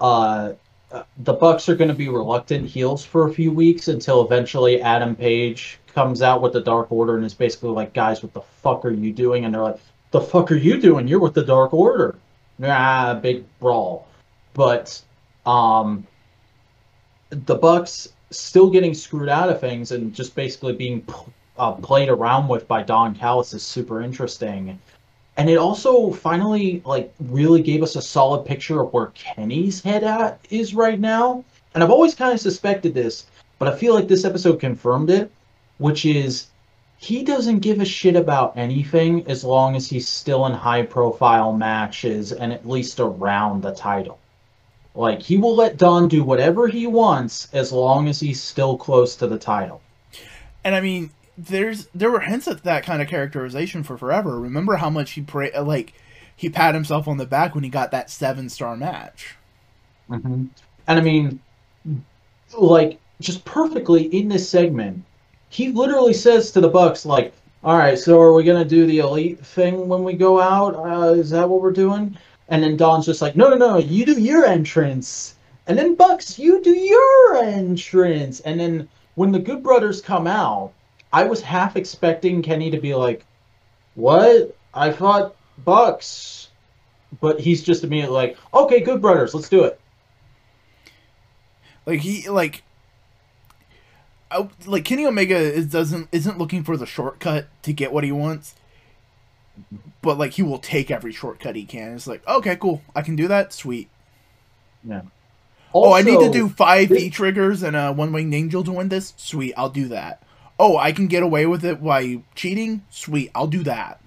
[0.01, 0.53] uh
[0.91, 4.83] uh, the bucks are going to be reluctant heels for a few weeks until eventually
[4.83, 8.41] adam page comes out with the dark order and is basically like guys what the
[8.41, 9.45] fuck are you doing?
[9.45, 9.81] And they're like
[10.11, 11.09] the fuck are you doing?
[11.09, 12.19] You're with the dark order.
[12.59, 14.09] Nah, big brawl.
[14.55, 15.01] But
[15.47, 16.07] um
[17.31, 21.07] the bucks still getting screwed out of things and just basically being
[21.59, 24.79] uh, played around with by Don Callis is super interesting.
[25.37, 30.05] And it also finally like really gave us a solid picture of where Kenny's head
[30.05, 31.45] at is right now.
[31.75, 33.27] And I've always kind of suspected this,
[33.59, 35.31] but I feel like this episode confirmed it,
[35.79, 36.49] which is
[36.99, 41.53] he doesn't give a shit about anything as long as he's still in high profile
[41.53, 44.19] matches and at least around the title.
[44.95, 49.17] Like he will let Don do whatever he wants as long as he's still close
[49.17, 49.81] to the title.
[50.63, 54.39] And I mean, there's there were hints at that kind of characterization for forever.
[54.41, 55.95] Remember how much he pra- like
[56.37, 59.39] he pat himself on the back when he got that seven star match.
[60.09, 60.47] hmm
[60.87, 61.41] And I mean,
[62.59, 65.05] like, just perfectly in this segment,
[65.49, 68.99] he literally says to the Bucks, like, "All right, so are we gonna do the
[68.99, 70.75] elite thing when we go out?
[70.77, 72.17] Uh, is that what we're doing?"
[72.49, 76.39] And then Don's just like, "No, no, no, you do your entrance." And then Bucks,
[76.39, 78.41] you do your entrance.
[78.41, 80.73] And then when the Good Brothers come out,
[81.13, 83.25] I was half expecting Kenny to be like,
[83.95, 84.57] "What?
[84.73, 86.43] I thought Bucks."
[87.21, 89.81] but he's just immediately like, okay, good brothers, let's do it.
[91.85, 92.63] Like he like
[94.31, 98.13] I, like Kenny Omega is doesn't isn't looking for the shortcut to get what he
[98.13, 98.55] wants.
[100.01, 101.95] But like he will take every shortcut he can.
[101.95, 102.83] It's like, okay, cool.
[102.95, 103.53] I can do that.
[103.53, 103.89] Sweet.
[104.85, 105.03] Yeah.
[105.75, 108.73] oh, I need to do five this- V triggers and a one winged angel to
[108.73, 109.13] win this.
[109.17, 110.23] Sweet, I'll do that.
[110.59, 112.83] Oh, I can get away with it by cheating.
[112.91, 114.01] Sweet, I'll do that.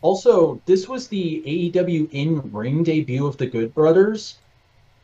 [0.00, 4.38] Also, this was the AEW in ring debut of the Good Brothers,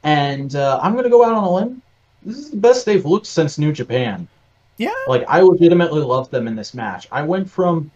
[0.05, 1.83] and uh, I'm gonna go out on a limb.
[2.23, 4.29] This is the best they've looked since New Japan.
[4.77, 4.95] Yeah.
[5.09, 7.09] Like I legitimately loved them in this match.
[7.11, 7.91] I went from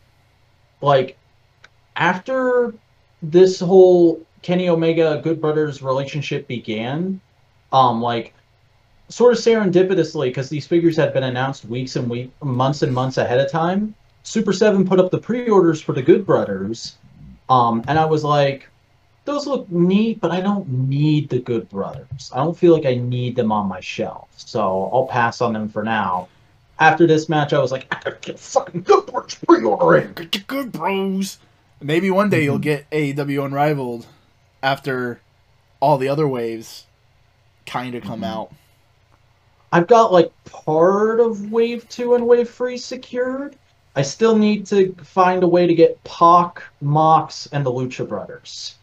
[0.81, 1.17] like
[1.97, 2.75] after
[3.23, 7.21] this whole Kenny Omega Good Brothers relationship began,
[7.73, 8.35] um, like
[9.09, 13.17] sort of serendipitously because these figures had been announced weeks and week, months and months
[13.19, 13.95] ahead of time.
[14.23, 16.97] Super Seven put up the pre-orders for the Good Brothers,
[17.49, 18.69] um, and I was like,
[19.25, 22.31] those look neat, but I don't need the Good Brothers.
[22.35, 25.69] I don't feel like I need them on my shelf, so I'll pass on them
[25.69, 26.29] for now.
[26.81, 30.13] After this match, I was like, I gotta get fucking Good Brothers pre-ordering.
[30.13, 31.39] Get your good bros.
[31.81, 32.45] Maybe one day Mm-hmm.
[32.45, 34.07] you'll get AEW Unrivaled
[34.63, 35.21] after
[35.81, 36.85] all the other waves
[37.67, 38.27] kind of come Mhm.
[38.27, 38.53] out.
[39.73, 43.57] I've got like part of Wave 2 and Wave 3 secured.
[43.95, 48.77] I still need to find a way to get Pac, Mox, and the Lucha Brothers.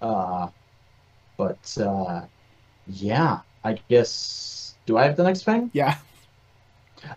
[0.00, 0.48] Uh,
[1.36, 2.22] but uh,
[2.88, 4.74] yeah, I guess.
[4.84, 5.70] Do I have the next thing?
[5.72, 5.96] Yeah.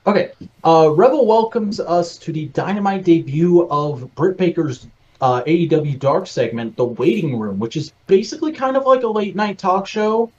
[0.05, 0.31] Okay.
[0.63, 4.87] Uh, Rebel welcomes us to the dynamite debut of Britt Baker's
[5.21, 9.35] uh, AEW Dark segment, The Waiting Room, which is basically kind of like a late
[9.35, 10.31] night talk show,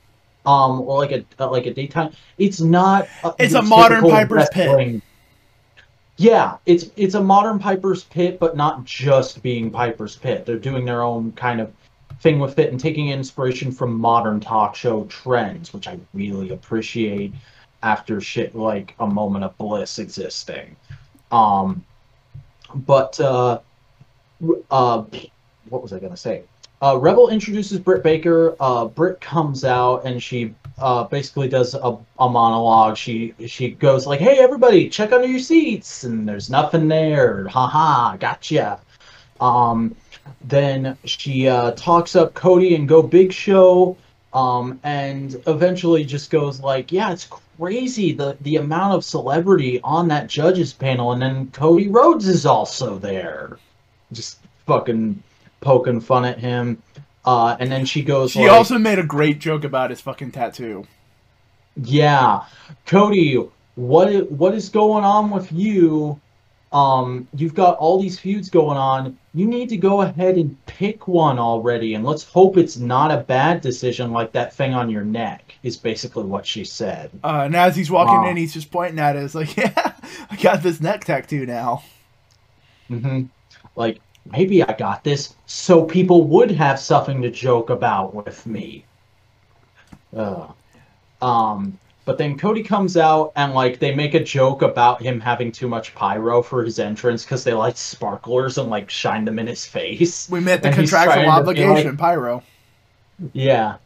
[0.44, 2.12] um, or like a uh, like a daytime.
[2.38, 3.08] It's not.
[3.22, 5.02] Uh, It's a modern Piper's Pit.
[6.18, 10.46] Yeah, it's it's a modern Piper's Pit, but not just being Piper's Pit.
[10.46, 11.72] They're doing their own kind of
[12.20, 17.34] thing with it and taking inspiration from modern talk show trends, which I really appreciate
[17.82, 20.76] after shit like a moment of bliss existing.
[21.30, 21.84] Um,
[22.74, 23.60] but uh,
[24.70, 25.04] uh,
[25.68, 26.42] what was I gonna say?
[26.82, 28.54] Uh, Rebel introduces Britt Baker.
[28.60, 32.96] Uh, Britt comes out and she uh, basically does a, a monologue.
[32.96, 37.48] She she goes like, "Hey everybody, check under your seats," and there's nothing there.
[37.48, 38.78] Haha, gotcha.
[39.40, 39.96] Um,
[40.42, 43.96] then she uh, talks up Cody and Go Big Show,
[44.34, 47.26] um, and eventually just goes like, "Yeah, it's
[47.58, 52.44] crazy the the amount of celebrity on that judges panel." And then Cody Rhodes is
[52.44, 53.58] also there,
[54.12, 55.22] just fucking
[55.60, 56.82] poking fun at him.
[57.24, 60.30] Uh, and then she goes, She like, also made a great joke about his fucking
[60.32, 60.86] tattoo.
[61.76, 62.44] Yeah,
[62.86, 63.34] Cody,
[63.74, 66.20] what what is going on with you?
[66.72, 69.18] Um, you've got all these feuds going on.
[69.34, 73.18] You need to go ahead and pick one already, and let's hope it's not a
[73.18, 75.54] bad decision like that thing on your neck.
[75.62, 77.10] Is basically what she said.
[77.22, 78.30] Uh, and as he's walking Wow.
[78.30, 79.22] in, he's just pointing at it.
[79.22, 79.92] It's like, yeah,
[80.30, 81.82] I got this neck tattoo now.
[82.90, 83.22] Mm hmm
[83.76, 84.00] Like
[84.30, 88.84] maybe I got this so people would have something to joke about with me.
[90.16, 90.48] Uh,
[91.22, 95.50] um, but then Cody comes out and like they make a joke about him having
[95.50, 99.46] too much pyro for his entrance because they light sparklers and like shine them in
[99.46, 100.28] his face.
[100.30, 102.42] We met the And contractual obligation, like- Pyro.
[103.32, 103.76] Yeah.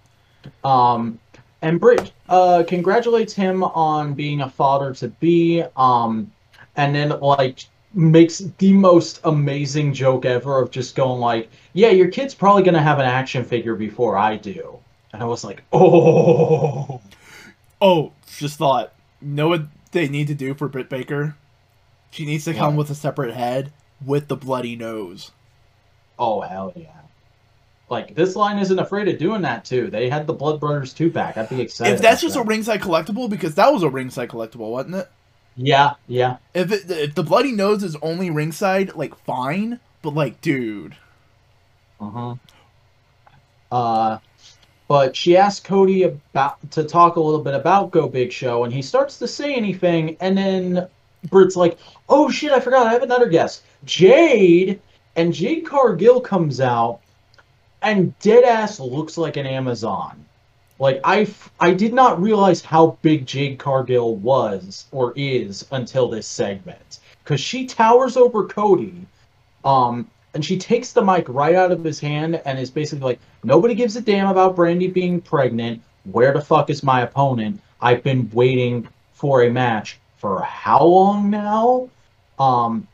[0.64, 1.18] Um,
[1.62, 5.64] and Britt uh, congratulates him on being a father to be.
[5.76, 6.30] Um,
[6.76, 7.64] and then like
[7.94, 12.82] makes the most amazing joke ever of just going like, "Yeah, your kid's probably gonna
[12.82, 14.78] have an action figure before I do."
[15.12, 17.00] And I was like, "Oh."
[17.80, 18.92] Oh, just thought.
[19.20, 19.62] Know what
[19.92, 21.36] they need to do for Britt Baker?
[22.10, 23.72] She needs to come with a separate head
[24.04, 25.30] with the bloody nose.
[26.18, 26.88] Oh hell yeah!
[27.88, 29.88] Like this line isn't afraid of doing that too.
[29.90, 31.36] They had the Blood Brothers two pack.
[31.36, 31.94] I'd be excited.
[31.94, 35.08] if that's just a ringside collectible, because that was a ringside collectible, wasn't it?
[35.56, 36.38] Yeah, yeah.
[36.54, 40.96] If it, if the bloody nose is only ringside, like fine, but like, dude,
[42.00, 42.34] Uh-huh.
[43.70, 44.18] Uh
[44.88, 48.72] but she asked Cody about to talk a little bit about Go Big Show, and
[48.72, 50.88] he starts to say anything, and then
[51.28, 51.78] Britt's like,
[52.08, 52.88] "Oh shit, I forgot.
[52.88, 54.80] I have another guest, Jade."
[55.16, 57.00] And Jade Cargill comes out,
[57.82, 60.24] and dead ass looks like an Amazon.
[60.80, 61.28] Like I,
[61.60, 67.40] I did not realize how big Jade Cargill was or is until this segment, because
[67.40, 69.06] she towers over Cody.
[69.62, 73.20] Um, and she takes the mic right out of his hand and is basically like,
[73.44, 75.82] "Nobody gives a damn about Brandi being pregnant.
[76.04, 77.60] Where the fuck is my opponent?
[77.82, 81.90] I've been waiting for a match for how long now?"
[82.38, 82.88] Um,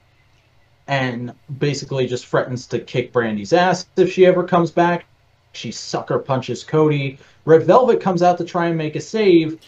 [0.88, 5.04] and basically just threatens to kick Brandi's ass if she ever comes back.
[5.52, 7.18] She sucker punches Cody.
[7.46, 9.58] Red Velvet comes out to try and make a save,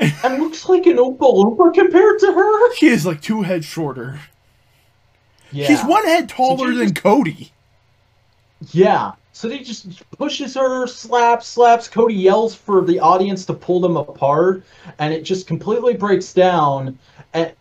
[0.00, 2.74] and looks like an Oompa Loompa compared to her.
[2.74, 4.20] She is like two heads shorter.
[5.52, 5.66] Yeah.
[5.66, 7.52] She's one head taller you than Cody.
[8.72, 9.12] Yeah.
[9.32, 11.88] So they just pushes her, slaps, slaps.
[11.88, 14.64] Cody yells for the audience to pull them apart,
[15.00, 16.96] and it just completely breaks down.
[17.34, 17.52] And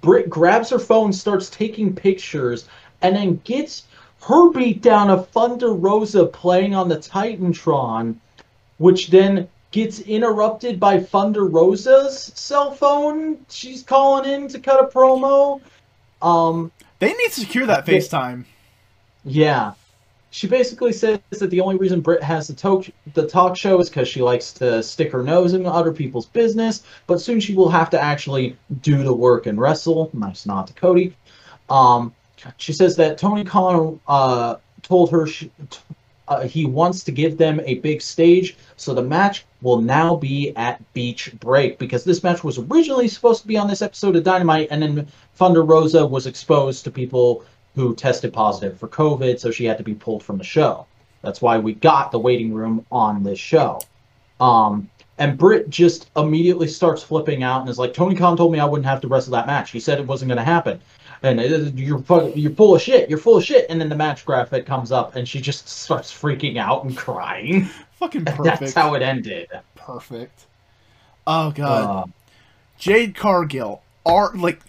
[0.00, 2.68] Britt grabs her phone, starts taking pictures,
[3.02, 3.84] and then gets
[4.22, 8.16] her beat down of Thunder Rosa playing on the Titantron,
[8.80, 13.44] which then gets interrupted by Thunder Rosa's cell phone.
[13.50, 15.60] She's calling in to cut a promo.
[16.22, 17.84] Um, They need to secure that.
[17.84, 18.46] FaceTime.
[19.24, 19.74] yeah.
[20.32, 23.88] She basically says that the only reason Britt has the talk the talk show is
[23.90, 27.68] because she likes to stick her nose in other people's business, but soon she will
[27.68, 30.08] have to actually do the work and wrestle.
[30.12, 31.16] Nice nod to Cody.
[31.68, 32.14] Um,
[32.58, 35.50] she says that Tony Khan uh, told her she,
[36.30, 40.54] uh, he wants to give them a big stage, so the match will now be
[40.56, 44.22] at Beach Break because this match was originally supposed to be on this episode of
[44.22, 49.50] Dynamite, and then Thunder Rosa was exposed to people who tested positive for COVID, so
[49.50, 50.86] she had to be pulled from the show.
[51.22, 53.80] That's why we got the waiting room on this show.
[54.38, 58.58] Um, and Britt just immediately starts flipping out and is like, Tony Khan told me
[58.58, 59.70] I wouldn't have to wrestle that match.
[59.70, 60.80] He said it wasn't going to happen.
[61.22, 63.10] And you're fu- you're full of shit.
[63.10, 63.66] You're full of shit.
[63.68, 67.64] And then the match graphic comes up, and she just starts freaking out and crying.
[67.96, 68.60] Fucking perfect.
[68.60, 69.48] That's how it ended.
[69.74, 70.46] Perfect.
[71.26, 72.08] Oh god.
[72.08, 72.10] Uh,
[72.78, 73.82] Jade Cargill.
[74.06, 74.60] Are like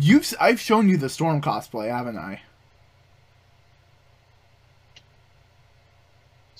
[0.00, 2.42] you've I've shown you the Storm cosplay, haven't I?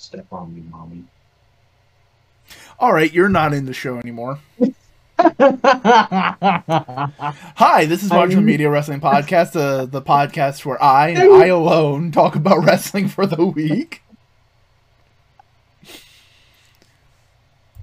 [0.09, 1.03] step on me, mommy.
[2.79, 4.39] All right, you're not in the show anymore.
[5.19, 5.25] Hi,
[7.85, 12.37] this is Modular Media Wrestling Podcast, uh, the podcast where I and I alone talk
[12.37, 14.01] about wrestling for the week.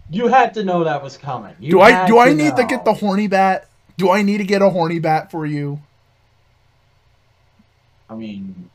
[0.08, 1.54] you had to know that was coming.
[1.60, 3.68] You Do I do I need to get the horny bat?
[3.98, 5.82] Do I need to get a horny bat for you?
[8.08, 8.70] I mean,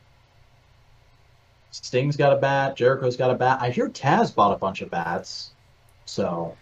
[1.71, 2.75] Sting's got a bat.
[2.75, 3.57] Jericho's got a bat.
[3.59, 5.49] I hear Taz bought a bunch of bats,
[6.05, 6.55] so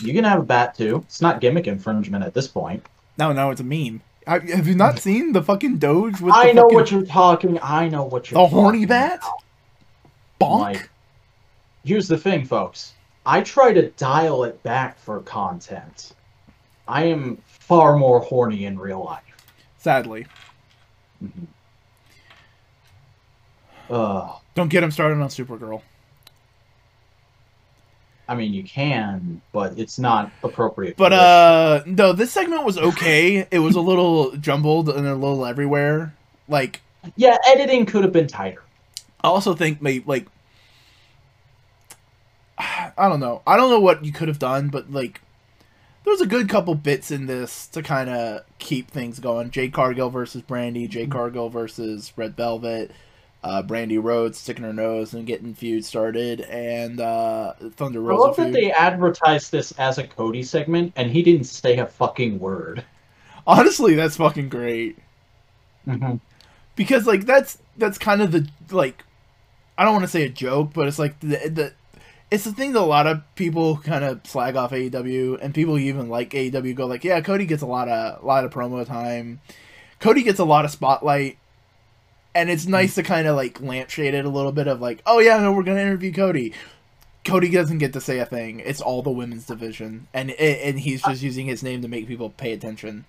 [0.00, 1.04] you can have a bat too.
[1.06, 2.84] It's not gimmick infringement at this point.
[3.18, 4.00] No, no, it's a meme.
[4.26, 7.58] I, have you not seen the fucking Doge with I know fucking, what you're talking.
[7.62, 8.40] I know what you're.
[8.40, 9.20] the horny bat?
[10.40, 10.60] Bonk.
[10.60, 10.90] Like,
[11.84, 12.92] here's the thing, folks.
[13.24, 16.12] I try to dial it back for content.
[16.86, 19.22] I am far more horny in real life.
[19.78, 20.26] Sadly,
[23.90, 24.36] Ugh.
[24.54, 25.82] don't get him started on Supergirl.
[28.28, 30.96] I mean, you can, but it's not appropriate.
[30.96, 33.46] But uh, no, this segment was okay.
[33.50, 36.14] It was a little jumbled and a little everywhere.
[36.48, 36.82] Like
[37.16, 38.62] Yeah, editing could have been tighter.
[39.22, 40.26] I also think maybe like
[42.58, 43.42] I don't know.
[43.46, 45.20] I don't know what you could have done, but like
[46.04, 49.50] there was a good couple bits in this to kind of keep things going.
[49.50, 51.12] Jade Cargill versus Brandi, Mm-hmm.
[51.12, 52.90] Cargill versus Red Velvet,
[53.42, 58.22] uh, Brandi Rhodes sticking her nose and getting feud started, and uh, Thunder I Rosa
[58.22, 62.38] love that they advertised this as a Cody segment, and he didn't say a fucking
[62.38, 62.84] word.
[63.46, 64.98] Honestly, that's fucking great.
[65.86, 66.16] Mm-hmm.
[66.76, 69.04] because like that's that's kind of the like
[69.78, 71.72] I don't want to say a joke, but it's like the the
[72.30, 75.78] it's the thing that a lot of people kind of slag off AEW and people
[75.78, 78.86] even like AEW go like, yeah, Cody gets a lot of a lot of promo
[78.86, 79.40] time.
[80.00, 81.38] Cody gets a lot of spotlight.
[82.38, 85.18] And it's nice to kind of like lampshade it a little bit of like, oh
[85.18, 86.52] yeah, no, we're gonna interview Cody.
[87.24, 88.60] Cody doesn't get to say a thing.
[88.60, 92.30] It's all the women's division, and and he's just using his name to make people
[92.30, 93.06] pay attention.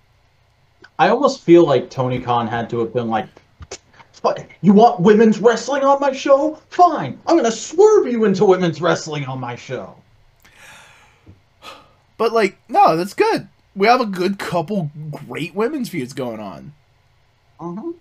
[0.98, 3.28] I almost feel like Tony Khan had to have been like,
[4.22, 4.44] "What?
[4.62, 6.58] You want women's wrestling on my show?
[6.68, 9.94] Fine, I'm gonna swerve you into women's wrestling on my show.
[12.18, 13.46] But like, no, that's good.
[13.76, 16.72] We have a good couple great women's feuds going on.
[17.60, 17.92] Uh-huh.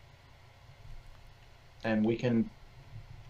[1.83, 2.49] And we can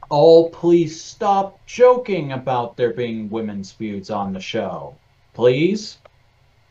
[0.10, 4.96] all please stop joking about there being women's feuds on the show.
[5.34, 5.98] Please?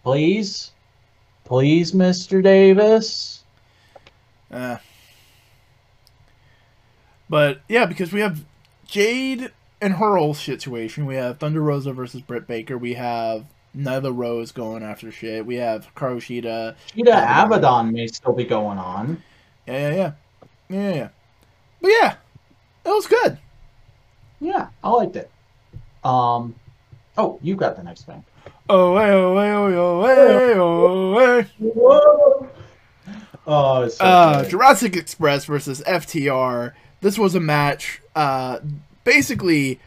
[0.03, 0.73] Please?
[1.45, 2.43] Please, Mr.
[2.43, 3.45] Davis?
[4.51, 4.77] Uh,
[7.29, 8.45] but yeah, because we have
[8.87, 11.07] Jade and her whole situation.
[11.07, 12.77] We have Thunder Rosa versus Britt Baker.
[12.77, 13.45] We have
[13.77, 15.47] Nyla Rose going after shit.
[15.47, 16.75] We have Karoshita.
[16.95, 17.61] Shida Abadon.
[17.61, 19.23] Abadon may still be going on.
[19.67, 20.13] Yeah, yeah, yeah,
[20.69, 21.09] yeah, yeah.
[21.81, 22.15] But yeah,
[22.85, 23.39] it was good.
[24.41, 25.31] Yeah, I liked it.
[26.05, 26.55] Um,
[27.17, 28.25] oh, you got the next thing.
[28.71, 31.49] Oh, hey, oh, hey, oh, oh, hey, oh, hey.
[31.59, 32.49] Whoa!
[33.47, 34.51] Oh, it's so Uh, good.
[34.51, 36.73] Jurassic Express versus FTR.
[37.01, 38.59] This was a match, uh,
[39.05, 39.81] basically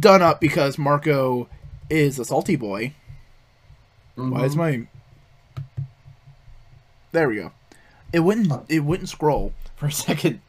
[0.00, 1.48] done up because Marko
[1.90, 2.92] is a salty boy.
[4.16, 4.58] Why is Mhm.
[4.58, 4.86] my?
[7.12, 7.52] There we go.
[8.12, 8.52] It wouldn't.
[8.68, 10.40] It wouldn't scroll for a second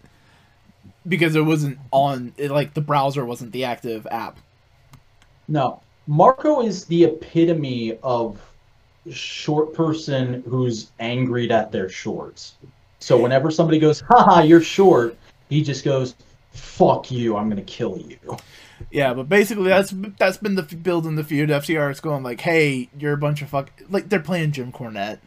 [1.08, 2.34] because it wasn't on.
[2.38, 4.38] It like the browser wasn't the active app.
[5.48, 8.40] No, Marko is the epitome of
[9.12, 12.56] short person who's angry at their shorts.
[13.00, 15.18] So whenever somebody goes, haha, you're short,
[15.50, 16.16] he just goes,
[16.52, 18.38] fuck you, I'm gonna kill you.
[18.92, 21.50] Yeah, but basically that's that's been the build in the feud.
[21.50, 23.72] FTR is going like, hey, you're a bunch of fuck.
[23.90, 25.20] Like they're playing Jim Cornette.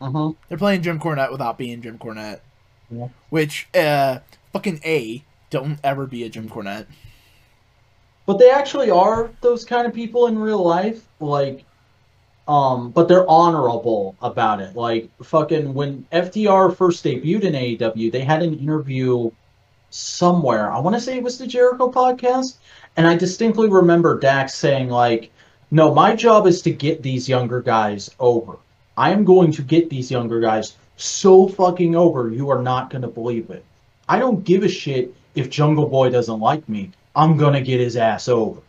[0.00, 0.32] Uh-huh.
[0.48, 2.40] They're playing Jim Cornette without being Jim Cornette.
[2.90, 3.08] Yeah.
[3.28, 4.20] Which, uh,
[4.52, 6.86] fucking A, don't ever be a Jim Cornette.
[8.26, 11.06] But they actually are those kind of people in real life.
[11.18, 11.64] Like,
[12.46, 14.76] um, but they're honorable about it.
[14.76, 19.30] Like, fucking, when FTR first debuted in AEW, they had an interview
[19.90, 20.70] somewhere.
[20.70, 22.56] I want to say it was the Jericho podcast.
[22.96, 25.30] And I distinctly remember Dax saying, like,
[25.70, 28.56] no, my job is to get these younger guys over.
[28.96, 33.02] I am going to get these younger guys so fucking over, you are not going
[33.02, 33.64] to believe it.
[34.10, 36.90] I don't give a shit if Jungle Boy doesn't like me.
[37.14, 38.60] I'm going to get his ass over.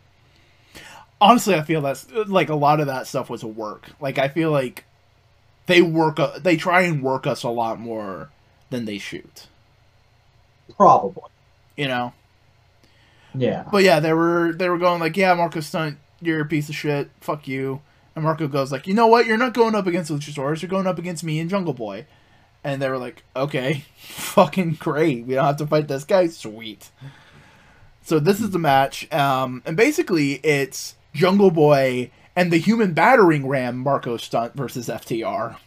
[1.20, 3.90] Honestly, I feel that's like a lot of that stuff was a work.
[4.00, 4.86] Like I feel like
[5.66, 6.20] they work.
[6.20, 8.30] uh, They try and work us a lot more
[8.70, 9.48] than they shoot.
[10.78, 11.24] Probably.
[11.76, 12.14] You know.
[13.34, 13.66] Yeah.
[13.72, 16.76] But yeah, they were they were going like, yeah, Marko Stunt, you're a piece of
[16.76, 17.10] shit.
[17.20, 17.82] Fuck you.
[18.16, 19.26] And Marko goes like, you know what?
[19.26, 20.62] You're not going up against Luchasaurus.
[20.62, 22.06] You're going up against me and Jungle Boy.
[22.64, 25.26] And they were like, okay, fucking great.
[25.26, 26.28] We don't have to fight this guy.
[26.28, 26.92] Sweet.
[28.04, 33.48] So this is the match, um, and basically it's Jungle Boy and the human battering
[33.48, 35.58] ram Marko Stunt versus FTR.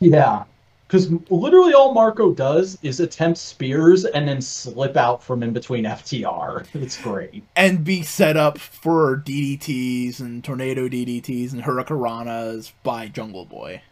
[0.00, 0.44] Yeah.
[0.86, 5.84] Because literally all Marko does is attempt spears and then slip out from in between
[5.84, 6.66] FTR.
[6.74, 7.42] It's great.
[7.56, 13.82] and be set up for DDTs and tornado DDTs and hurricanranas by Jungle Boy.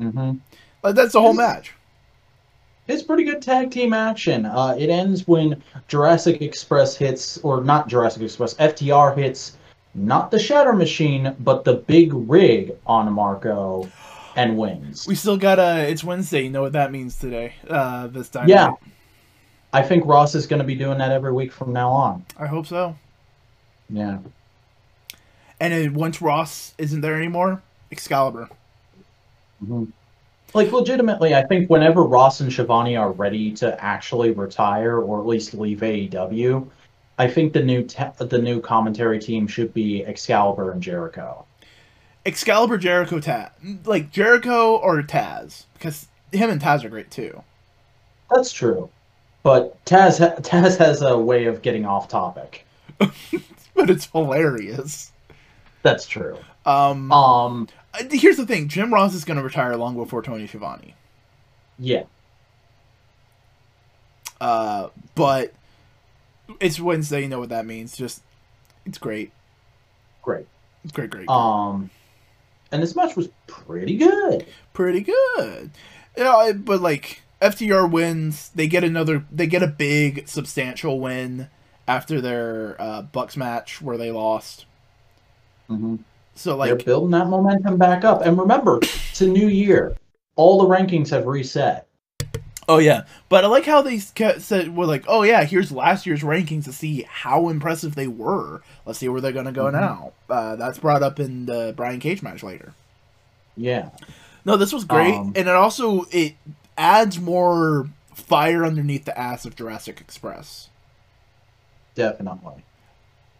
[0.00, 0.38] Mm-hmm.
[0.84, 1.72] Like that's the whole match.
[2.86, 4.44] It's pretty good tag team action.
[4.44, 9.56] Uh, it ends when Jurassic Express hits, or not Jurassic Express, FTR hits
[9.94, 13.88] not the Shatter Machine, but the big rig on Marko
[14.36, 15.06] and wins.
[15.06, 15.88] We still got a.
[15.88, 17.54] it's Wednesday, you know what that means today.
[17.68, 18.48] Uh this time.
[18.48, 18.72] Yeah.
[19.72, 22.24] I think Ross is going to be doing that every week from now on.
[22.38, 22.96] I hope so.
[23.90, 24.18] Yeah.
[25.58, 28.50] And then once Ross isn't there anymore, Excalibur.
[29.64, 29.90] Mhm.
[30.54, 35.26] Like legitimately, I think whenever Ross and Schiavone are ready to actually retire or at
[35.26, 36.68] least leave AEW,
[37.18, 41.44] I think the new te- the new commentary team should be Excalibur and Jericho.
[42.24, 43.50] Excalibur Jericho Taz.
[43.84, 45.64] Like Jericho or Taz.
[45.74, 47.42] Because him and Taz are great too.
[48.34, 48.88] That's true,
[49.42, 52.64] but Taz ha- Taz has a way of getting off topic.
[53.76, 55.10] But it's hilarious.
[55.82, 56.38] That's true.
[56.64, 57.68] Um, Um,
[58.10, 60.94] here's the thing, Jim Ross is gonna retire long before Tony Schiavone.
[61.78, 62.04] yeah,
[64.40, 65.52] Uh, but
[66.60, 67.22] it's Wednesday.
[67.22, 67.96] You know what that means.
[67.96, 68.22] Just
[68.84, 69.32] it's great.
[70.22, 70.46] great.
[70.82, 71.28] It's great, great.
[71.28, 71.90] Um,
[72.70, 74.46] and this match was pretty good.
[74.72, 75.70] Pretty good.
[76.16, 78.50] Yeah, but like FTR wins.
[78.54, 79.24] They get another.
[79.32, 81.48] They get a big, substantial win
[81.88, 84.66] after their uh, Bucks match where they lost.
[85.68, 85.96] hmm
[86.34, 88.22] So like They're building that momentum back up.
[88.22, 89.96] And remember, it's a new year.
[90.36, 91.86] All the rankings have reset.
[92.68, 93.02] oh yeah.
[93.28, 96.72] But I like how they said we're like, oh yeah, here's last year's rankings to
[96.72, 98.62] see how impressive they were.
[98.84, 99.72] Let's see where they're gonna go Mhm.
[99.72, 100.12] now.
[100.28, 102.74] Uh, that's brought up in the Brian Cage match later.
[103.56, 103.90] Yeah.
[104.44, 106.34] No, this was great, Um, and it also it
[106.76, 110.68] adds more fire underneath the ass of Jurassic Express.
[111.94, 112.64] Definitely.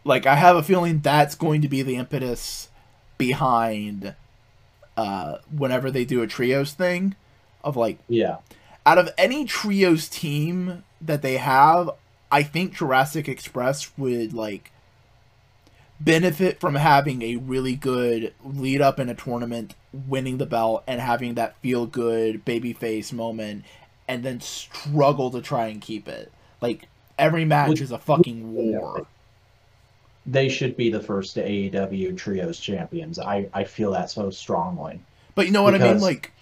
[0.04, 2.68] Like I have a feeling that's going to be the impetus
[3.18, 4.14] behind
[4.96, 7.14] uh whenever they do a trios thing
[7.62, 8.36] of like Yeah.
[8.86, 11.90] out of any trios team that they have,
[12.30, 14.70] I think Jurassic Express would like
[16.00, 21.00] benefit from having a really good lead up in a tournament, winning the belt, and
[21.00, 23.64] having that feel good babyface moment,
[24.08, 26.32] and then struggle to try and keep it.
[26.60, 26.88] Like
[27.18, 29.06] every match is a fucking war.
[30.26, 33.18] They should be the first AEW Trios champions.
[33.18, 35.00] I, I feel that so strongly.
[35.34, 36.00] But you know what I mean?
[36.00, 36.32] Like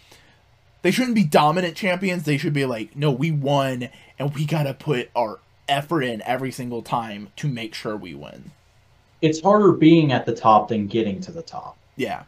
[0.83, 2.25] they shouldn't be dominant champions.
[2.25, 3.89] They should be like, no, we won,
[4.19, 5.39] and we gotta put our
[5.69, 8.53] effort in every single time to make sure we win.
[9.21, 11.77] It's harder being at the top than getting to the top.
[11.97, 12.25] Yeah.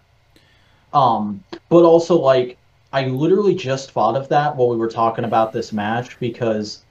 [0.92, 2.56] Um, but also like
[2.92, 6.84] I literally just thought of that while we were talking about this match because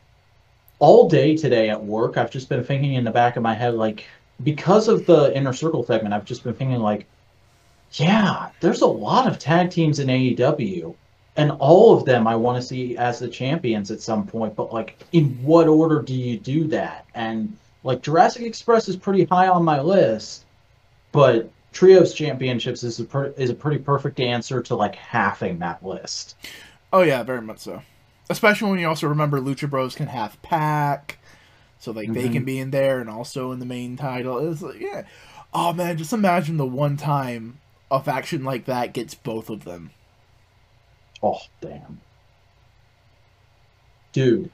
[0.80, 3.76] all day today at work, I've just been thinking in the back of my head,
[3.76, 4.03] like,
[4.44, 7.06] because of the inner circle segment, I've just been thinking, like,
[7.94, 10.95] yeah, there's a lot of tag teams in AEW,
[11.36, 14.74] and all of them I want to see as the champions at some point, but,
[14.74, 17.06] like, in what order do you do that?
[17.15, 20.45] And, like, Jurassic Express is pretty high on my list,
[21.11, 26.36] but Trios Championships is a, is a pretty perfect answer to, like, halving that list.
[26.91, 27.82] Oh yeah, very much so.
[28.30, 31.18] Especially when you also remember Lucha Bros can have Pac,
[31.84, 32.34] so like they mm-hmm.
[32.34, 34.49] can be in there and also in the main title.
[34.49, 35.03] It's like yeah.
[35.53, 37.60] Oh man, just imagine the one time
[37.91, 39.91] a faction like that gets both of them.
[41.22, 41.99] Oh damn,
[44.14, 44.49] dude!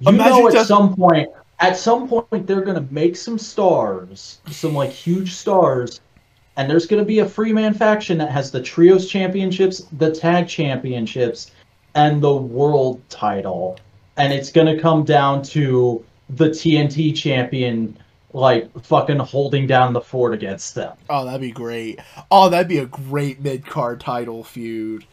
[0.00, 4.42] You Imagine know, at just- some point, at some point, they're gonna make some stars,
[4.50, 6.02] some like huge stars,
[6.58, 10.48] and there's gonna be a free man faction that has the trios championships, the tag
[10.48, 11.50] championships,
[11.94, 13.78] and the world title,
[14.18, 17.96] and it's gonna come down to the TNT champion,
[18.32, 20.96] like fucking holding down the fort against them.
[21.10, 22.00] Oh, that'd be great.
[22.30, 25.04] Oh, that'd be a great mid card title feud.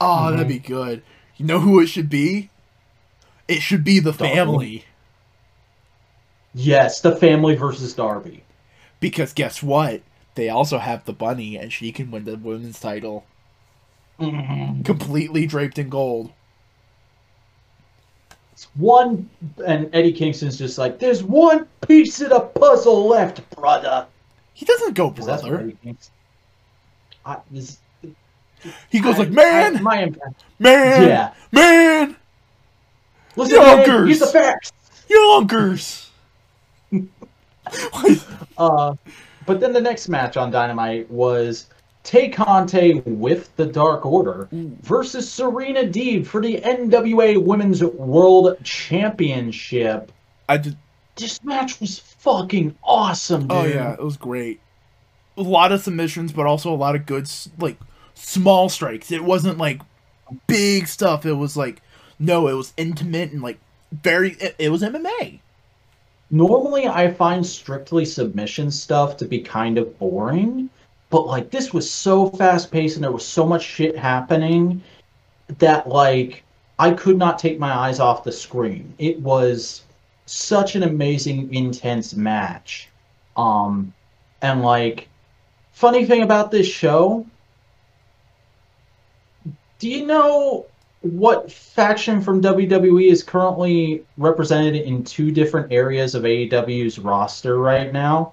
[0.00, 0.48] Oh, that'd Mhm.
[0.48, 1.02] be good.
[1.36, 2.50] You know who it should be?
[3.46, 4.34] It should be the Darby.
[4.34, 4.84] family.
[6.54, 8.42] Yes, the family versus Darby.
[9.00, 10.02] Because guess what?
[10.34, 13.24] They also have the bunny, and she can win the women's title
[14.84, 16.32] completely draped in gold.
[18.74, 19.28] One
[19.66, 24.06] and Eddie Kingston's just like, there's one piece of the puzzle left, brother.
[24.54, 25.72] He doesn't go brother.
[27.24, 27.78] I, this,
[28.90, 30.44] He goes I- like, man, I- my impact.
[30.58, 31.34] man, Yeah.
[31.52, 32.16] man,
[33.36, 34.06] Listen, man, Yonkers.
[34.08, 34.72] here's the facts.
[35.08, 36.10] Yonkers.
[38.56, 38.94] Uh,
[39.46, 41.66] but then the next match on Dynamite was
[42.08, 44.74] Tay Conti with the Dark Order mm.
[44.80, 50.10] versus Serena Deeb for the NWA Women's World Championship.
[50.48, 50.78] I just,
[51.16, 53.72] This match was fucking awesome, oh, dude.
[53.72, 54.58] oh yeah, it was great.
[55.36, 57.76] A lot of submissions, but also a lot of good, like
[58.14, 59.12] small strikes.
[59.12, 59.82] It wasn't like
[60.46, 61.26] big stuff.
[61.26, 61.82] It was like,
[62.18, 63.58] no, it was intimate and like
[63.92, 64.30] very.
[64.40, 65.40] It, it was MMA.
[66.30, 70.70] Normally, I find strictly submission stuff to be kind of boring,
[71.10, 74.82] but like this was so fast paced and there was so much shit happening
[75.58, 76.42] that like
[76.78, 78.94] I could not take my eyes off the screen.
[78.98, 79.82] It was
[80.26, 82.88] such an amazing, intense match.
[83.36, 83.92] Um,
[84.42, 85.08] and like,
[85.72, 87.26] funny thing about this show,
[89.78, 90.66] do you know
[91.00, 97.92] what faction from WWE is currently represented in two different areas of AEW's roster right
[97.92, 98.32] now?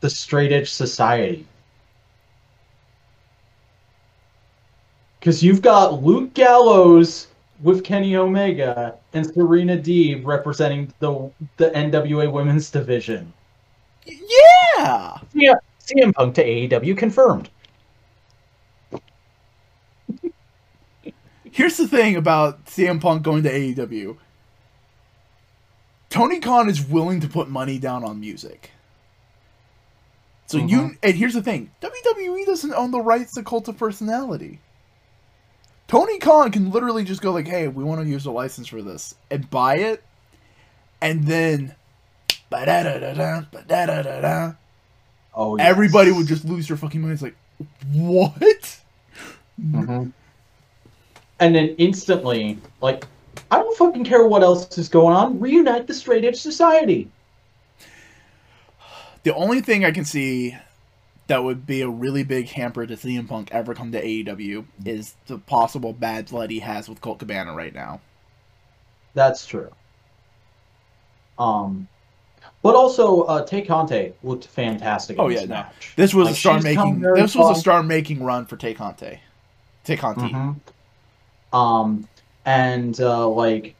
[0.00, 1.46] The Straight Edge Society.
[5.18, 7.26] Because you've got Luke Gallows
[7.62, 13.32] with Kenny Omega and Serena Deeb representing the the NWA Women's Division.
[14.06, 15.18] Yeah.
[15.34, 17.50] Yeah, CM Punk to AEW confirmed.
[21.52, 24.16] Here's the thing about CM Punk going to AEW.
[26.08, 28.70] Tony Khan is willing to put money down on music.
[30.50, 30.98] So you Mhm.
[31.04, 34.58] and here's the thing, WWE doesn't own the rights to Cult of Personality.
[35.86, 38.82] Tony Khan can literally just go like, "Hey, we want to use a license for
[38.82, 40.02] this," and buy it,
[41.00, 41.76] and then,
[45.32, 45.68] Oh, yes.
[45.68, 47.22] everybody would just lose their fucking minds.
[47.22, 47.36] Like,
[47.92, 48.80] what?
[49.60, 50.10] Mhm.
[51.38, 53.06] And then instantly, like,
[53.52, 55.38] I don't fucking care what else is going on.
[55.38, 57.08] Reunite the Straight Edge Society.
[59.22, 60.56] The only thing I can see
[61.26, 65.14] that would be a really big hamper to CM Punk ever come to AEW is
[65.26, 68.00] the possible bad blood he has with Colt Cabana right now.
[69.14, 69.70] That's true.
[71.38, 71.86] Um,
[72.62, 75.16] but also, uh, Tay Conti looked fantastic.
[75.16, 75.54] In Oh, this yeah, no.
[75.54, 75.92] match.
[75.96, 77.00] This was Like, a star making.
[77.00, 79.20] This was a star making run for Tay Conti.
[79.84, 80.28] Tay Conti.
[80.32, 80.56] Mhm.
[81.52, 82.08] Um,
[82.44, 83.74] and uh, like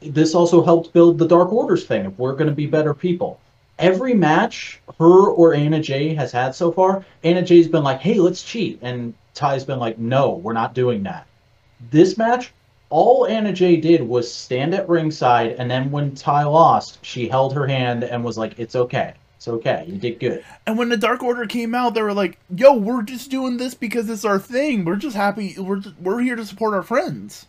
[0.00, 2.06] this also helped build the Dark Orders thing.
[2.06, 3.38] If we're going to be better people,
[3.78, 8.14] every match her or Anna Jay has had so far, Anna Jay's been like, "Hey,
[8.14, 11.26] let's cheat," and Ty's been like, "No, we're not doing that."
[11.90, 12.52] This match,
[12.90, 17.54] all Anna Jay did was stand at ringside, and then when Ty lost, she held
[17.54, 19.84] her hand and was like, "It's okay." It's okay.
[19.86, 20.44] You did good.
[20.66, 23.72] And when the Dark Order came out, they were like, "Yo, we're just doing this
[23.72, 24.84] because it's our thing.
[24.84, 25.54] We're just happy.
[25.56, 27.46] We're just, we're here to support our friends."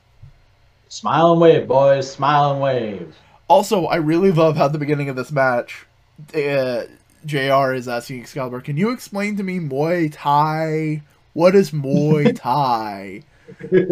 [0.88, 2.12] Smile and wave, boys.
[2.12, 3.16] Smile and wave.
[3.48, 5.88] Also, I really love how the beginning of this match,
[6.36, 6.84] uh,
[7.26, 7.74] Jr.
[7.74, 11.02] is asking Excalibur, "Can you explain to me Muay Thai?
[11.34, 13.24] What is Muay Thai?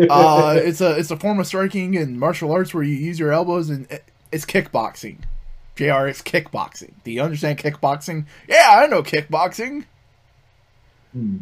[0.10, 3.32] uh, it's a it's a form of striking and martial arts where you use your
[3.32, 5.20] elbows and it- it's kickboxing.
[5.78, 6.08] Jr.
[6.08, 6.91] It's kickboxing.
[7.04, 8.26] Do you understand kickboxing?
[8.48, 9.86] Yeah, I know kickboxing.
[11.14, 11.38] Hmm.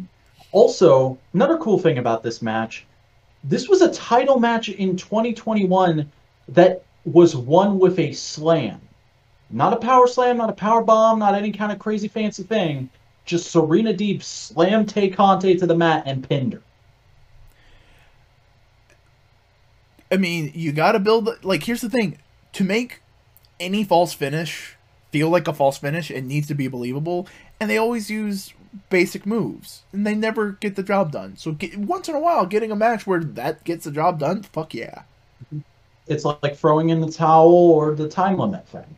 [0.52, 2.86] Also, another cool thing about this match,
[3.44, 6.10] this was a title match in 2021
[6.50, 8.80] that was won with a slam.
[9.50, 12.90] Not a power slam, not a power bomb, not any kind of crazy fancy thing.
[13.24, 16.62] Just Serena Deeb slammed Tay Conti to the mat and pinned her.
[20.10, 22.18] I mean, you got to build like here's the thing,
[22.52, 23.02] to make
[23.58, 24.76] any false finish
[25.10, 27.26] feel like a false finish, it needs to be believable,
[27.58, 28.52] and they always use
[28.90, 31.36] basic moves, and they never get the job done.
[31.36, 34.42] So get, once in a while, getting a match where that gets the job done,
[34.42, 35.02] fuck yeah.
[36.06, 38.96] It's like, like throwing in the towel or the time limit thing.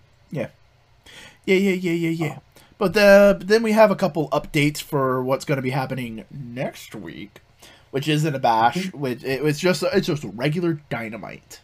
[1.48, 2.38] Yeah, yeah, yeah, yeah, yeah.
[2.76, 6.26] But, the, but then we have a couple updates for what's going to be happening
[6.30, 7.40] next week,
[7.90, 8.92] which isn't a bash.
[8.92, 11.62] Which it was just it's just a regular dynamite.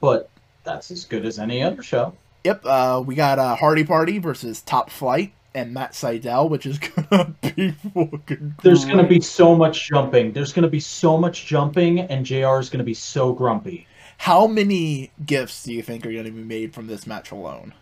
[0.00, 0.30] But
[0.62, 2.14] that's as good as any other show.
[2.44, 6.78] Yep, uh, we got uh, Hardy Party versus Top Flight and Matt Sydal, which is
[7.10, 8.54] gonna be fucking.
[8.62, 10.30] There's going to be so much jumping.
[10.30, 13.88] There's going to be so much jumping, and JR is going to be so grumpy.
[14.18, 17.74] How many gifts do you think are going to be made from this match alone?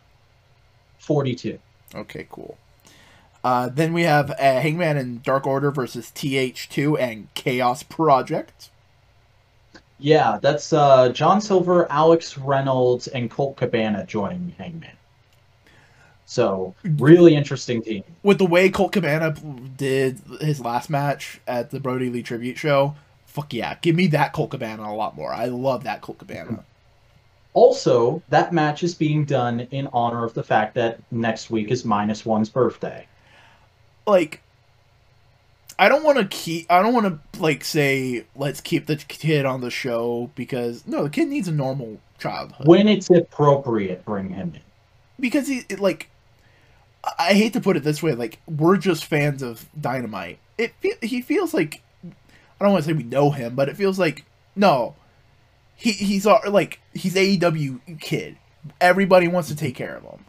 [1.02, 1.58] 42.
[1.94, 2.56] Okay, cool.
[3.44, 8.70] Uh, then we have uh, Hangman and Dark Order versus TH2 and Chaos Project.
[9.98, 14.96] Yeah, that's uh, John Silver, Alex Reynolds, and Colt Cabana joining Hangman.
[16.24, 18.04] So, really interesting team.
[18.22, 19.34] With the way Colt Cabana
[19.76, 22.94] did his last match at the Brodie Lee Tribute Show,
[23.26, 25.32] fuck yeah, give me that Colt Cabana a lot more.
[25.32, 26.64] I love that Colt Cabana.
[27.54, 31.84] Also, that match is being done in honor of the fact that next week is
[31.84, 33.06] Minus One's birthday.
[34.06, 34.40] like
[35.78, 39.44] I don't want to keep I don't want to like say let's keep the kid
[39.44, 44.30] on the show because no the kid needs a normal childhood When it's appropriate, bring
[44.30, 44.60] him in.
[45.20, 46.08] because he it, like
[47.18, 50.98] I- hate to put it this way like we're just fans of Dynamite it fe-
[51.02, 54.24] he feels like I don't want to say we know him but it feels like
[54.54, 54.94] no
[55.82, 58.36] he he's like he's AEW kid
[58.80, 60.24] everybody wants to take care of him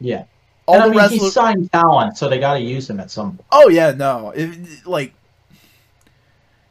[0.00, 0.24] Yeah.
[0.66, 2.98] all and I the mean, wrestlers he's signed talent, so they got to use him
[2.98, 3.46] at some point.
[3.52, 4.30] Oh yeah, no.
[4.30, 5.12] It, like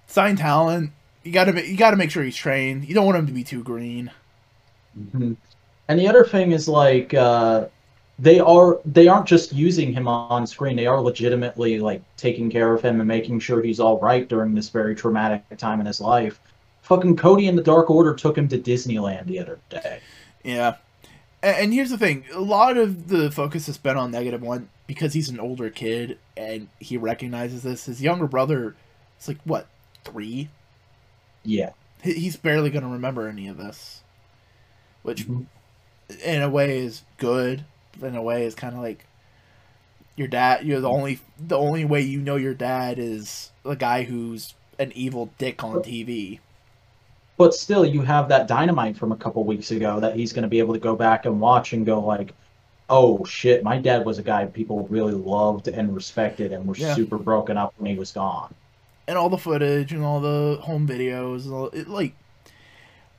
[0.07, 0.91] sign talent,
[1.23, 2.85] you got to you got to make sure he's trained.
[2.87, 4.11] You don't want him to be too green.
[4.97, 5.35] Mhm.
[5.87, 7.65] And the other thing is like uh,
[8.17, 10.75] they are they aren't just using him on screen.
[10.75, 14.55] They are legitimately like taking care of him and making sure he's all right during
[14.55, 16.39] this very traumatic time in his life.
[16.85, 19.99] Fucking Cody and the Dark Order took him to Disneyland the other day.
[20.43, 20.75] Yeah.
[21.41, 25.13] And, here's the thing: a lot of the focus has been on negative one because
[25.13, 27.85] he's an older kid and he recognizes this.
[27.85, 28.75] His younger brother,
[29.17, 29.67] it's like what
[30.03, 30.49] three?
[31.43, 31.71] Yeah.
[32.03, 34.01] He's barely gonna remember any of this,
[35.01, 35.45] which Mhm.
[36.23, 37.65] in a way is good.
[38.01, 39.05] In a way is kind of like
[40.15, 40.65] your dad.
[40.65, 44.91] You're the only the only way you know your dad is the guy who's an
[44.95, 46.39] evil dick on TV.
[47.37, 50.49] But still, you have that dynamite from a couple weeks ago that he's going to
[50.49, 52.33] be able to go back and watch and go like,
[52.89, 56.93] "Oh shit, my dad was a guy people really loved and respected, and were Yeah.
[56.95, 58.53] super broken up when he was gone."
[59.07, 62.15] and all the footage and all the home videos and all, it, like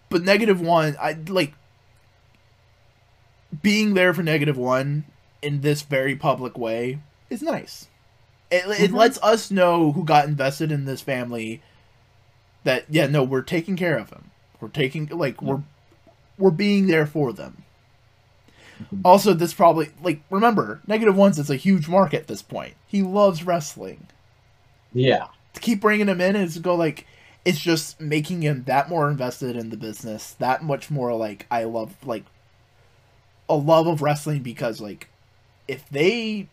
[0.08, 1.52] but negative one i like
[3.62, 5.04] being there for negative one
[5.42, 6.98] in this very public way
[7.30, 7.86] is nice
[8.50, 8.94] it, it Mhm.
[8.94, 11.62] lets us know who got invested in this family
[12.66, 14.30] that yeah no we're taking care of him
[14.60, 15.62] we're taking like we're
[16.38, 17.62] we're being there for them
[18.92, 19.00] Mhm.
[19.06, 23.00] also this probably like remember negative ones is a huge market at this point he
[23.02, 24.06] loves wrestling
[24.92, 25.28] Yeah.
[25.54, 27.06] to keep bringing him in is go like
[27.46, 31.64] it's just making him that more invested in the business that much more like i
[31.64, 32.24] love like
[33.48, 35.08] a love of wrestling because like
[35.66, 36.46] if they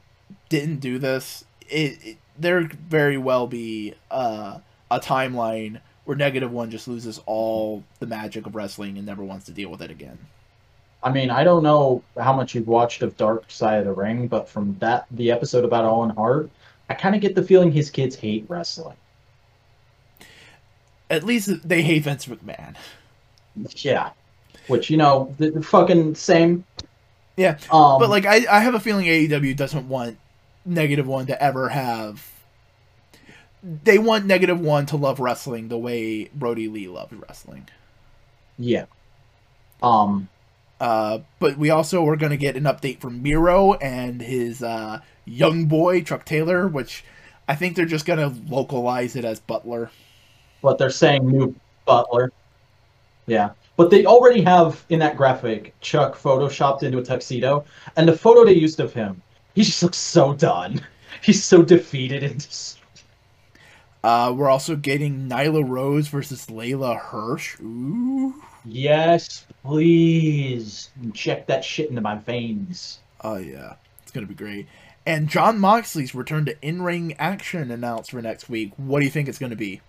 [0.47, 4.59] didn't do this it, it there very well be uh,
[4.89, 9.45] a timeline where negative one just loses all the magic of wrestling and never wants
[9.45, 10.17] to deal with it again
[11.03, 14.27] I mean, I don't know how much you've watched of Dark Side of the Ring,
[14.27, 16.49] but from that the episode about Owen Hart,
[16.89, 18.95] I kind of get the feeling his kids hate wrestling.
[21.09, 22.75] at least they hate vince mcmahon
[23.83, 24.11] Yeah.
[24.67, 26.63] Which you know, the, the fucking same.
[27.35, 30.17] Yeah, Um, but like I, I have a feeling AEW doesn't want
[30.65, 32.25] negative one to ever have
[33.63, 37.69] they want negative one to love wrestling the way Brodie Lee loved wrestling.
[38.57, 38.85] yeah.
[39.81, 40.29] Um,
[40.79, 44.99] Uh, but we also are going to get an update from Miro and his uh,
[45.25, 47.05] young boy Chuck Taylor, which
[47.47, 49.91] I think they're just going to localize it as Butler.
[50.61, 52.33] But they're saying new Butler.
[53.27, 53.51] Yeah.
[53.77, 57.65] But they already have in that graphic Chuck photoshopped into a tuxedo,
[57.95, 59.23] and the photo they used of him,
[59.55, 60.81] he just looks so done.
[61.23, 62.79] He's so defeated and just
[64.03, 67.57] Uh, we're also getting Nyla Rose versus Leyla Hirsch.
[67.61, 68.35] Ooh.
[68.65, 70.89] Yes, please.
[71.01, 72.99] Inject that shit into my veins.
[73.21, 74.67] Oh yeah, it's gonna be great.
[75.05, 78.71] And Jon Moxley's return to in-ring action announced for next week.
[78.77, 79.81] What do you think it's gonna be?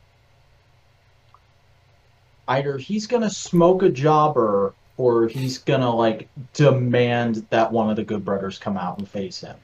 [2.47, 8.05] Either he's gonna smoke a jobber or he's gonna like demand that one of the
[8.05, 9.57] good brothers come out and face him.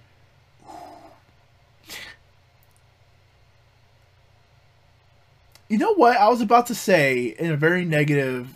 [5.70, 6.16] You know what?
[6.16, 8.48] I was about to say in a very negative,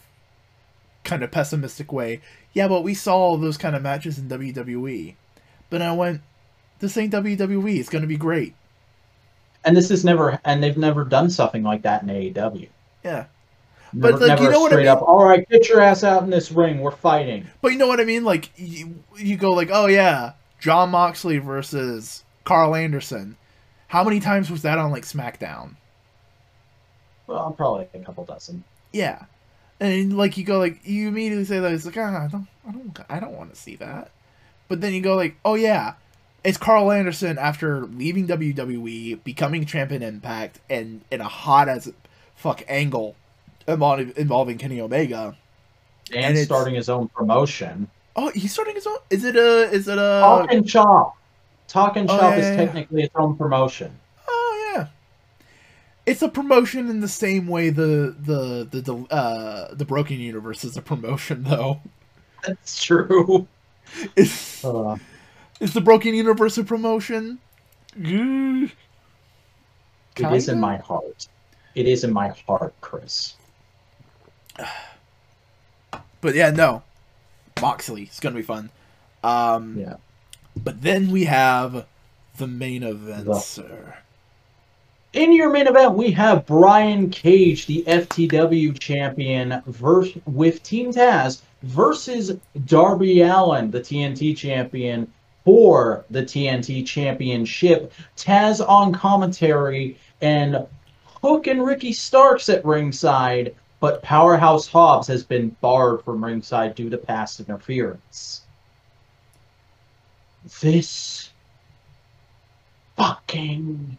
[1.05, 2.21] kind of pessimistic way.
[2.53, 5.15] Yeah, but we saw those kind of matches in WWE.
[5.71, 6.23] But I went,
[6.81, 7.79] this ain't WWE.
[7.79, 8.55] It's gonna be great.
[9.65, 12.69] And this is never and they've never done something like that in AEW.
[13.05, 13.27] Yeah.
[13.93, 14.89] Never, But, like, you know what I mean?
[14.89, 17.47] up, all right, get your ass out in this ring, we're fighting.
[17.63, 18.25] But you know what I mean?
[18.25, 23.37] Like you, you go like, oh yeah, Jon Moxley versus Karl Anderson.
[23.87, 25.77] How many times was that on like SmackDown?
[27.27, 28.65] Well, probably a couple dozen.
[28.93, 29.25] Yeah,
[29.81, 32.73] and like you go like you immediately say that it's like ah, I don't I
[32.73, 34.11] don't I don't want to see that,
[34.69, 35.95] but then you go like oh yeah,
[36.45, 41.93] it's Karl Anderson after leaving WWE, becoming champion Impact, and in a hot as
[42.37, 43.17] fuck angle
[43.67, 45.37] involving, Kenny Omega.
[46.13, 47.89] And, And starting his own promotion.
[48.17, 48.99] Oh, he's starting his own.
[49.11, 49.71] Is it a?
[49.71, 50.21] Is it a?
[50.21, 51.17] Talk and Chop.
[51.67, 52.57] Talk and Oh, yeah, is yeah, yeah.
[52.57, 53.99] technically its own promotion.
[56.07, 56.13] Yeah.
[56.13, 60.65] It's a promotion in the same way the the the the, uh, the Broken Universe
[60.65, 61.81] is a promotion though.
[62.47, 63.47] That's true.
[64.17, 64.97] Is Uh,
[65.61, 67.39] is the Broken Universe a promotion?
[67.99, 68.65] Mm,
[70.17, 70.61] it is in Kinda?
[70.67, 71.29] my heart.
[71.75, 73.35] It is in my heart, Chris.
[76.21, 76.83] But yeah, no.
[77.61, 78.71] Moxley, it's gonna be fun.
[79.23, 79.95] Um, Yeah.
[80.57, 81.87] But then we have
[82.39, 83.99] the main event, The- sir.
[85.15, 91.43] In your main event, we have Brian Cage, the FTW champion, vers- with Team Taz
[91.63, 92.37] versus
[92.67, 95.07] Darby Allin, the TNT champion,
[95.45, 97.93] for the TNT championship.
[98.17, 100.67] Taz on commentary and
[101.23, 106.91] Hook and Ricky Starks at ringside, but Powerhouse Hobbs has been barred from ringside due
[106.91, 108.43] to past interference.
[110.61, 111.31] This
[112.97, 113.97] fucking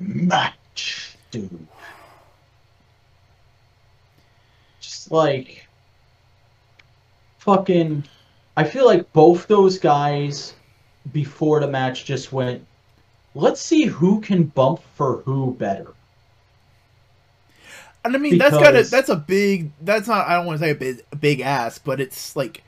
[0.00, 1.66] match, dude.
[4.80, 5.66] Just like
[7.38, 8.04] fucking
[8.56, 10.54] I feel like both those guys
[11.12, 12.66] before the match just went
[13.34, 15.94] let's see who can bump for who better.
[18.04, 19.72] And I mean, that's got a that's a big.
[19.80, 20.26] That's not.
[20.26, 22.64] I don't want to say a big, a big ass, but it's like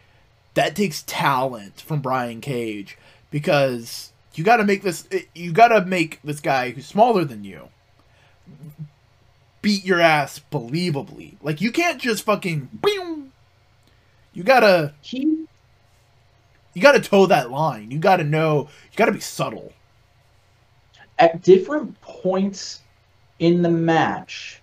[0.54, 2.98] that takes talent from Brian Cage
[3.30, 5.08] because you got to make this.
[5.34, 7.68] You got to make this guy who's smaller than you
[9.62, 11.36] beat your ass believably.
[11.40, 12.68] Like you can't just fucking.
[12.72, 13.32] boom.
[14.34, 15.46] You gotta He
[16.74, 17.90] you gotta toe that line.
[17.90, 18.68] You gotta know.
[18.90, 19.72] You gotta be subtle.
[21.18, 22.80] at different points
[23.38, 24.60] in the match,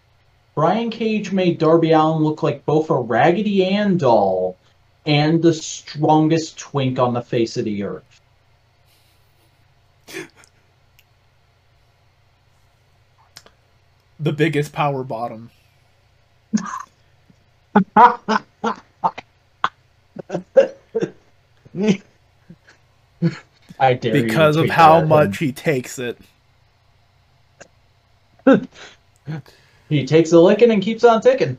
[0.56, 4.58] Brian Cage made Darby Allin look like both a Raggedy Ann doll
[5.06, 8.09] and the strongest twink on the face of the earth.
[14.20, 15.50] The biggest power bottom.
[23.80, 26.18] I dare you because of how much he takes it.
[29.90, 31.58] he takes a licking and keeps on ticking.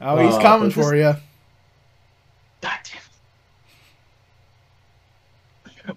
[0.00, 1.14] Oh, he's Uh, coming this- for you.
[2.60, 3.02] God damn.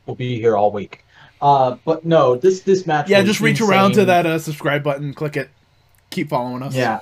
[0.05, 1.04] We'll be here all week.
[1.45, 3.07] Uh, but no, this this match.
[3.07, 5.51] Yeah, just reach around to that uh, subscribe button, click it,
[6.09, 6.73] keep following us.
[6.73, 7.01] Yeah.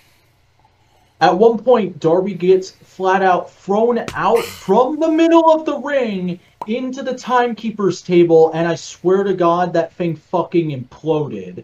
[1.22, 6.42] At one point, Darby gets flat out thrown out from the middle of the ring
[6.68, 11.64] into the timekeeper's table, and I swear to God, that thing fucking imploded.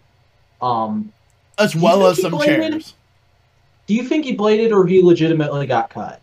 [0.61, 1.11] Um,
[1.57, 2.71] as well as some bladed?
[2.71, 2.93] chairs.
[3.87, 6.21] do you think he bladed or he legitimately got cut?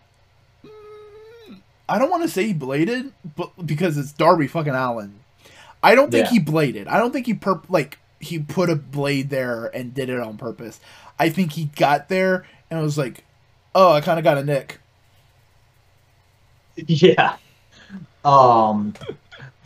[1.87, 5.21] I don't want to say he bladed, but because it's Darby fucking Allen.
[5.83, 6.31] I don't think Yeah.
[6.33, 6.89] he bladed.
[6.89, 10.37] I don't think he perp like he put a blade there and did it on
[10.37, 10.81] purpose.
[11.19, 13.25] I think he got there and was like,
[13.75, 14.81] "Oh, I kind of got a nick."
[16.87, 17.37] Yeah.
[18.25, 18.93] Um,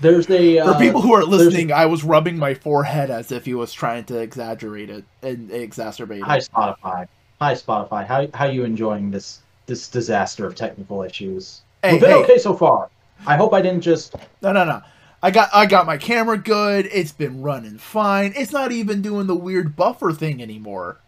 [0.01, 3.45] there's a For uh, people who are listening, I was rubbing my forehead as if
[3.45, 6.23] he was trying to exaggerate it and exacerbate it.
[6.23, 6.39] Hi.
[6.39, 7.09] Spotify.
[7.41, 8.07] Hi Spotify.
[8.07, 11.63] How how you enjoying this this disaster of technical issues?
[11.83, 12.17] Hey, We've been hey.
[12.17, 12.91] okay so far.
[13.27, 14.15] I hope I didn't just.
[14.43, 14.83] No, no, no.
[15.23, 16.89] I got I got my camera good.
[16.91, 18.33] It's been running fine.
[18.37, 20.99] It's not even doing the weird buffer thing anymore.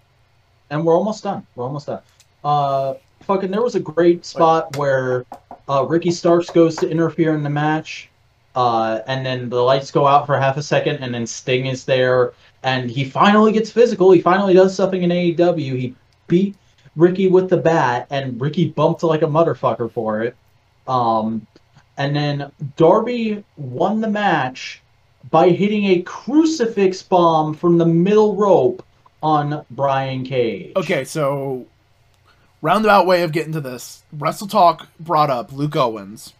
[0.71, 1.47] And we're almost done.
[1.55, 2.01] We're almost done.
[2.45, 3.51] Uh, fucking.
[3.51, 5.25] There was a great spot where
[5.69, 8.11] uh, Ricky Starks goes to interfere in the match,
[8.55, 11.85] uh, and then the lights go out for half a second, and then Sting is
[11.85, 14.11] there, and he finally gets physical.
[14.11, 15.79] He finally does something in AEW.
[15.79, 15.95] He
[16.27, 16.55] beat
[16.97, 20.37] Ricky with the bat, and Ricky bumped like a motherfucker for it.
[20.87, 21.47] Um,
[21.97, 24.83] and then Darby won the match
[25.31, 28.85] by hitting a crucifix bomb from the middle rope
[29.23, 30.73] on Brian Cage.
[30.77, 31.67] Okay, so
[32.61, 34.03] roundabout way of getting to this.
[34.13, 36.35] Wrestle Talk brought up Luke Owens,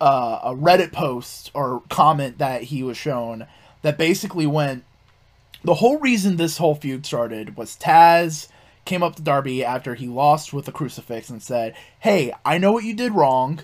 [0.00, 3.46] uh, a Reddit post or comment that he was shown
[3.82, 4.84] that basically went.
[5.64, 8.48] The whole reason this whole feud started was Taz
[8.84, 12.72] came up to Darby after he lost with the crucifix and said, "Hey, I know
[12.72, 13.60] what you did wrong.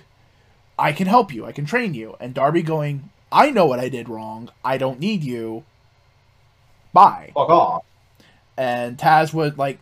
[0.78, 1.44] I can help you.
[1.46, 4.50] I can train you." And Darby going, "I know what I did wrong.
[4.64, 5.64] I don't need you.
[6.92, 7.84] Bye." Fuck off.
[8.56, 9.78] and Taz would like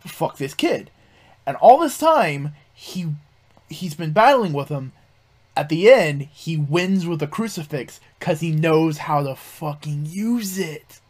[0.00, 0.90] fuck this kid.
[1.46, 3.12] And all this time he
[3.68, 4.92] he's been battling with him.
[5.56, 10.58] At the end, he wins with a crucifix cuz he knows how to fucking use
[10.58, 11.00] it.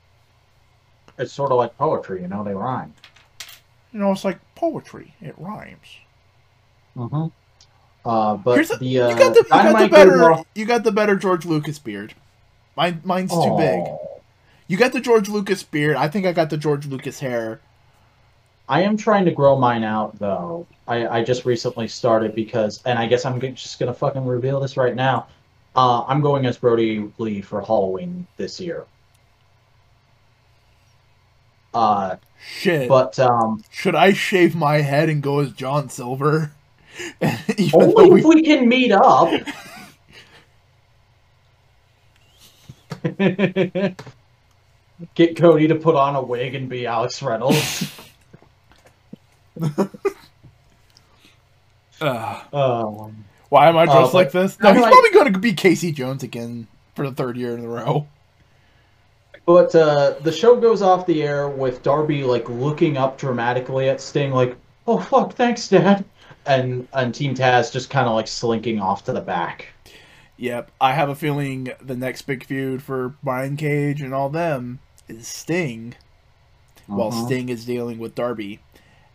[1.18, 2.94] It's sort of like poetry, you know, they rhyme.
[3.92, 5.14] You know, it's like poetry.
[5.20, 5.96] It rhymes.
[6.96, 7.26] Mm-hmm.
[8.06, 10.84] Uh, but Here's a, the uh, you got the, you got the better you got
[10.84, 12.14] the better George Lucas beard.
[12.76, 13.80] Mine mine's too big.
[13.80, 14.20] Oh.
[14.68, 15.96] You got the George Lucas beard.
[15.96, 17.60] I think I got the George Lucas hair.
[18.68, 20.68] I am trying to grow mine out though.
[20.86, 24.76] I, I just recently started because, and I guess I'm just gonna fucking reveal this
[24.76, 25.26] right now.
[25.74, 28.84] Uh, I'm going as Brodie Lee for Halloween this year.
[31.74, 32.88] Uh, Shit.
[32.88, 36.52] but um, Should I shave my head and go as John Silver?
[37.58, 39.30] Even though only we- if we can meet up.
[45.14, 47.90] Get Cody to put on a wig and be Alex Reynolds.
[52.00, 52.54] Ugh.
[52.54, 54.58] um, Why am I dressed Uh, like this?
[54.60, 57.64] No, he's like- probably going to be Casey Jones again for the third year in
[57.64, 58.06] a row.
[59.44, 64.00] But uh, the show goes off the air with Darby like looking up dramatically at
[64.00, 64.56] Sting, like,
[64.88, 66.04] "Oh fuck, thanks, Dad,"
[66.46, 69.68] and and Team Taz just kind of like slinking off to the back.
[70.38, 74.80] Yep, I have a feeling the next big feud for Brian Cage and all them
[75.08, 75.94] is Sting.
[76.86, 77.26] While Uh-huh.
[77.26, 78.60] Sting is dealing with Darby,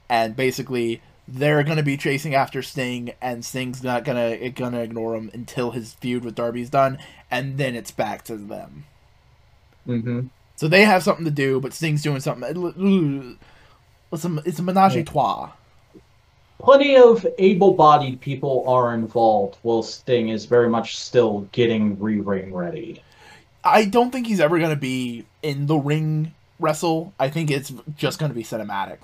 [0.09, 5.15] and basically they're going to be chasing after Sting, and Sting's not gonna gonna ignore
[5.15, 6.97] him until his feud with Darby's done,
[7.29, 8.85] and then it's back to them.
[9.87, 10.29] Mhm.
[10.57, 13.37] So they have something to do, but Sting's doing something.
[14.11, 15.51] It's a, it's a menage a trois.
[16.63, 23.01] Plenty of able-bodied people are involved, while Sting is very much still getting re-ring ready.
[23.63, 27.13] I don't think he's ever going to be in the ring wrestle.
[27.19, 28.97] I think it's just going to be cinematic.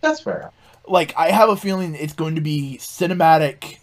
[0.00, 0.50] That's fair.
[0.86, 3.78] Like I have a feeling it's going to be cinematic.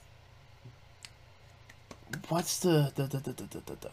[2.28, 3.92] What's the the the the.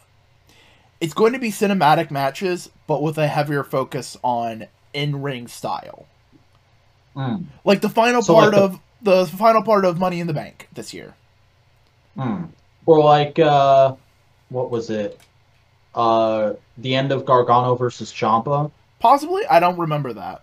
[1.01, 6.07] It's going to be cinematic matches, but with a heavier focus on in-ring style.
[7.17, 7.45] Mm.
[7.65, 10.35] Like the final So, part like the- of the final part of Money in the
[10.35, 11.15] Bank this year.
[12.17, 12.49] Mm.
[12.87, 13.95] Or like, uh,
[14.49, 15.19] what was it?
[15.95, 18.71] Uh, the end of Gargano versus Ciampa.
[18.99, 20.43] Possibly, I don't remember that.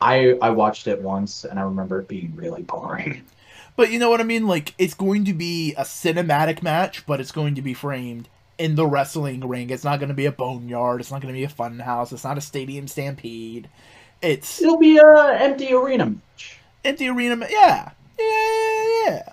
[0.00, 3.22] I I watched it once and I remember it being really boring.
[3.76, 4.46] But you know what I mean?
[4.46, 8.26] Like, it's going to be a cinematic match, but it's going to be framed
[8.56, 9.68] in the wrestling ring.
[9.68, 11.02] It's not going to be a boneyard.
[11.02, 12.10] It's not going to be a fun house.
[12.10, 13.68] It's not a stadium stampede.
[14.22, 17.36] It's It'll be a empty arena match, empty arena.
[17.36, 17.90] ma- Yeah.
[18.18, 19.32] Yeah, yeah.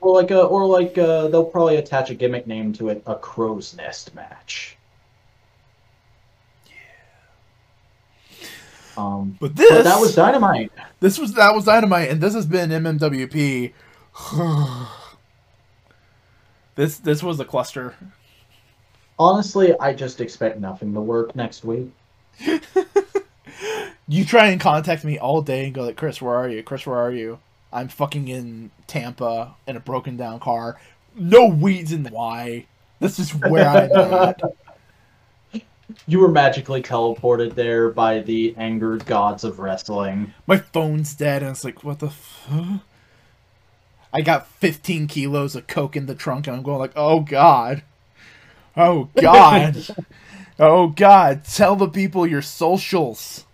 [0.00, 3.14] or like a or like uh they'll probably attach a gimmick name to it, a
[3.16, 4.76] crow's nest match.
[6.66, 6.72] Yeah.
[8.96, 10.72] Um, But this, but that was dynamite.
[11.00, 13.72] this was that was dynamite, and this has been MMWP.
[16.76, 17.94] this this was a cluster.
[19.18, 21.90] Honestly, I just expect nothing to work next week.
[24.06, 26.62] You try and contact me all day and go like, Chris, where are you?
[26.62, 27.38] Chris, where are you?
[27.72, 30.78] I'm fucking in Tampa in a broken down car.
[31.16, 32.66] No reason why.
[33.00, 34.40] This is where I'm at.
[36.06, 40.32] You were magically teleported there by the angered gods of wrestling.
[40.46, 42.80] My phone's dead, and it's like, what the fuck?
[44.12, 47.82] I got 15 kilos of coke in the trunk, and I'm going like, oh god,
[48.76, 49.86] oh god,
[50.58, 51.44] oh god.
[51.44, 53.44] Tell the people your socials.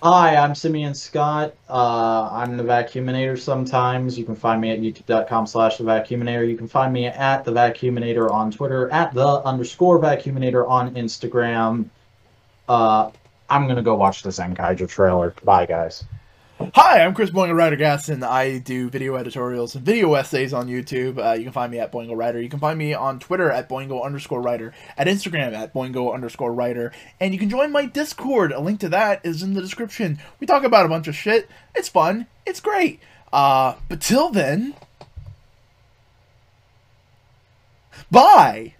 [0.00, 1.54] Hi, I'm Simeon Scott.
[1.68, 4.18] Uh, I'm the Vacuuminator sometimes.
[4.18, 6.48] You can find me at youtube.com slash the Vacuuminator.
[6.48, 11.86] You can find me at the Vacuuminator on Twitter, at the underscore Vacuuminator on Instagram.
[12.68, 13.10] Uh,
[13.48, 15.34] I'm going to go watch the Zenkaiger trailer.
[15.44, 16.04] Bye, guys.
[16.70, 18.22] Hi, I'm Chris Boingo Rider Gasson.
[18.22, 21.18] I do video editorials and video essays on YouTube.
[21.18, 22.40] Uh, you can find me at Boingo Rider.
[22.40, 26.54] You can find me on Twitter at Boingo underscore Rider, at Instagram at Boingo underscore
[26.54, 28.52] Rider, and you can join my Discord.
[28.52, 30.20] A link to that is in the description.
[30.38, 31.50] We talk about a bunch of shit.
[31.74, 32.28] It's fun.
[32.46, 33.00] It's great.
[33.32, 34.74] Uh, but till then,
[38.08, 38.74] bye.